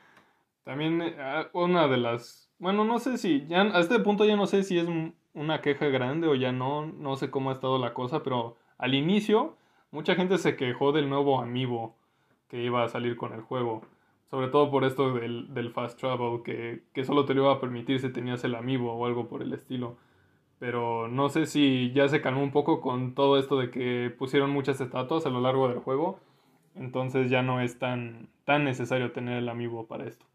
También 0.64 1.02
eh, 1.02 1.16
ah, 1.18 1.48
una 1.52 1.88
de 1.88 1.98
las, 1.98 2.50
bueno, 2.58 2.84
no 2.84 2.98
sé 2.98 3.18
si, 3.18 3.46
ya 3.46 3.62
a 3.62 3.80
este 3.80 4.00
punto 4.00 4.24
ya 4.24 4.36
no 4.36 4.46
sé 4.46 4.62
si 4.62 4.78
es 4.78 4.88
una 5.34 5.60
queja 5.60 5.86
grande 5.86 6.26
o 6.26 6.34
ya 6.34 6.52
no, 6.52 6.86
no 6.86 7.16
sé 7.16 7.30
cómo 7.30 7.50
ha 7.50 7.52
estado 7.54 7.78
la 7.78 7.94
cosa, 7.94 8.22
pero 8.22 8.56
al 8.78 8.94
inicio 8.94 9.56
mucha 9.90 10.14
gente 10.14 10.38
se 10.38 10.56
quejó 10.56 10.92
del 10.92 11.08
nuevo 11.08 11.40
amiibo 11.40 11.94
que 12.48 12.62
iba 12.62 12.82
a 12.82 12.88
salir 12.88 13.16
con 13.16 13.32
el 13.32 13.42
juego. 13.42 13.82
Sobre 14.30 14.48
todo 14.48 14.70
por 14.70 14.84
esto 14.84 15.14
del, 15.14 15.52
del 15.54 15.70
fast 15.70 15.98
travel, 16.00 16.42
que, 16.42 16.82
que, 16.92 17.04
solo 17.04 17.24
te 17.24 17.34
lo 17.34 17.42
iba 17.42 17.52
a 17.52 17.60
permitir 17.60 18.00
si 18.00 18.10
tenías 18.10 18.42
el 18.44 18.54
amiibo 18.56 18.92
o 18.92 19.06
algo 19.06 19.28
por 19.28 19.42
el 19.42 19.52
estilo. 19.52 19.96
Pero 20.58 21.08
no 21.08 21.28
sé 21.28 21.46
si 21.46 21.92
ya 21.92 22.08
se 22.08 22.20
calmó 22.20 22.42
un 22.42 22.50
poco 22.50 22.80
con 22.80 23.14
todo 23.14 23.38
esto 23.38 23.58
de 23.58 23.70
que 23.70 24.12
pusieron 24.18 24.50
muchas 24.50 24.80
estatuas 24.80 25.26
a 25.26 25.30
lo 25.30 25.40
largo 25.40 25.68
del 25.68 25.78
juego. 25.78 26.18
Entonces 26.74 27.30
ya 27.30 27.42
no 27.42 27.60
es 27.60 27.78
tan, 27.78 28.28
tan 28.44 28.64
necesario 28.64 29.12
tener 29.12 29.38
el 29.38 29.48
amiibo 29.48 29.86
para 29.86 30.06
esto. 30.06 30.26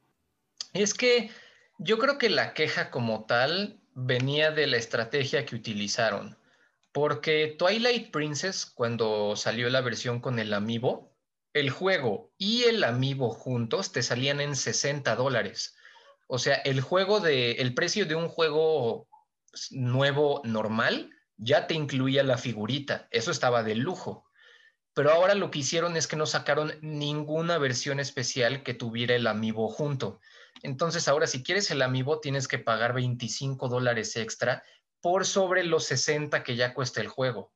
Es 0.74 0.94
que 0.94 1.32
yo 1.78 1.98
creo 1.98 2.18
que 2.18 2.30
la 2.30 2.54
queja 2.54 2.92
como 2.92 3.26
tal 3.26 3.80
venía 3.94 4.52
de 4.52 4.68
la 4.68 4.78
estrategia 4.78 5.46
que 5.46 5.56
utilizaron, 5.56 6.38
porque 6.92 7.56
Twilight 7.58 8.12
Princess, 8.12 8.66
cuando 8.66 9.36
salió 9.36 9.70
la 9.70 9.82
versión 9.82 10.20
con 10.20 10.40
el 10.40 10.54
amiibo, 10.54 11.16
el 11.54 11.70
juego 11.70 12.32
y 12.38 12.64
el 12.64 12.84
amiibo 12.84 13.32
juntos 13.32 13.92
te 13.92 14.04
salían 14.04 14.42
en 14.42 14.56
60 14.56 15.16
dólares. 15.16 15.76
O 16.28 16.38
sea, 16.38 16.56
el 16.56 16.82
juego 16.82 17.20
de, 17.20 17.54
el 17.54 17.74
precio 17.74 18.06
de 18.06 18.16
un 18.16 18.30
juego 18.30 19.08
nuevo 19.72 20.42
normal 20.44 21.10
ya 21.38 21.66
te 21.66 21.74
incluía 21.74 22.24
la 22.24 22.38
figurita. 22.38 23.08
Eso 23.10 23.32
estaba 23.32 23.64
de 23.64 23.76
lujo. 23.76 24.30
Pero 24.94 25.12
ahora 25.12 25.34
lo 25.34 25.50
que 25.50 25.60
hicieron 25.60 25.98
es 25.98 26.08
que 26.08 26.16
no 26.16 26.26
sacaron 26.26 26.74
ninguna 26.82 27.58
versión 27.58 28.00
especial 28.00 28.64
que 28.64 28.74
tuviera 28.74 29.16
el 29.16 29.28
amiibo 29.28 29.70
junto. 29.70 30.20
Entonces 30.64 31.08
ahora 31.08 31.28
si 31.28 31.44
quieres 31.44 31.72
el 31.72 31.82
amiibo 31.82 32.20
tienes 32.20 32.48
que 32.48 32.60
pagar 32.60 32.94
25 32.94 33.68
dólares 33.68 34.16
extra 34.16 34.64
por 35.02 35.26
sobre 35.26 35.64
los 35.64 35.86
60 35.86 36.44
que 36.44 36.56
ya 36.56 36.74
cuesta 36.74 37.02
el 37.02 37.08
juego. 37.08 37.54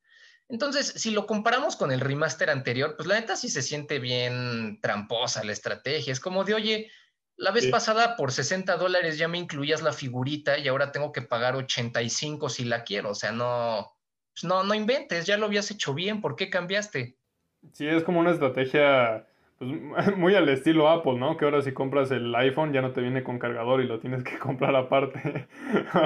Entonces, 0.49 0.87
si 0.97 1.11
lo 1.11 1.25
comparamos 1.25 1.75
con 1.75 1.91
el 1.91 1.99
remaster 1.99 2.49
anterior, 2.49 2.95
pues 2.95 3.07
la 3.07 3.19
neta 3.19 3.35
sí 3.35 3.49
se 3.49 3.61
siente 3.61 3.99
bien 3.99 4.79
tramposa 4.81 5.43
la 5.43 5.51
estrategia. 5.51 6.11
Es 6.11 6.19
como 6.19 6.43
de, 6.43 6.53
oye, 6.53 6.91
la 7.37 7.51
vez 7.51 7.67
pasada 7.67 8.15
por 8.15 8.31
60 8.31 8.77
dólares 8.77 9.17
ya 9.17 9.27
me 9.27 9.39
incluías 9.39 9.81
la 9.81 9.93
figurita 9.93 10.57
y 10.57 10.67
ahora 10.67 10.91
tengo 10.91 11.11
que 11.11 11.21
pagar 11.21 11.55
85 11.55 12.49
si 12.49 12.65
la 12.65 12.83
quiero. 12.83 13.11
O 13.11 13.15
sea, 13.15 13.31
no, 13.31 13.91
pues 14.33 14.43
no, 14.43 14.63
no 14.63 14.73
inventes, 14.73 15.25
ya 15.25 15.37
lo 15.37 15.47
habías 15.47 15.71
hecho 15.71 15.93
bien, 15.93 16.21
¿por 16.21 16.35
qué 16.35 16.49
cambiaste? 16.49 17.17
Sí, 17.71 17.87
es 17.87 18.03
como 18.03 18.19
una 18.19 18.31
estrategia 18.31 19.25
pues, 19.63 20.17
muy 20.17 20.35
al 20.35 20.49
estilo 20.49 20.89
Apple, 20.89 21.15
¿no? 21.15 21.37
Que 21.37 21.45
ahora 21.45 21.61
si 21.61 21.73
compras 21.73 22.11
el 22.11 22.33
iPhone 22.35 22.73
ya 22.73 22.81
no 22.81 22.91
te 22.91 23.01
viene 23.01 23.23
con 23.23 23.39
cargador 23.39 23.81
y 23.81 23.87
lo 23.87 23.99
tienes 23.99 24.23
que 24.23 24.37
comprar 24.39 24.75
aparte, 24.75 25.47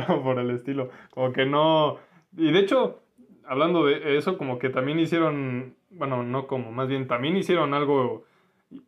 por 0.24 0.40
el 0.40 0.52
estilo. 0.52 0.90
Como 1.12 1.34
que 1.34 1.46
no... 1.46 1.98
Y 2.36 2.52
de 2.52 2.60
hecho, 2.60 3.02
hablando 3.46 3.86
de 3.86 4.18
eso, 4.18 4.38
como 4.38 4.60
que 4.60 4.70
también 4.70 5.00
hicieron, 5.00 5.76
bueno, 5.90 6.24
no 6.24 6.48
como, 6.48 6.72
más 6.72 6.88
bien 6.88 7.08
también 7.08 7.38
hicieron 7.38 7.74
algo 7.74 8.26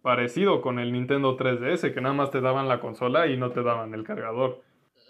parecido 0.02 0.62
con 0.62 0.78
el 0.80 0.92
Nintendo 0.92 1.38
3DS, 1.38 1.94
que 1.94 2.02
nada 2.02 2.14
más 2.14 2.32
te 2.32 2.42
daban 2.42 2.68
la 2.68 2.80
consola 2.80 3.28
y 3.28 3.38
no 3.38 3.52
te 3.52 3.64
daban 3.64 3.94
el 3.94 4.04
cargador. 4.04 4.62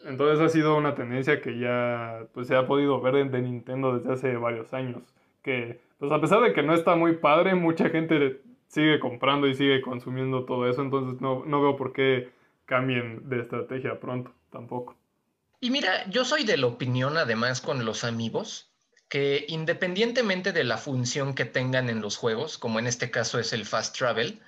Entonces 0.05 0.39
ha 0.39 0.49
sido 0.49 0.78
una 0.78 0.95
tendencia 0.95 1.41
que 1.41 1.57
ya 1.57 2.26
pues, 2.34 2.47
se 2.47 2.55
ha 2.55 2.68
podido 2.68 3.01
ver 3.01 3.30
de 3.30 3.41
Nintendo 3.41 3.97
desde 3.97 4.14
hace 4.14 4.38
varios 4.38 4.74
años. 4.74 5.03
Que 5.41 5.80
pues 5.97 6.12
a 6.12 6.22
pesar 6.22 6.41
de 6.41 6.53
que 6.53 6.64
no 6.64 6.74
está 6.74 6.95
muy 6.95 7.18
padre, 7.18 7.55
mucha 7.55 7.89
gente 7.89 8.39
sigue 8.70 8.99
comprando 8.99 9.47
y 9.47 9.55
sigue 9.55 9.82
consumiendo 9.82 10.45
todo 10.45 10.70
eso, 10.70 10.82
entonces 10.82 11.20
no, 11.20 11.43
no 11.45 11.61
veo 11.61 11.76
por 11.76 11.91
qué 11.91 12.30
cambien 12.65 13.28
de 13.28 13.41
estrategia 13.41 13.99
pronto, 13.99 14.32
tampoco. 14.51 14.95
Y 15.59 15.72
mira, 15.72 16.09
yo 16.09 16.24
soy 16.24 16.45
de 16.45 16.55
la 16.55 16.67
opinión, 16.67 17.17
además, 17.17 17.59
con 17.59 17.84
los 17.84 18.03
amigos, 18.05 18.72
que 19.09 19.45
independientemente 19.49 20.53
de 20.53 20.63
la 20.63 20.78
función 20.78 21.34
que 21.34 21.45
tengan 21.45 21.89
en 21.89 21.99
los 21.99 22.15
juegos, 22.15 22.57
como 22.57 22.80
en 22.80 22.88
este 22.88 23.11
caso 23.11 23.39
es 23.39 23.51
el 23.53 23.65
fast 23.65 23.97
travel, 23.97 24.39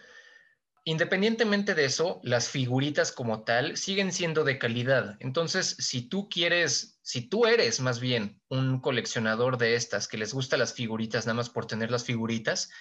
independientemente 0.86 1.74
de 1.74 1.86
eso, 1.86 2.22
las 2.24 2.48
figuritas 2.48 3.12
como 3.12 3.44
tal 3.44 3.76
siguen 3.76 4.12
siendo 4.12 4.44
de 4.44 4.60
calidad. 4.60 5.18
Entonces, 5.20 5.76
si 5.80 6.04
tú 6.04 6.30
quieres, 6.30 7.00
si 7.02 7.22
tú 7.22 7.48
eres 7.48 7.82
más 7.82 8.00
bien 8.00 8.40
un 8.50 8.80
coleccionador 8.80 9.58
de 9.58 9.76
estas 9.76 10.08
que 10.08 10.18
les 10.18 10.34
gusta 10.34 10.58
las 10.58 10.74
figuritas 10.74 11.26
nada 11.26 11.36
más 11.38 11.50
por 11.50 11.66
tener 11.66 11.90
las 11.90 12.06
figuritas, 12.06 12.72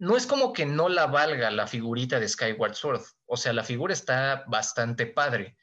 no 0.00 0.16
es 0.16 0.26
como 0.26 0.52
que 0.54 0.64
no 0.64 0.88
la 0.88 1.06
valga 1.06 1.50
la 1.50 1.66
figurita 1.66 2.18
de 2.18 2.26
Skyward 2.26 2.74
Sword. 2.74 3.02
O 3.26 3.36
sea, 3.36 3.52
la 3.52 3.62
figura 3.62 3.92
está 3.92 4.44
bastante 4.48 5.06
padre. 5.06 5.56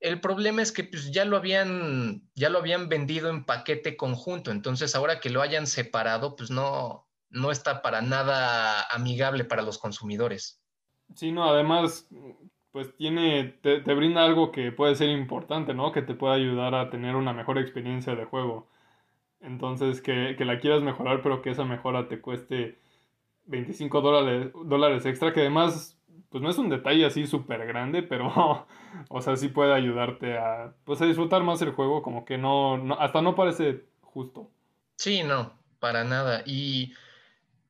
El 0.00 0.20
problema 0.20 0.60
es 0.62 0.72
que 0.72 0.84
pues, 0.84 1.12
ya, 1.12 1.24
lo 1.24 1.36
habían, 1.36 2.28
ya 2.34 2.50
lo 2.50 2.58
habían 2.58 2.88
vendido 2.88 3.30
en 3.30 3.44
paquete 3.44 3.96
conjunto, 3.96 4.50
entonces 4.50 4.94
ahora 4.94 5.20
que 5.20 5.30
lo 5.30 5.40
hayan 5.40 5.66
separado, 5.66 6.36
pues 6.36 6.50
no, 6.50 7.06
no 7.30 7.52
está 7.52 7.82
para 7.82 8.02
nada 8.02 8.82
amigable 8.90 9.44
para 9.44 9.62
los 9.62 9.78
consumidores. 9.78 10.60
Sí, 11.14 11.30
no, 11.30 11.48
además, 11.48 12.08
pues 12.72 12.94
tiene, 12.96 13.58
te, 13.62 13.78
brinda 13.94 14.24
algo 14.24 14.50
que 14.50 14.72
puede 14.72 14.96
ser 14.96 15.08
importante, 15.08 15.72
¿no? 15.72 15.92
Que 15.92 16.02
te 16.02 16.14
puede 16.14 16.34
ayudar 16.34 16.74
a 16.74 16.90
tener 16.90 17.14
una 17.14 17.32
mejor 17.32 17.58
experiencia 17.58 18.16
de 18.16 18.24
juego. 18.24 18.68
Entonces, 19.40 20.02
que, 20.02 20.36
la 20.40 20.58
quieras 20.58 20.82
mejorar, 20.82 21.22
pero 21.22 21.42
que 21.42 21.50
esa 21.50 21.64
mejora 21.64 22.08
te 22.08 22.20
cueste 22.20 22.82
25 23.46 24.00
dólares, 24.00 24.52
dólares 24.64 25.06
extra, 25.06 25.32
que 25.32 25.40
además, 25.40 25.98
pues 26.30 26.42
no 26.42 26.50
es 26.50 26.58
un 26.58 26.68
detalle 26.68 27.06
así 27.06 27.26
súper 27.26 27.66
grande, 27.66 28.02
pero, 28.02 28.66
o 29.08 29.20
sea, 29.20 29.36
sí 29.36 29.48
puede 29.48 29.72
ayudarte 29.72 30.38
a, 30.38 30.74
pues 30.84 31.00
a 31.00 31.06
disfrutar 31.06 31.42
más 31.42 31.60
el 31.62 31.72
juego, 31.72 32.02
como 32.02 32.24
que 32.24 32.38
no, 32.38 32.78
no 32.78 32.94
hasta 32.94 33.22
no 33.22 33.34
parece 33.34 33.84
justo. 34.00 34.50
Sí, 34.96 35.22
no, 35.22 35.52
para 35.80 36.04
nada. 36.04 36.42
Y, 36.46 36.94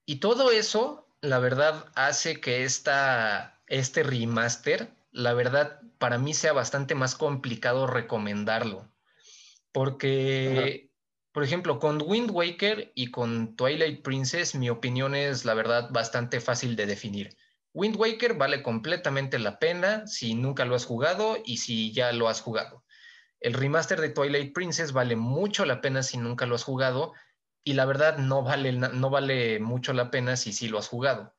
y 0.06 0.16
todo 0.16 0.50
eso 0.50 1.04
la 1.20 1.38
verdad 1.38 1.86
hace 1.94 2.40
que 2.40 2.64
esta, 2.64 3.58
este 3.66 4.02
remaster, 4.02 4.90
la 5.10 5.32
verdad, 5.32 5.80
para 5.98 6.18
mí 6.18 6.34
sea 6.34 6.52
bastante 6.52 6.94
más 6.94 7.14
complicado 7.14 7.86
recomendarlo. 7.86 8.86
Porque, 9.72 10.90
por 11.34 11.42
ejemplo, 11.42 11.80
con 11.80 12.00
Wind 12.00 12.30
Waker 12.30 12.92
y 12.94 13.10
con 13.10 13.56
Twilight 13.56 14.04
Princess, 14.04 14.54
mi 14.54 14.70
opinión 14.70 15.16
es, 15.16 15.44
la 15.44 15.54
verdad, 15.54 15.90
bastante 15.90 16.40
fácil 16.40 16.76
de 16.76 16.86
definir. 16.86 17.36
Wind 17.72 17.96
Waker 17.96 18.34
vale 18.34 18.62
completamente 18.62 19.40
la 19.40 19.58
pena 19.58 20.06
si 20.06 20.36
nunca 20.36 20.64
lo 20.64 20.76
has 20.76 20.86
jugado 20.86 21.36
y 21.44 21.56
si 21.56 21.92
ya 21.92 22.12
lo 22.12 22.28
has 22.28 22.40
jugado. 22.40 22.84
El 23.40 23.54
remaster 23.54 24.00
de 24.00 24.10
Twilight 24.10 24.54
Princess 24.54 24.92
vale 24.92 25.16
mucho 25.16 25.64
la 25.64 25.80
pena 25.80 26.04
si 26.04 26.18
nunca 26.18 26.46
lo 26.46 26.54
has 26.54 26.62
jugado 26.62 27.14
y 27.64 27.72
la 27.72 27.84
verdad 27.84 28.16
no 28.18 28.44
vale, 28.44 28.70
no 28.70 29.10
vale 29.10 29.58
mucho 29.58 29.92
la 29.92 30.12
pena 30.12 30.36
si 30.36 30.52
sí 30.52 30.68
lo 30.68 30.78
has 30.78 30.86
jugado. 30.86 31.34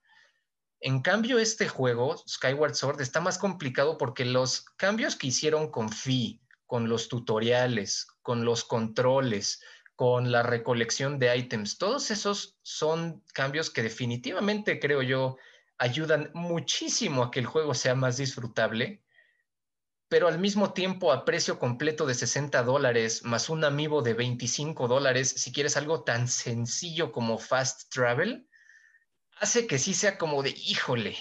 En 0.82 1.04
cambio, 1.04 1.40
este 1.40 1.70
juego, 1.70 2.22
Skyward 2.28 2.76
Sword, 2.76 3.00
está 3.00 3.22
más 3.22 3.38
complicado 3.38 3.98
porque 3.98 4.26
los 4.26 4.66
cambios 4.76 5.16
que 5.16 5.28
hicieron 5.28 5.72
con 5.72 5.90
Fi, 5.90 6.42
con 6.66 6.90
los 6.90 7.08
tutoriales, 7.08 8.08
con 8.22 8.44
los 8.44 8.66
controles, 8.66 9.62
con 9.96 10.32
la 10.32 10.44
recolección 10.44 11.20
de 11.20 11.36
ítems, 11.36 11.78
todos 11.78 12.12
esos 12.12 12.58
son 12.62 13.24
cambios 13.34 13.70
que 13.70 13.84
definitivamente 13.84 14.80
creo 14.80 15.02
yo 15.02 15.38
ayudan 15.78 16.32
muchísimo 16.34 17.24
a 17.24 17.32
que 17.32 17.40
el 17.40 17.46
juego 17.46 17.74
sea 17.74 17.96
más 17.96 18.18
disfrutable 18.18 19.06
pero 20.08 20.28
al 20.28 20.40
mismo 20.40 20.74
tiempo 20.74 21.12
a 21.12 21.26
precio 21.26 21.58
completo 21.60 22.06
de 22.06 22.14
60 22.14 22.64
dólares 22.64 23.24
más 23.24 23.50
un 23.50 23.64
amiibo 23.64 24.02
de 24.02 24.14
25 24.14 24.88
dólares, 24.88 25.30
si 25.30 25.52
quieres 25.52 25.78
algo 25.78 26.04
tan 26.04 26.28
sencillo 26.28 27.12
como 27.12 27.38
Fast 27.38 27.92
Travel, 27.92 28.48
hace 29.40 29.68
que 29.68 29.80
sí 29.80 29.94
sea 29.94 30.18
como 30.18 30.44
de, 30.44 30.52
híjole, 30.52 31.18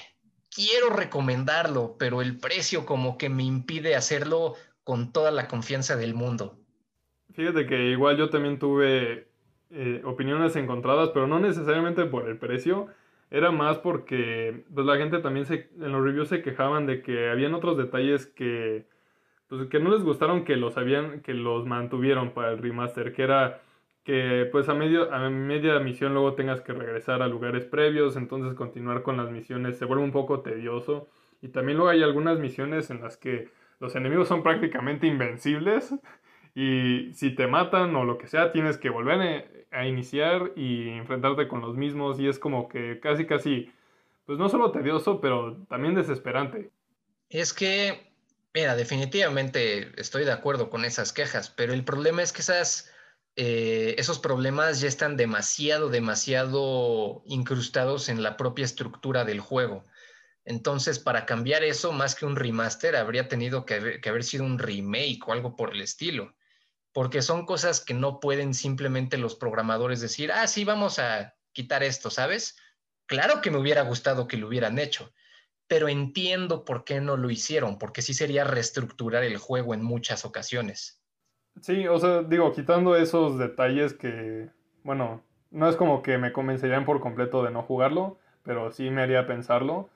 quiero 0.51 0.91
recomendarlo, 0.91 1.97
pero 1.99 2.20
el 2.20 2.39
precio 2.39 2.85
como 2.85 3.16
que 3.16 3.29
me 3.29 3.43
impide 3.43 3.97
hacerlo 3.97 4.55
con 4.83 5.12
toda 5.12 5.31
la 5.31 5.49
confianza 5.49 5.97
del 5.97 6.14
mundo. 6.14 6.61
Fíjate 7.35 7.66
que 7.66 7.91
igual 7.91 8.16
yo 8.16 8.30
también 8.30 8.59
tuve 8.59 9.26
eh, 9.70 10.03
opiniones 10.05 10.55
encontradas, 10.57 11.11
pero 11.11 11.26
no 11.26 11.41
necesariamente 11.41 12.05
por 12.05 12.28
el 12.28 12.39
precio, 12.39 12.87
era 13.30 13.51
más 13.51 13.78
porque 13.78 14.64
pues 14.72 14.87
la 14.87 14.97
gente 14.97 15.18
también 15.18 15.45
se, 15.47 15.68
en 15.80 15.91
los 15.91 16.05
reviews 16.05 16.28
se 16.28 16.43
quejaban 16.43 16.87
de 16.87 17.03
que 17.03 17.30
habían 17.30 17.55
otros 17.55 17.76
detalles 17.76 18.26
que 18.26 18.87
pues 19.49 19.66
que 19.68 19.80
no 19.80 19.91
les 19.91 20.03
gustaron 20.03 20.45
que 20.45 20.57
los 20.57 20.76
habían 20.76 21.20
que 21.22 21.35
los 21.35 21.66
mantuvieron 21.66 22.30
para 22.30 22.53
el 22.53 22.59
remaster, 22.59 23.12
que 23.12 23.22
era 23.22 23.62
que 24.05 24.49
pues 24.53 24.68
a 24.68 24.74
medio 24.74 25.12
a 25.12 25.28
media 25.30 25.80
misión 25.80 26.14
luego 26.14 26.35
tengas 26.35 26.61
que 26.61 26.72
regresar 26.72 27.22
a 27.22 27.28
lugares 27.28 27.64
previos, 27.66 28.16
entonces 28.16 28.55
continuar 28.55 29.03
con 29.03 29.16
las 29.16 29.30
misiones 29.32 29.76
se 29.78 29.87
vuelve 29.87 30.05
un 30.05 30.12
poco 30.12 30.41
tedioso. 30.41 31.09
Y 31.43 31.49
también 31.49 31.78
luego 31.78 31.91
hay 31.91 32.03
algunas 32.03 32.39
misiones 32.39 32.91
en 32.91 33.01
las 33.03 33.16
que 33.16 33.49
los 33.80 33.97
enemigos 33.97 34.28
son 34.28 34.43
prácticamente 34.45 35.07
invencibles 35.09 35.95
y 36.55 37.12
si 37.14 37.34
te 37.34 37.46
matan 37.46 37.94
o 37.96 38.05
lo 38.05 38.16
que 38.16 38.28
sea 38.28 38.52
tienes 38.52 38.78
que 38.78 38.88
volver 38.88 39.66
a 39.72 39.86
iniciar 39.86 40.52
y 40.55 40.88
enfrentarte 40.90 41.48
con 41.48 41.61
los 41.61 41.76
mismos 41.76 42.20
y 42.20 42.28
es 42.28 42.38
como 42.38 42.68
que 42.68 43.00
casi 43.00 43.26
casi, 43.26 43.72
pues 44.24 44.38
no 44.38 44.48
solo 44.48 44.70
tedioso, 44.70 45.20
pero 45.20 45.57
también 45.68 45.96
desesperante. 45.96 46.70
Es 47.28 47.52
que, 47.52 48.12
mira, 48.55 48.76
definitivamente 48.76 49.90
estoy 50.00 50.24
de 50.24 50.30
acuerdo 50.30 50.70
con 50.70 50.84
esas 50.84 51.12
quejas, 51.12 51.50
pero 51.50 51.72
el 51.72 51.84
problema 51.84 52.22
es 52.22 52.32
que 52.32 52.42
esas, 52.42 52.92
eh, 53.34 53.96
esos 53.98 54.20
problemas 54.20 54.80
ya 54.80 54.86
están 54.86 55.16
demasiado, 55.16 55.88
demasiado 55.88 57.22
incrustados 57.26 58.09
en 58.09 58.22
la 58.22 58.36
propia 58.36 58.64
estructura 58.64 59.24
del 59.24 59.40
juego. 59.40 59.84
Entonces, 60.44 61.00
para 61.00 61.26
cambiar 61.26 61.64
eso, 61.64 61.90
más 61.90 62.14
que 62.14 62.26
un 62.26 62.36
remaster, 62.36 62.94
habría 62.94 63.26
tenido 63.26 63.64
que 63.64 64.00
haber 64.07 64.22
sido 64.22 64.44
un 64.44 64.61
remake 64.61 65.26
o 65.26 65.32
algo 65.32 65.57
por 65.57 65.72
el 65.72 65.80
estilo 65.80 66.32
porque 66.95 67.22
son 67.22 67.45
cosas 67.45 67.84
que 67.84 67.92
no 67.92 68.20
pueden 68.20 68.55
simplemente 68.55 69.18
los 69.18 69.34
programadores 69.34 70.01
decir, 70.01 70.30
ah, 70.32 70.47
sí, 70.47 70.64
vamos 70.64 71.01
a 71.01 71.34
quitar 71.53 71.82
esto, 71.82 72.09
¿sabes? 72.09 72.57
Claro 73.07 73.42
que 73.42 73.51
me 73.51 73.59
hubiera 73.59 73.82
gustado 73.82 74.28
que 74.28 74.36
lo 74.36 74.47
hubieran 74.47 74.78
hecho, 74.78 75.12
pero 75.66 75.88
entiendo 75.88 76.64
por 76.64 76.84
qué 76.84 77.01
no 77.01 77.16
lo 77.16 77.30
hicieron, 77.30 77.78
porque 77.78 78.01
sí 78.01 78.14
sería 78.14 78.45
reestructurar 78.45 79.24
el 79.24 79.38
juego 79.38 79.74
en 79.74 79.82
muchas 79.82 80.24
ocasiones. 80.24 81.03
Sí, 81.61 81.86
o 81.88 81.99
sea, 81.99 82.22
digo, 82.22 82.53
quitando 82.53 82.95
esos 82.95 83.38
detalles 83.38 83.92
que, 83.92 84.51
bueno, 84.84 85.20
no 85.51 85.68
es 85.68 85.74
como 85.74 86.01
que 86.01 86.16
me 86.16 86.32
convencerían 86.32 86.84
por 86.84 87.01
completo 87.01 87.42
de 87.42 87.51
no 87.51 87.62
jugarlo, 87.64 88.18
pero 88.45 88.70
sí 88.70 88.88
me 88.90 89.03
haría 89.03 89.26
pensarlo. 89.26 89.90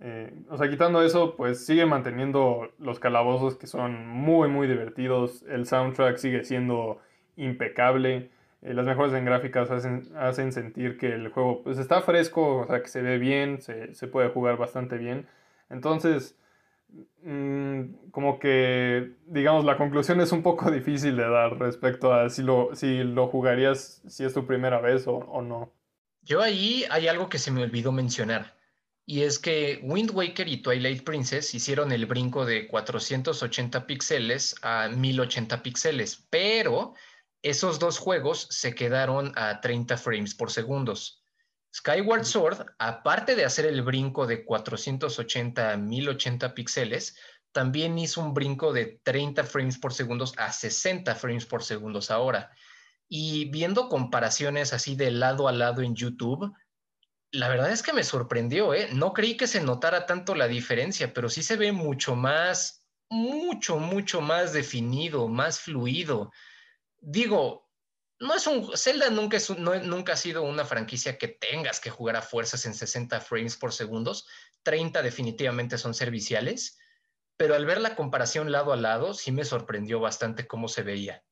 Eh, 0.00 0.32
o 0.48 0.56
sea, 0.56 0.70
quitando 0.70 1.02
eso, 1.02 1.36
pues 1.36 1.64
sigue 1.66 1.84
manteniendo 1.84 2.72
los 2.78 2.98
calabozos 2.98 3.56
que 3.56 3.66
son 3.66 4.06
muy, 4.08 4.48
muy 4.48 4.66
divertidos. 4.66 5.44
El 5.48 5.66
soundtrack 5.66 6.16
sigue 6.16 6.44
siendo 6.44 7.00
impecable. 7.36 8.30
Eh, 8.62 8.74
las 8.74 8.86
mejoras 8.86 9.12
en 9.14 9.24
gráficas 9.24 9.70
hacen, 9.70 10.10
hacen, 10.16 10.52
sentir 10.52 10.96
que 10.98 11.08
el 11.12 11.28
juego 11.28 11.62
pues, 11.62 11.78
está 11.78 12.00
fresco, 12.02 12.58
o 12.58 12.66
sea, 12.66 12.82
que 12.82 12.88
se 12.88 13.02
ve 13.02 13.18
bien, 13.18 13.60
se, 13.60 13.94
se 13.94 14.06
puede 14.06 14.30
jugar 14.30 14.56
bastante 14.56 14.96
bien. 14.96 15.26
Entonces, 15.68 16.36
mm, 17.22 18.10
como 18.10 18.38
que, 18.38 19.12
digamos, 19.26 19.64
la 19.64 19.76
conclusión 19.76 20.20
es 20.20 20.32
un 20.32 20.42
poco 20.42 20.70
difícil 20.70 21.16
de 21.16 21.28
dar 21.28 21.58
respecto 21.58 22.12
a 22.14 22.30
si 22.30 22.42
lo, 22.42 22.74
si 22.74 23.04
lo 23.04 23.28
jugarías, 23.28 24.02
si 24.08 24.24
es 24.24 24.34
tu 24.34 24.46
primera 24.46 24.80
vez 24.80 25.06
o, 25.06 25.16
o 25.16 25.42
no. 25.42 25.72
Yo 26.22 26.42
ahí 26.42 26.84
hay 26.90 27.08
algo 27.08 27.28
que 27.28 27.38
se 27.38 27.50
me 27.50 27.62
olvidó 27.62 27.92
mencionar 27.92 28.59
y 29.10 29.24
es 29.24 29.40
que 29.40 29.80
Wind 29.82 30.12
Waker 30.12 30.46
y 30.46 30.62
Twilight 30.62 31.02
Princess 31.02 31.52
hicieron 31.52 31.90
el 31.90 32.06
brinco 32.06 32.46
de 32.46 32.68
480 32.68 33.84
píxeles 33.84 34.54
a 34.62 34.86
1080 34.86 35.64
píxeles, 35.64 36.28
pero 36.30 36.94
esos 37.42 37.80
dos 37.80 37.98
juegos 37.98 38.46
se 38.50 38.72
quedaron 38.72 39.32
a 39.34 39.60
30 39.60 39.96
frames 39.96 40.32
por 40.36 40.52
segundo. 40.52 40.94
Skyward 41.74 42.24
Sword, 42.24 42.66
aparte 42.78 43.34
de 43.34 43.44
hacer 43.44 43.66
el 43.66 43.82
brinco 43.82 44.28
de 44.28 44.44
480 44.44 45.72
a 45.72 45.76
1080 45.76 46.54
píxeles, 46.54 47.16
también 47.50 47.98
hizo 47.98 48.20
un 48.20 48.32
brinco 48.32 48.72
de 48.72 49.00
30 49.02 49.42
frames 49.42 49.76
por 49.76 49.92
segundo 49.92 50.24
a 50.36 50.52
60 50.52 51.16
frames 51.16 51.46
por 51.46 51.64
segundo 51.64 51.98
ahora. 52.10 52.52
Y 53.08 53.50
viendo 53.50 53.88
comparaciones 53.88 54.72
así 54.72 54.94
de 54.94 55.10
lado 55.10 55.48
a 55.48 55.52
lado 55.52 55.82
en 55.82 55.96
YouTube, 55.96 56.54
la 57.32 57.48
verdad 57.48 57.70
es 57.70 57.82
que 57.82 57.92
me 57.92 58.04
sorprendió, 58.04 58.74
¿eh? 58.74 58.88
No 58.92 59.12
creí 59.12 59.36
que 59.36 59.46
se 59.46 59.60
notara 59.60 60.06
tanto 60.06 60.34
la 60.34 60.48
diferencia, 60.48 61.12
pero 61.12 61.28
sí 61.28 61.42
se 61.42 61.56
ve 61.56 61.72
mucho 61.72 62.16
más, 62.16 62.84
mucho, 63.08 63.78
mucho 63.78 64.20
más 64.20 64.52
definido, 64.52 65.28
más 65.28 65.60
fluido. 65.60 66.32
Digo, 66.98 67.70
no 68.18 68.34
es 68.34 68.46
un, 68.46 68.76
Zelda 68.76 69.10
nunca, 69.10 69.36
es 69.36 69.50
nunca 69.50 70.12
ha 70.12 70.16
sido 70.16 70.42
una 70.42 70.64
franquicia 70.64 71.18
que 71.18 71.28
tengas 71.28 71.80
que 71.80 71.90
jugar 71.90 72.16
a 72.16 72.22
fuerzas 72.22 72.66
en 72.66 72.74
60 72.74 73.20
frames 73.20 73.56
por 73.56 73.72
segundos, 73.72 74.26
30 74.62 75.02
definitivamente 75.02 75.78
son 75.78 75.94
serviciales, 75.94 76.78
pero 77.36 77.54
al 77.54 77.64
ver 77.64 77.80
la 77.80 77.96
comparación 77.96 78.52
lado 78.52 78.72
a 78.72 78.76
lado, 78.76 79.14
sí 79.14 79.32
me 79.32 79.44
sorprendió 79.44 80.00
bastante 80.00 80.46
cómo 80.46 80.68
se 80.68 80.82
veía. 80.82 81.24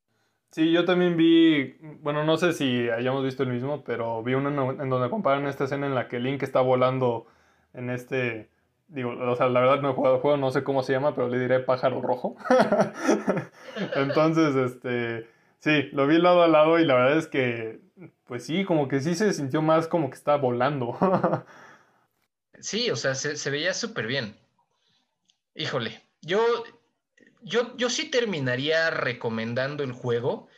Sí, 0.50 0.72
yo 0.72 0.84
también 0.84 1.16
vi, 1.16 1.76
bueno, 2.00 2.24
no 2.24 2.36
sé 2.38 2.52
si 2.54 2.88
hayamos 2.88 3.22
visto 3.22 3.42
el 3.42 3.50
mismo, 3.50 3.84
pero 3.84 4.22
vi 4.22 4.34
uno 4.34 4.72
en 4.72 4.88
donde 4.88 5.10
comparan 5.10 5.46
esta 5.46 5.64
escena 5.64 5.86
en 5.86 5.94
la 5.94 6.08
que 6.08 6.18
Link 6.20 6.42
está 6.42 6.60
volando 6.62 7.26
en 7.74 7.90
este, 7.90 8.48
digo, 8.88 9.10
o 9.10 9.36
sea, 9.36 9.48
la 9.48 9.60
verdad 9.60 9.80
no 9.82 9.90
he 9.90 9.94
jugado 9.94 10.16
el 10.16 10.20
juego, 10.22 10.36
no 10.38 10.50
sé 10.50 10.64
cómo 10.64 10.82
se 10.82 10.92
llama, 10.92 11.14
pero 11.14 11.28
le 11.28 11.38
diré 11.38 11.60
pájaro 11.60 12.00
rojo. 12.00 12.36
Entonces, 13.94 14.56
este, 14.56 15.28
sí, 15.58 15.90
lo 15.92 16.06
vi 16.06 16.18
lado 16.18 16.42
a 16.42 16.48
lado 16.48 16.78
y 16.78 16.86
la 16.86 16.94
verdad 16.94 17.18
es 17.18 17.26
que, 17.26 17.80
pues 18.24 18.44
sí, 18.44 18.64
como 18.64 18.88
que 18.88 19.00
sí 19.00 19.14
se 19.14 19.32
sintió 19.34 19.60
más 19.60 19.86
como 19.86 20.08
que 20.08 20.16
está 20.16 20.36
volando. 20.36 20.96
sí, 22.58 22.90
o 22.90 22.96
sea, 22.96 23.14
se, 23.14 23.36
se 23.36 23.50
veía 23.50 23.74
súper 23.74 24.06
bien. 24.06 24.34
Híjole, 25.54 26.00
yo 26.22 26.40
yo, 27.48 27.76
yo 27.76 27.90
sí 27.90 28.10
terminaría 28.10 28.90
recomendando 28.90 29.82
el 29.82 29.92
juego 29.92 30.48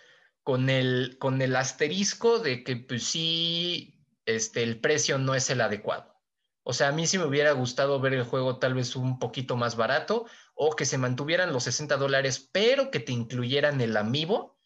con 0.43 0.68
el, 0.68 1.16
con 1.18 1.41
el 1.43 1.57
asterisco 1.57 2.38
de 2.38 2.64
que 2.64 2.76
pues 2.76 3.05
sí, 3.05 4.05
este, 4.26 4.62
el 4.62 4.80
precio 4.80 5.18
no 5.18 5.34
es 5.34 5.49
el 5.51 5.61
adecuado. 5.61 6.11
O 6.62 6.72
sea, 6.72 6.88
a 6.88 6.93
mí 6.93 7.07
sí 7.07 7.18
me 7.18 7.24
hubiera 7.24 7.53
gustado 7.53 8.01
ver 8.01 8.14
el 8.14 8.24
juego 8.24 8.59
tal 8.59 8.74
vez 8.74 8.95
un 8.95 9.18
poquito 9.18 9.57
más 9.57 9.76
barato 9.76 10.26
o 10.55 10.76
que 10.76 10.84
se 10.84 10.99
mantuvieran 10.99 11.53
los 11.53 11.64
60 11.64 11.97
dólares, 11.97 12.51
pero 12.53 12.91
que 12.91 13.01
te 13.01 13.12
incluyeran 13.12 13.80
el 13.80 13.97
amiibo. 13.97 14.59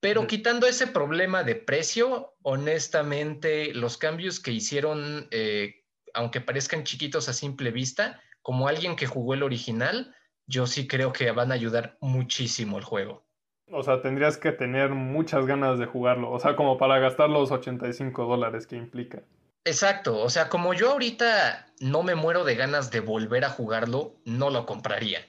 Pero 0.00 0.26
quitando 0.26 0.66
ese 0.66 0.86
problema 0.86 1.42
de 1.42 1.56
precio, 1.56 2.34
honestamente, 2.42 3.74
los 3.74 3.98
cambios 3.98 4.40
que 4.40 4.52
hicieron, 4.52 5.28
eh, 5.30 5.84
aunque 6.14 6.40
parezcan 6.40 6.84
chiquitos 6.84 7.28
a 7.28 7.34
simple 7.34 7.70
vista, 7.70 8.22
como 8.42 8.68
alguien 8.68 8.96
que 8.96 9.06
jugó 9.06 9.34
el 9.34 9.42
original, 9.42 10.14
yo 10.50 10.66
sí 10.66 10.86
creo 10.86 11.12
que 11.12 11.30
van 11.30 11.52
a 11.52 11.54
ayudar 11.54 11.96
muchísimo 12.00 12.76
el 12.76 12.84
juego. 12.84 13.24
O 13.72 13.82
sea, 13.84 14.02
tendrías 14.02 14.36
que 14.36 14.50
tener 14.50 14.90
muchas 14.90 15.46
ganas 15.46 15.78
de 15.78 15.86
jugarlo, 15.86 16.30
o 16.32 16.40
sea, 16.40 16.56
como 16.56 16.76
para 16.76 16.98
gastar 16.98 17.30
los 17.30 17.52
85 17.52 18.26
dólares 18.26 18.66
que 18.66 18.76
implica. 18.76 19.22
Exacto, 19.64 20.18
o 20.18 20.28
sea, 20.28 20.48
como 20.48 20.74
yo 20.74 20.90
ahorita 20.90 21.66
no 21.78 22.02
me 22.02 22.16
muero 22.16 22.44
de 22.44 22.56
ganas 22.56 22.90
de 22.90 23.00
volver 23.00 23.44
a 23.44 23.50
jugarlo, 23.50 24.16
no 24.24 24.50
lo 24.50 24.66
compraría. 24.66 25.20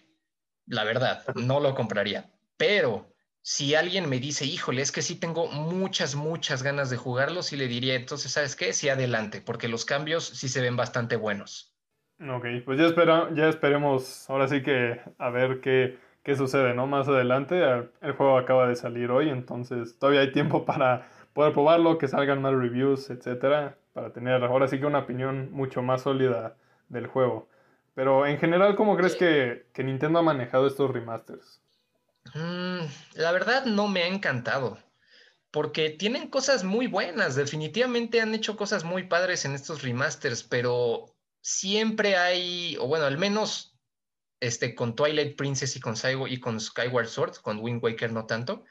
La 0.65 0.83
verdad, 0.83 1.23
no 1.35 1.59
lo 1.59 1.75
compraría. 1.75 2.31
Pero 2.57 3.13
si 3.43 3.75
alguien 3.75 4.09
me 4.09 4.19
dice, 4.19 4.45
híjole, 4.45 4.81
es 4.81 4.91
que 4.91 5.03
sí 5.03 5.15
tengo 5.15 5.47
muchas, 5.47 6.15
muchas 6.15 6.63
ganas 6.63 6.89
de 6.89 6.97
jugarlo, 6.97 7.43
sí 7.43 7.57
le 7.57 7.67
diría, 7.67 7.93
entonces, 7.93 8.31
¿sabes 8.31 8.55
qué? 8.55 8.73
Sí, 8.73 8.89
adelante, 8.89 9.41
porque 9.41 9.67
los 9.67 9.85
cambios 9.85 10.25
sí 10.25 10.49
se 10.49 10.61
ven 10.61 10.77
bastante 10.77 11.15
buenos. 11.15 11.70
Ok, 12.29 12.45
pues 12.65 12.77
ya, 12.77 12.85
espera, 12.85 13.29
ya 13.33 13.49
esperemos 13.49 14.29
ahora 14.29 14.47
sí 14.47 14.61
que 14.61 15.01
a 15.17 15.29
ver 15.31 15.59
qué, 15.59 15.97
qué 16.21 16.35
sucede, 16.35 16.75
¿no? 16.75 16.85
Más 16.85 17.07
adelante, 17.07 17.59
el 18.01 18.11
juego 18.11 18.37
acaba 18.37 18.67
de 18.67 18.75
salir 18.75 19.09
hoy, 19.09 19.29
entonces 19.29 19.97
todavía 19.97 20.21
hay 20.21 20.31
tiempo 20.31 20.63
para 20.65 21.07
poder 21.33 21.53
probarlo, 21.53 21.97
que 21.97 22.07
salgan 22.07 22.41
más 22.41 22.53
reviews, 22.53 23.09
etcétera, 23.09 23.77
para 23.93 24.13
tener 24.13 24.43
ahora 24.43 24.67
sí 24.67 24.79
que 24.79 24.85
una 24.85 24.99
opinión 24.99 25.51
mucho 25.51 25.81
más 25.81 26.03
sólida 26.03 26.57
del 26.89 27.07
juego. 27.07 27.49
Pero 27.95 28.27
en 28.27 28.37
general, 28.37 28.75
¿cómo 28.75 28.95
crees 28.95 29.15
que, 29.15 29.65
que 29.73 29.83
Nintendo 29.83 30.19
ha 30.19 30.23
manejado 30.23 30.67
estos 30.67 30.91
remasters? 30.91 31.59
Mm, 32.35 32.85
la 33.15 33.31
verdad 33.31 33.65
no 33.65 33.87
me 33.87 34.03
ha 34.03 34.07
encantado, 34.07 34.77
porque 35.49 35.89
tienen 35.89 36.29
cosas 36.29 36.63
muy 36.63 36.85
buenas, 36.85 37.35
definitivamente 37.35 38.21
han 38.21 38.35
hecho 38.35 38.55
cosas 38.57 38.83
muy 38.83 39.03
padres 39.07 39.43
en 39.45 39.55
estos 39.55 39.81
remasters, 39.81 40.43
pero 40.43 41.15
siempre 41.41 42.15
hay, 42.15 42.77
o 42.79 42.87
bueno, 42.87 43.05
al 43.05 43.17
menos 43.17 43.77
este, 44.39 44.73
con 44.75 44.95
Twilight 44.95 45.35
Princess 45.35 45.75
y 45.75 45.79
con, 45.79 45.95
y 46.27 46.39
con 46.39 46.59
Skyward 46.59 47.07
Sword, 47.07 47.37
con 47.37 47.59
Wind 47.59 47.83
Waker 47.83 48.11
no 48.11 48.25
tanto, 48.25 48.65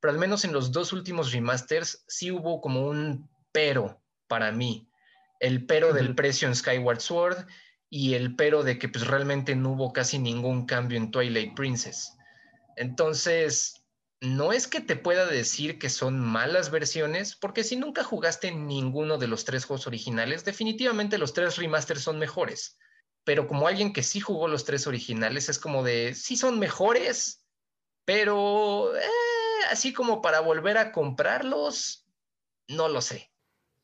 pero 0.00 0.12
al 0.12 0.18
menos 0.18 0.44
en 0.44 0.52
los 0.52 0.72
dos 0.72 0.92
últimos 0.92 1.32
remasters 1.32 2.04
sí 2.06 2.30
hubo 2.30 2.60
como 2.60 2.86
un 2.86 3.28
pero 3.52 4.00
para 4.28 4.52
mí. 4.52 4.88
El 5.40 5.66
pero 5.66 5.92
del 5.92 6.14
precio 6.14 6.48
en 6.48 6.54
Skyward 6.54 7.00
Sword 7.00 7.46
y 7.90 8.14
el 8.14 8.36
pero 8.36 8.62
de 8.62 8.78
que 8.78 8.88
pues 8.88 9.06
realmente 9.06 9.54
no 9.54 9.72
hubo 9.72 9.92
casi 9.92 10.18
ningún 10.18 10.66
cambio 10.66 10.98
en 10.98 11.10
Twilight 11.10 11.54
Princess. 11.54 12.12
Entonces, 12.76 13.85
no 14.20 14.52
es 14.52 14.66
que 14.66 14.80
te 14.80 14.96
pueda 14.96 15.26
decir 15.26 15.78
que 15.78 15.90
son 15.90 16.18
malas 16.18 16.70
versiones, 16.70 17.36
porque 17.36 17.64
si 17.64 17.76
nunca 17.76 18.02
jugaste 18.02 18.50
ninguno 18.52 19.18
de 19.18 19.28
los 19.28 19.44
tres 19.44 19.64
juegos 19.66 19.86
originales, 19.86 20.44
definitivamente 20.44 21.18
los 21.18 21.34
tres 21.34 21.56
remasters 21.56 22.02
son 22.02 22.18
mejores. 22.18 22.78
Pero 23.24 23.46
como 23.46 23.66
alguien 23.66 23.92
que 23.92 24.02
sí 24.02 24.20
jugó 24.20 24.48
los 24.48 24.64
tres 24.64 24.86
originales, 24.86 25.48
es 25.48 25.58
como 25.58 25.82
de, 25.82 26.14
sí 26.14 26.36
son 26.36 26.58
mejores, 26.58 27.44
pero 28.04 28.96
eh, 28.96 29.64
así 29.70 29.92
como 29.92 30.22
para 30.22 30.40
volver 30.40 30.78
a 30.78 30.92
comprarlos, 30.92 32.06
no 32.68 32.88
lo 32.88 33.00
sé. 33.00 33.30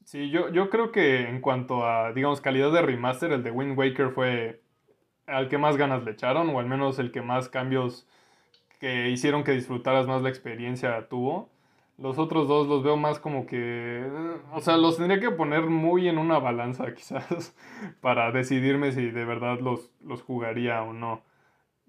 Sí, 0.04 0.30
yo, 0.30 0.48
yo 0.50 0.70
creo 0.70 0.92
que 0.92 1.28
en 1.28 1.40
cuanto 1.40 1.86
a, 1.86 2.12
digamos, 2.12 2.40
calidad 2.40 2.72
de 2.72 2.82
remaster, 2.82 3.32
el 3.32 3.42
de 3.42 3.50
Wind 3.50 3.78
Waker 3.78 4.10
fue 4.12 4.62
al 5.26 5.48
que 5.48 5.58
más 5.58 5.76
ganas 5.76 6.04
le 6.04 6.12
echaron, 6.12 6.48
o 6.50 6.58
al 6.58 6.66
menos 6.66 6.98
el 6.98 7.12
que 7.12 7.22
más 7.22 7.48
cambios 7.48 8.06
que 8.82 9.10
hicieron 9.10 9.44
que 9.44 9.52
disfrutaras 9.52 10.08
más 10.08 10.22
la 10.22 10.28
experiencia 10.28 11.06
tuvo. 11.08 11.48
Los 11.98 12.18
otros 12.18 12.48
dos 12.48 12.66
los 12.66 12.82
veo 12.82 12.96
más 12.96 13.20
como 13.20 13.46
que, 13.46 14.04
o 14.52 14.60
sea, 14.60 14.76
los 14.76 14.96
tendría 14.96 15.20
que 15.20 15.30
poner 15.30 15.66
muy 15.66 16.08
en 16.08 16.18
una 16.18 16.40
balanza 16.40 16.92
quizás 16.96 17.56
para 18.00 18.32
decidirme 18.32 18.90
si 18.90 19.08
de 19.12 19.24
verdad 19.24 19.60
los, 19.60 19.92
los 20.02 20.22
jugaría 20.22 20.82
o 20.82 20.92
no. 20.92 21.22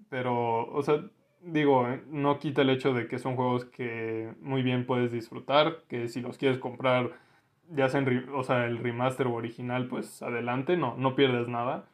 Pero, 0.08 0.66
o 0.72 0.82
sea, 0.84 1.04
digo, 1.40 1.84
no 2.10 2.38
quita 2.38 2.62
el 2.62 2.70
hecho 2.70 2.94
de 2.94 3.08
que 3.08 3.18
son 3.18 3.34
juegos 3.34 3.64
que 3.64 4.32
muy 4.40 4.62
bien 4.62 4.86
puedes 4.86 5.10
disfrutar, 5.10 5.82
que 5.88 6.06
si 6.06 6.20
los 6.20 6.38
quieres 6.38 6.58
comprar, 6.58 7.10
ya 7.70 7.88
sea, 7.88 8.04
o 8.32 8.44
sea 8.44 8.66
el 8.66 8.78
remaster 8.78 9.26
o 9.26 9.34
original, 9.34 9.88
pues 9.88 10.22
adelante, 10.22 10.76
no, 10.76 10.94
no 10.96 11.16
pierdes 11.16 11.48
nada 11.48 11.86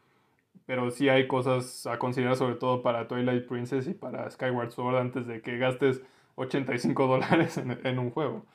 pero 0.71 0.89
sí 0.93 1.09
hay 1.09 1.27
cosas 1.27 1.85
a 1.89 1.99
considerar 1.99 2.37
sobre 2.37 2.55
todo 2.55 2.81
para 2.81 3.09
Twilight 3.09 3.49
Princess 3.49 3.89
y 3.89 3.93
para 3.93 4.31
Skyward 4.31 4.71
Sword 4.71 4.99
antes 4.99 5.27
de 5.27 5.43
que 5.43 5.59
gastes 5.59 6.01
85 6.37 7.09
dólares 7.09 7.57
en, 7.57 7.99
un 7.99 8.13
juego. 8.13 8.47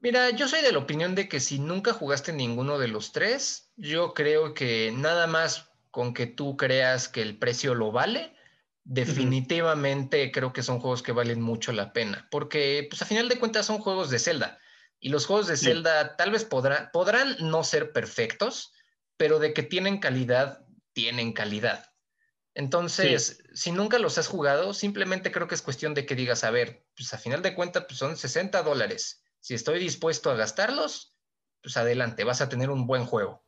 Mira, 0.00 0.30
yo 0.30 0.48
soy 0.48 0.60
de 0.62 0.72
la 0.72 0.80
opinión 0.80 1.14
de 1.14 1.28
que 1.28 1.38
si 1.38 1.60
nunca 1.60 1.92
jugaste 1.92 2.32
ninguno 2.32 2.80
de 2.80 2.88
los 2.88 3.12
tres, 3.12 3.70
yo 3.76 4.12
creo 4.12 4.54
que 4.54 4.92
nada 4.92 5.28
más 5.28 5.70
con 5.92 6.14
que 6.14 6.26
tú 6.26 6.56
creas 6.56 7.08
que 7.08 7.22
el 7.22 7.38
precio 7.38 7.76
lo 7.76 7.92
vale, 7.92 8.34
definitivamente 8.82 10.32
creo 10.32 10.52
que 10.52 10.64
son 10.64 10.80
juegos 10.80 11.04
que 11.04 11.12
valen 11.12 11.40
mucho 11.40 11.70
la 11.70 11.92
pena, 11.92 12.26
porque 12.32 12.88
pues 12.90 13.02
a 13.02 13.06
final 13.06 13.28
de 13.28 13.38
cuentas 13.38 13.66
son 13.66 13.78
juegos 13.78 14.10
de 14.10 14.18
Zelda 14.18 14.58
y 14.98 15.10
los 15.10 15.26
juegos 15.26 15.46
de 15.46 15.56
Zelda 15.56 16.16
tal 16.16 16.32
vez 16.32 16.44
podrán 16.44 17.36
no 17.38 17.62
ser 17.62 17.92
perfectos, 17.92 18.72
pero 19.16 19.38
de 19.38 19.52
que 19.52 19.62
tienen 19.62 20.00
calidad 20.00 20.65
tienen 20.96 21.34
calidad. 21.34 21.92
Entonces, 22.54 23.44
si 23.52 23.70
nunca 23.70 23.98
los 23.98 24.16
has 24.16 24.28
jugado, 24.28 24.72
simplemente 24.72 25.30
creo 25.30 25.46
que 25.46 25.54
es 25.54 25.60
cuestión 25.60 25.92
de 25.92 26.06
que 26.06 26.14
digas, 26.14 26.42
a 26.42 26.50
ver, 26.50 26.86
pues 26.96 27.12
a 27.12 27.18
final 27.18 27.42
de 27.42 27.54
cuentas, 27.54 27.84
pues 27.86 27.98
son 27.98 28.16
60 28.16 28.62
dólares. 28.62 29.22
Si 29.38 29.52
estoy 29.52 29.78
dispuesto 29.78 30.30
a 30.30 30.36
gastarlos, 30.36 31.14
pues 31.62 31.76
adelante, 31.76 32.24
vas 32.24 32.40
a 32.40 32.48
tener 32.48 32.70
un 32.70 32.86
buen 32.86 33.04
juego. 33.04 33.44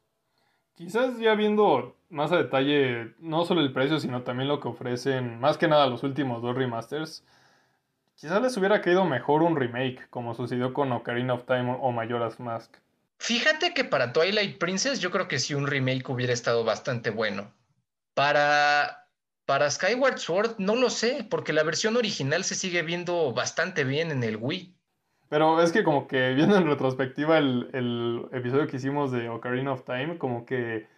Quizás 0.75 1.19
ya 1.19 1.35
viendo 1.37 1.97
más 2.11 2.33
a 2.33 2.37
detalle, 2.37 3.15
no 3.19 3.47
solo 3.47 3.63
el 3.63 3.73
precio, 3.73 3.99
sino 3.99 4.25
también 4.25 4.49
lo 4.49 4.61
que 4.61 4.69
ofrecen, 4.69 5.41
más 5.41 5.57
que 5.57 5.69
nada 5.69 5.87
los 5.87 6.03
últimos 6.03 6.43
dos 6.43 6.55
remasters, 6.55 7.25
quizás 8.15 8.43
les 8.43 8.55
hubiera 8.59 8.83
caído 8.83 9.07
mejor 9.07 9.41
un 9.41 9.57
remake, 9.57 10.07
como 10.11 10.35
sucedió 10.35 10.75
con 10.75 10.93
Ocarina 10.93 11.33
of 11.33 11.47
Time 11.47 11.79
o 11.81 11.93
Majora's 11.93 12.39
Mask. 12.41 12.77
Fíjate 13.19 13.75
que 13.75 13.85
para 13.85 14.13
Twilight 14.13 14.59
Princess 14.59 15.01
yo 15.01 15.11
creo 15.11 15.29
que 15.29 15.39
sí 15.39 15.55
un 15.55 15.67
remake 15.67 16.09
hubiera 16.09 16.33
estado 16.33 16.65
bastante 16.65 17.11
bueno. 17.11 17.53
Para, 18.15 19.09
para 19.45 19.71
Skyward 19.71 20.19
Sword 20.19 20.57
no 20.59 20.77
lo 20.77 20.89
sé, 20.91 21.27
porque 21.29 21.53
la 21.53 21.63
versión 21.63 21.97
original 21.97 22.45
se 22.45 22.55
sigue 22.55 22.83
viendo 22.83 23.33
bastante 23.33 23.85
bien 23.85 24.11
en 24.11 24.23
el 24.23 24.37
Wii. 24.37 24.75
Pero 25.29 25.61
es 25.61 25.73
que 25.73 25.85
como 25.85 26.09
que 26.09 26.33
viendo 26.35 26.57
en 26.57 26.67
retrospectiva 26.67 27.39
el, 27.39 27.69
el 27.75 28.27
episodio 28.33 28.67
que 28.67 28.77
hicimos 28.77 29.13
de 29.13 29.29
Ocarina 29.29 29.73
of 29.73 29.85
Time, 29.85 30.17
como 30.17 30.47
que 30.47 30.89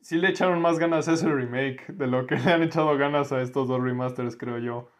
sí 0.00 0.16
le 0.16 0.28
echaron 0.28 0.60
más 0.60 0.78
ganas 0.78 1.08
a 1.08 1.12
ese 1.12 1.28
remake 1.28 1.86
de 1.88 2.06
lo 2.06 2.26
que 2.26 2.36
le 2.36 2.52
han 2.52 2.62
echado 2.62 2.96
ganas 2.96 3.32
a 3.32 3.42
estos 3.42 3.68
dos 3.68 3.80
remasters, 3.80 4.36
creo 4.36 4.58
yo. 4.58 4.90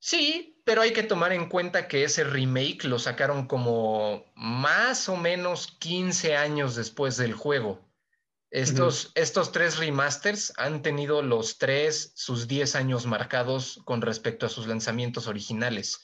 Sí, 0.00 0.60
pero 0.64 0.82
hay 0.82 0.92
que 0.92 1.02
tomar 1.02 1.32
en 1.32 1.48
cuenta 1.48 1.88
que 1.88 2.04
ese 2.04 2.24
remake 2.24 2.84
lo 2.84 2.98
sacaron 2.98 3.46
como 3.46 4.24
más 4.36 5.08
o 5.08 5.16
menos 5.16 5.76
15 5.78 6.36
años 6.36 6.76
después 6.76 7.16
del 7.16 7.32
juego. 7.32 7.80
Estos, 8.50 9.12
estos 9.14 9.52
tres 9.52 9.78
remasters 9.78 10.54
han 10.56 10.80
tenido 10.80 11.20
los 11.20 11.58
tres 11.58 12.12
sus 12.14 12.48
10 12.48 12.76
años 12.76 13.06
marcados 13.06 13.80
con 13.84 14.00
respecto 14.00 14.46
a 14.46 14.48
sus 14.48 14.66
lanzamientos 14.66 15.26
originales. 15.26 16.02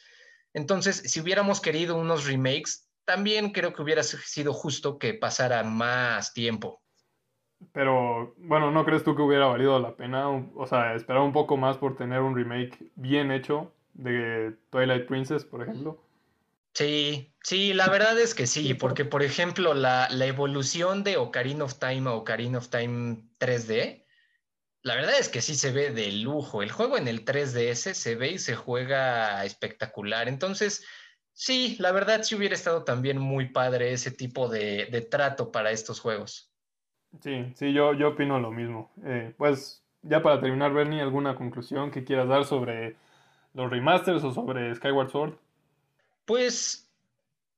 Entonces, 0.52 0.96
si 1.06 1.20
hubiéramos 1.20 1.60
querido 1.60 1.96
unos 1.96 2.26
remakes, 2.26 2.90
también 3.06 3.50
creo 3.50 3.72
que 3.72 3.82
hubiera 3.82 4.02
sido 4.02 4.52
justo 4.52 4.98
que 4.98 5.14
pasara 5.14 5.62
más 5.62 6.34
tiempo. 6.34 6.82
Pero, 7.72 8.34
bueno, 8.36 8.70
¿no 8.70 8.84
crees 8.84 9.04
tú 9.04 9.16
que 9.16 9.22
hubiera 9.22 9.46
valido 9.46 9.78
la 9.78 9.96
pena? 9.96 10.28
O 10.28 10.66
sea, 10.66 10.94
esperar 10.94 11.22
un 11.22 11.32
poco 11.32 11.56
más 11.56 11.78
por 11.78 11.96
tener 11.96 12.20
un 12.20 12.36
remake 12.36 12.90
bien 12.94 13.30
hecho 13.30 13.72
de 13.94 14.56
Twilight 14.70 15.06
Princess, 15.06 15.44
por 15.44 15.62
ejemplo. 15.62 16.00
Sí, 16.74 17.32
sí, 17.42 17.72
la 17.72 17.88
verdad 17.88 18.18
es 18.18 18.34
que 18.34 18.46
sí, 18.48 18.74
porque 18.74 19.04
por 19.04 19.22
ejemplo 19.22 19.74
la, 19.74 20.08
la 20.10 20.26
evolución 20.26 21.04
de 21.04 21.16
Ocarina 21.16 21.64
of 21.64 21.78
Time 21.78 22.10
a 22.10 22.14
Ocarina 22.14 22.58
of 22.58 22.68
Time 22.68 23.22
3D, 23.38 24.04
la 24.82 24.96
verdad 24.96 25.18
es 25.18 25.28
que 25.28 25.40
sí 25.40 25.54
se 25.54 25.72
ve 25.72 25.92
de 25.92 26.10
lujo. 26.12 26.62
El 26.62 26.72
juego 26.72 26.98
en 26.98 27.08
el 27.08 27.24
3DS 27.24 27.94
se 27.94 28.16
ve 28.16 28.32
y 28.32 28.38
se 28.38 28.56
juega 28.56 29.44
espectacular. 29.44 30.28
Entonces, 30.28 30.84
sí, 31.32 31.76
la 31.78 31.92
verdad 31.92 32.22
sí 32.22 32.34
hubiera 32.34 32.54
estado 32.54 32.84
también 32.84 33.18
muy 33.18 33.50
padre 33.50 33.92
ese 33.92 34.10
tipo 34.10 34.48
de, 34.48 34.86
de 34.86 35.00
trato 35.00 35.52
para 35.52 35.70
estos 35.70 36.00
juegos. 36.00 36.52
Sí, 37.20 37.52
sí, 37.54 37.72
yo, 37.72 37.94
yo 37.94 38.08
opino 38.08 38.40
lo 38.40 38.50
mismo. 38.50 38.92
Eh, 39.04 39.32
pues 39.38 39.82
ya 40.02 40.22
para 40.22 40.40
terminar, 40.40 40.72
Bernie, 40.74 41.00
¿alguna 41.00 41.34
conclusión 41.34 41.90
que 41.90 42.04
quieras 42.04 42.28
dar 42.28 42.44
sobre 42.44 42.96
los 43.54 43.70
remasters 43.70 44.22
o 44.24 44.32
sobre 44.32 44.74
Skyward 44.74 45.10
Sword? 45.10 45.34
Pues 46.26 46.84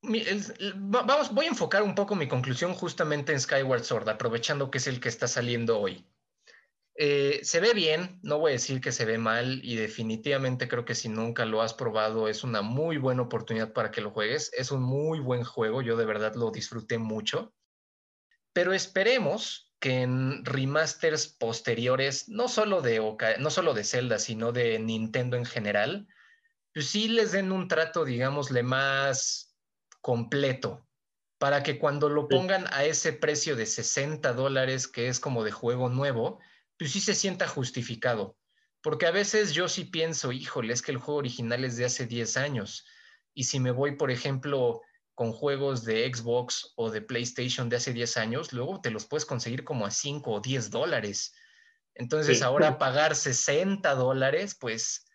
vamos, 0.02 1.34
voy 1.34 1.46
a 1.46 1.48
enfocar 1.48 1.82
un 1.82 1.94
poco 1.94 2.14
mi 2.14 2.28
conclusión 2.28 2.74
justamente 2.74 3.32
en 3.32 3.40
Skyward 3.40 3.82
Sword, 3.82 4.08
aprovechando 4.08 4.70
que 4.70 4.78
es 4.78 4.86
el 4.86 5.00
que 5.00 5.08
está 5.08 5.26
saliendo 5.26 5.80
hoy. 5.80 6.04
Eh, 6.98 7.40
se 7.42 7.60
ve 7.60 7.74
bien, 7.74 8.18
no 8.22 8.38
voy 8.38 8.50
a 8.50 8.52
decir 8.52 8.80
que 8.80 8.92
se 8.92 9.04
ve 9.04 9.18
mal 9.18 9.60
y 9.62 9.76
definitivamente 9.76 10.66
creo 10.66 10.86
que 10.86 10.94
si 10.94 11.10
nunca 11.10 11.44
lo 11.44 11.60
has 11.60 11.74
probado 11.74 12.26
es 12.26 12.42
una 12.42 12.62
muy 12.62 12.96
buena 12.96 13.22
oportunidad 13.22 13.72
para 13.72 13.90
que 13.90 14.00
lo 14.00 14.10
juegues. 14.10 14.50
Es 14.56 14.70
un 14.70 14.82
muy 14.82 15.20
buen 15.20 15.44
juego, 15.44 15.82
yo 15.82 15.96
de 15.96 16.06
verdad 16.06 16.34
lo 16.36 16.50
disfruté 16.50 16.98
mucho. 16.98 17.52
Pero 18.54 18.72
esperemos 18.72 19.65
que 19.80 20.02
en 20.02 20.44
remasters 20.44 21.28
posteriores, 21.28 22.28
no 22.28 22.48
solo 22.48 22.82
de, 22.82 23.00
no 23.38 23.50
solo 23.50 23.74
de 23.74 23.84
Zelda, 23.84 24.18
sino 24.18 24.52
de 24.52 24.78
Nintendo 24.78 25.36
en 25.36 25.44
general, 25.44 26.08
pues 26.72 26.88
sí 26.88 27.08
les 27.08 27.32
den 27.32 27.52
un 27.52 27.68
trato, 27.68 28.04
digámosle, 28.04 28.62
más 28.62 29.56
completo, 30.00 30.86
para 31.38 31.62
que 31.62 31.78
cuando 31.78 32.08
lo 32.08 32.28
pongan 32.28 32.66
a 32.72 32.84
ese 32.84 33.12
precio 33.12 33.56
de 33.56 33.66
60 33.66 34.32
dólares, 34.32 34.88
que 34.88 35.08
es 35.08 35.20
como 35.20 35.44
de 35.44 35.52
juego 35.52 35.88
nuevo, 35.88 36.40
pues 36.78 36.92
sí 36.92 37.00
se 37.00 37.14
sienta 37.14 37.48
justificado. 37.48 38.36
Porque 38.82 39.06
a 39.06 39.10
veces 39.10 39.52
yo 39.52 39.68
sí 39.68 39.84
pienso, 39.84 40.32
híjole, 40.32 40.72
es 40.72 40.80
que 40.80 40.92
el 40.92 40.98
juego 40.98 41.18
original 41.18 41.64
es 41.64 41.76
de 41.76 41.86
hace 41.86 42.06
10 42.06 42.36
años. 42.36 42.86
Y 43.34 43.44
si 43.44 43.58
me 43.58 43.70
voy, 43.70 43.96
por 43.96 44.10
ejemplo, 44.10 44.80
con 45.16 45.32
juegos 45.32 45.82
de 45.82 46.12
Xbox 46.14 46.74
o 46.76 46.90
de 46.90 47.00
PlayStation 47.00 47.70
de 47.70 47.76
hace 47.76 47.94
10 47.94 48.18
años, 48.18 48.52
luego 48.52 48.82
te 48.82 48.90
los 48.90 49.06
puedes 49.06 49.24
conseguir 49.24 49.64
como 49.64 49.86
a 49.86 49.90
5 49.90 50.30
o 50.30 50.40
10 50.40 50.70
dólares. 50.70 51.34
Entonces 51.94 52.42
ahora 52.42 52.76
pagar 52.76 53.16
60 53.16 53.94
dólares, 53.94 54.54
pues 54.60 55.06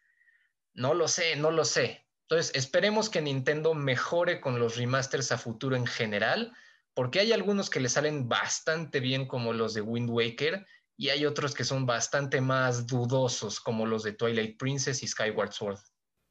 no 0.73 0.95
lo 0.95 1.07
sé, 1.07 1.35
no 1.35 1.51
lo 1.51 1.65
sé. 1.65 2.03
Entonces, 2.23 2.55
esperemos 2.55 3.09
que 3.09 3.21
Nintendo 3.21 3.75
mejore 3.75 4.41
con 4.41 4.57
los 4.57 4.75
remasters 4.75 5.31
a 5.31 5.37
futuro 5.37 5.75
en 5.75 5.85
general, 5.85 6.51
porque 6.95 7.19
hay 7.19 7.31
algunos 7.31 7.69
que 7.69 7.79
le 7.79 7.87
salen 7.87 8.27
bastante 8.27 9.01
bien 9.01 9.27
como 9.27 9.53
los 9.53 9.75
de 9.75 9.81
Wind 9.81 10.09
Waker 10.09 10.65
y 10.97 11.09
hay 11.09 11.27
otros 11.27 11.53
que 11.53 11.63
son 11.63 11.85
bastante 11.85 12.41
más 12.41 12.87
dudosos 12.87 13.59
como 13.59 13.85
los 13.85 14.01
de 14.01 14.13
Twilight 14.13 14.57
Princess 14.57 15.03
y 15.03 15.07
Skyward 15.07 15.51
Sword. 15.51 15.79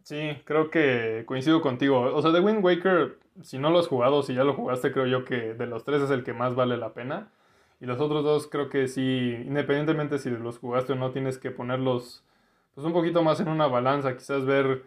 Sí, 0.05 0.37
creo 0.45 0.71
que 0.71 1.23
coincido 1.27 1.61
contigo. 1.61 2.01
O 2.01 2.23
sea, 2.23 2.31
de 2.31 2.41
Wind 2.41 2.64
Waker, 2.64 3.18
si 3.43 3.59
no 3.59 3.70
lo 3.70 3.78
has 3.78 3.88
jugado, 3.88 4.22
si 4.22 4.34
ya 4.34 4.45
lo 4.45 4.55
jugaste, 4.55 4.93
creo 4.93 5.07
yo 5.07 5.24
que 5.24 5.55
de 5.55 5.66
los 5.66 5.84
tres 5.84 6.03
es 6.03 6.11
el 6.11 6.24
que 6.24 6.32
más 6.32 6.55
vale 6.55 6.76
la 6.76 6.95
pena. 6.95 7.30
Y 7.80 7.86
los 7.86 8.01
otros 8.01 8.24
dos 8.24 8.47
creo 8.47 8.68
que 8.68 8.88
sí, 8.88 9.34
independientemente 9.47 10.18
si 10.18 10.30
los 10.30 10.59
jugaste 10.59 10.93
o 10.93 10.97
no, 10.97 11.12
tienes 11.12 11.38
que 11.38 11.51
ponerlos 11.51 12.24
pues 12.74 12.86
un 12.86 12.93
poquito 12.93 13.22
más 13.22 13.41
en 13.41 13.49
una 13.49 13.66
balanza, 13.66 14.16
quizás 14.16 14.45
ver 14.45 14.84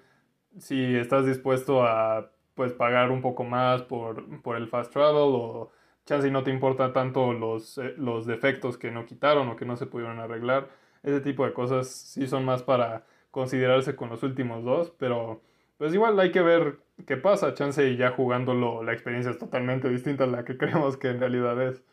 si 0.58 0.96
estás 0.96 1.26
dispuesto 1.26 1.84
a 1.84 2.32
pues 2.56 2.74
pagar 2.74 3.12
un 3.12 3.22
poco 3.22 3.44
más 3.44 3.82
por, 3.82 4.42
por 4.42 4.58
el 4.58 4.68
fast 4.68 4.94
travel 4.94 5.16
o 5.34 5.72
chance 6.06 6.28
y 6.28 6.32
no 6.32 6.44
te 6.44 6.52
importa 6.52 6.94
tanto 6.94 7.34
los, 7.34 7.78
eh, 7.78 7.96
los 7.98 8.26
defectos 8.26 8.78
que 8.78 8.92
no 8.92 9.06
quitaron 9.06 9.50
o 9.50 9.56
que 9.56 9.66
no 9.66 9.76
se 9.78 9.88
pudieron 9.88 10.20
arreglar. 10.20 10.70
Ese 11.02 11.22
tipo 11.22 11.46
de 11.46 11.54
cosas 11.54 11.88
sí 11.88 12.28
son 12.28 12.46
más 12.46 12.64
para 12.64 13.06
considerarse 13.32 13.96
con 13.96 14.10
los 14.10 14.24
últimos 14.24 14.64
dos, 14.64 14.92
pero 14.98 15.42
pues 15.78 15.94
igual 15.94 16.20
hay 16.20 16.32
que 16.32 16.42
ver 16.42 16.80
qué 17.06 17.18
pasa. 17.18 17.54
Chance 17.54 17.90
y 17.90 17.98
ya 17.98 18.12
jugándolo 18.12 18.84
la 18.84 18.94
experiencia 18.94 19.32
es 19.32 19.38
totalmente 19.38 19.90
distinta 19.90 20.26
a 20.26 20.28
la 20.28 20.46
que 20.46 20.58
creemos 20.60 20.98
que 20.98 21.10
en 21.10 21.20
realidad 21.20 21.62
es. 21.62 21.84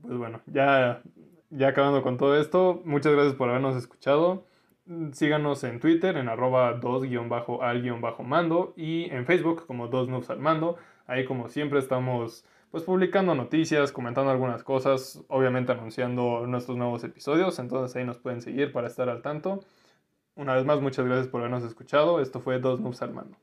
Pues 0.00 0.16
bueno, 0.16 0.42
ya 0.46 1.02
ya 1.52 1.68
acabando 1.68 2.02
con 2.02 2.16
todo 2.16 2.36
esto, 2.40 2.80
muchas 2.86 3.12
gracias 3.12 3.34
por 3.34 3.50
habernos 3.50 3.76
escuchado. 3.76 4.46
Síganos 5.12 5.62
en 5.64 5.80
Twitter 5.80 6.16
en 6.16 6.28
arroba 6.28 6.80
2-al-mando 6.80 8.72
y 8.76 9.04
en 9.10 9.26
Facebook 9.26 9.66
como 9.66 9.88
2 9.88 10.30
al 10.30 10.38
mando. 10.40 10.78
Ahí 11.06 11.24
como 11.26 11.48
siempre 11.48 11.78
estamos 11.78 12.44
pues 12.70 12.84
publicando 12.84 13.34
noticias, 13.34 13.92
comentando 13.92 14.30
algunas 14.30 14.64
cosas, 14.64 15.22
obviamente 15.28 15.72
anunciando 15.72 16.46
nuestros 16.46 16.78
nuevos 16.78 17.04
episodios, 17.04 17.58
entonces 17.58 17.94
ahí 17.96 18.04
nos 18.06 18.18
pueden 18.18 18.40
seguir 18.40 18.72
para 18.72 18.86
estar 18.86 19.10
al 19.10 19.20
tanto. 19.20 19.60
Una 20.34 20.54
vez 20.54 20.64
más, 20.64 20.80
muchas 20.80 21.04
gracias 21.04 21.28
por 21.28 21.40
habernos 21.40 21.62
escuchado. 21.64 22.20
Esto 22.20 22.40
fue 22.40 22.58
Dos 22.58 22.80
Moves 22.80 23.02
al 23.02 23.12
Mano. 23.12 23.36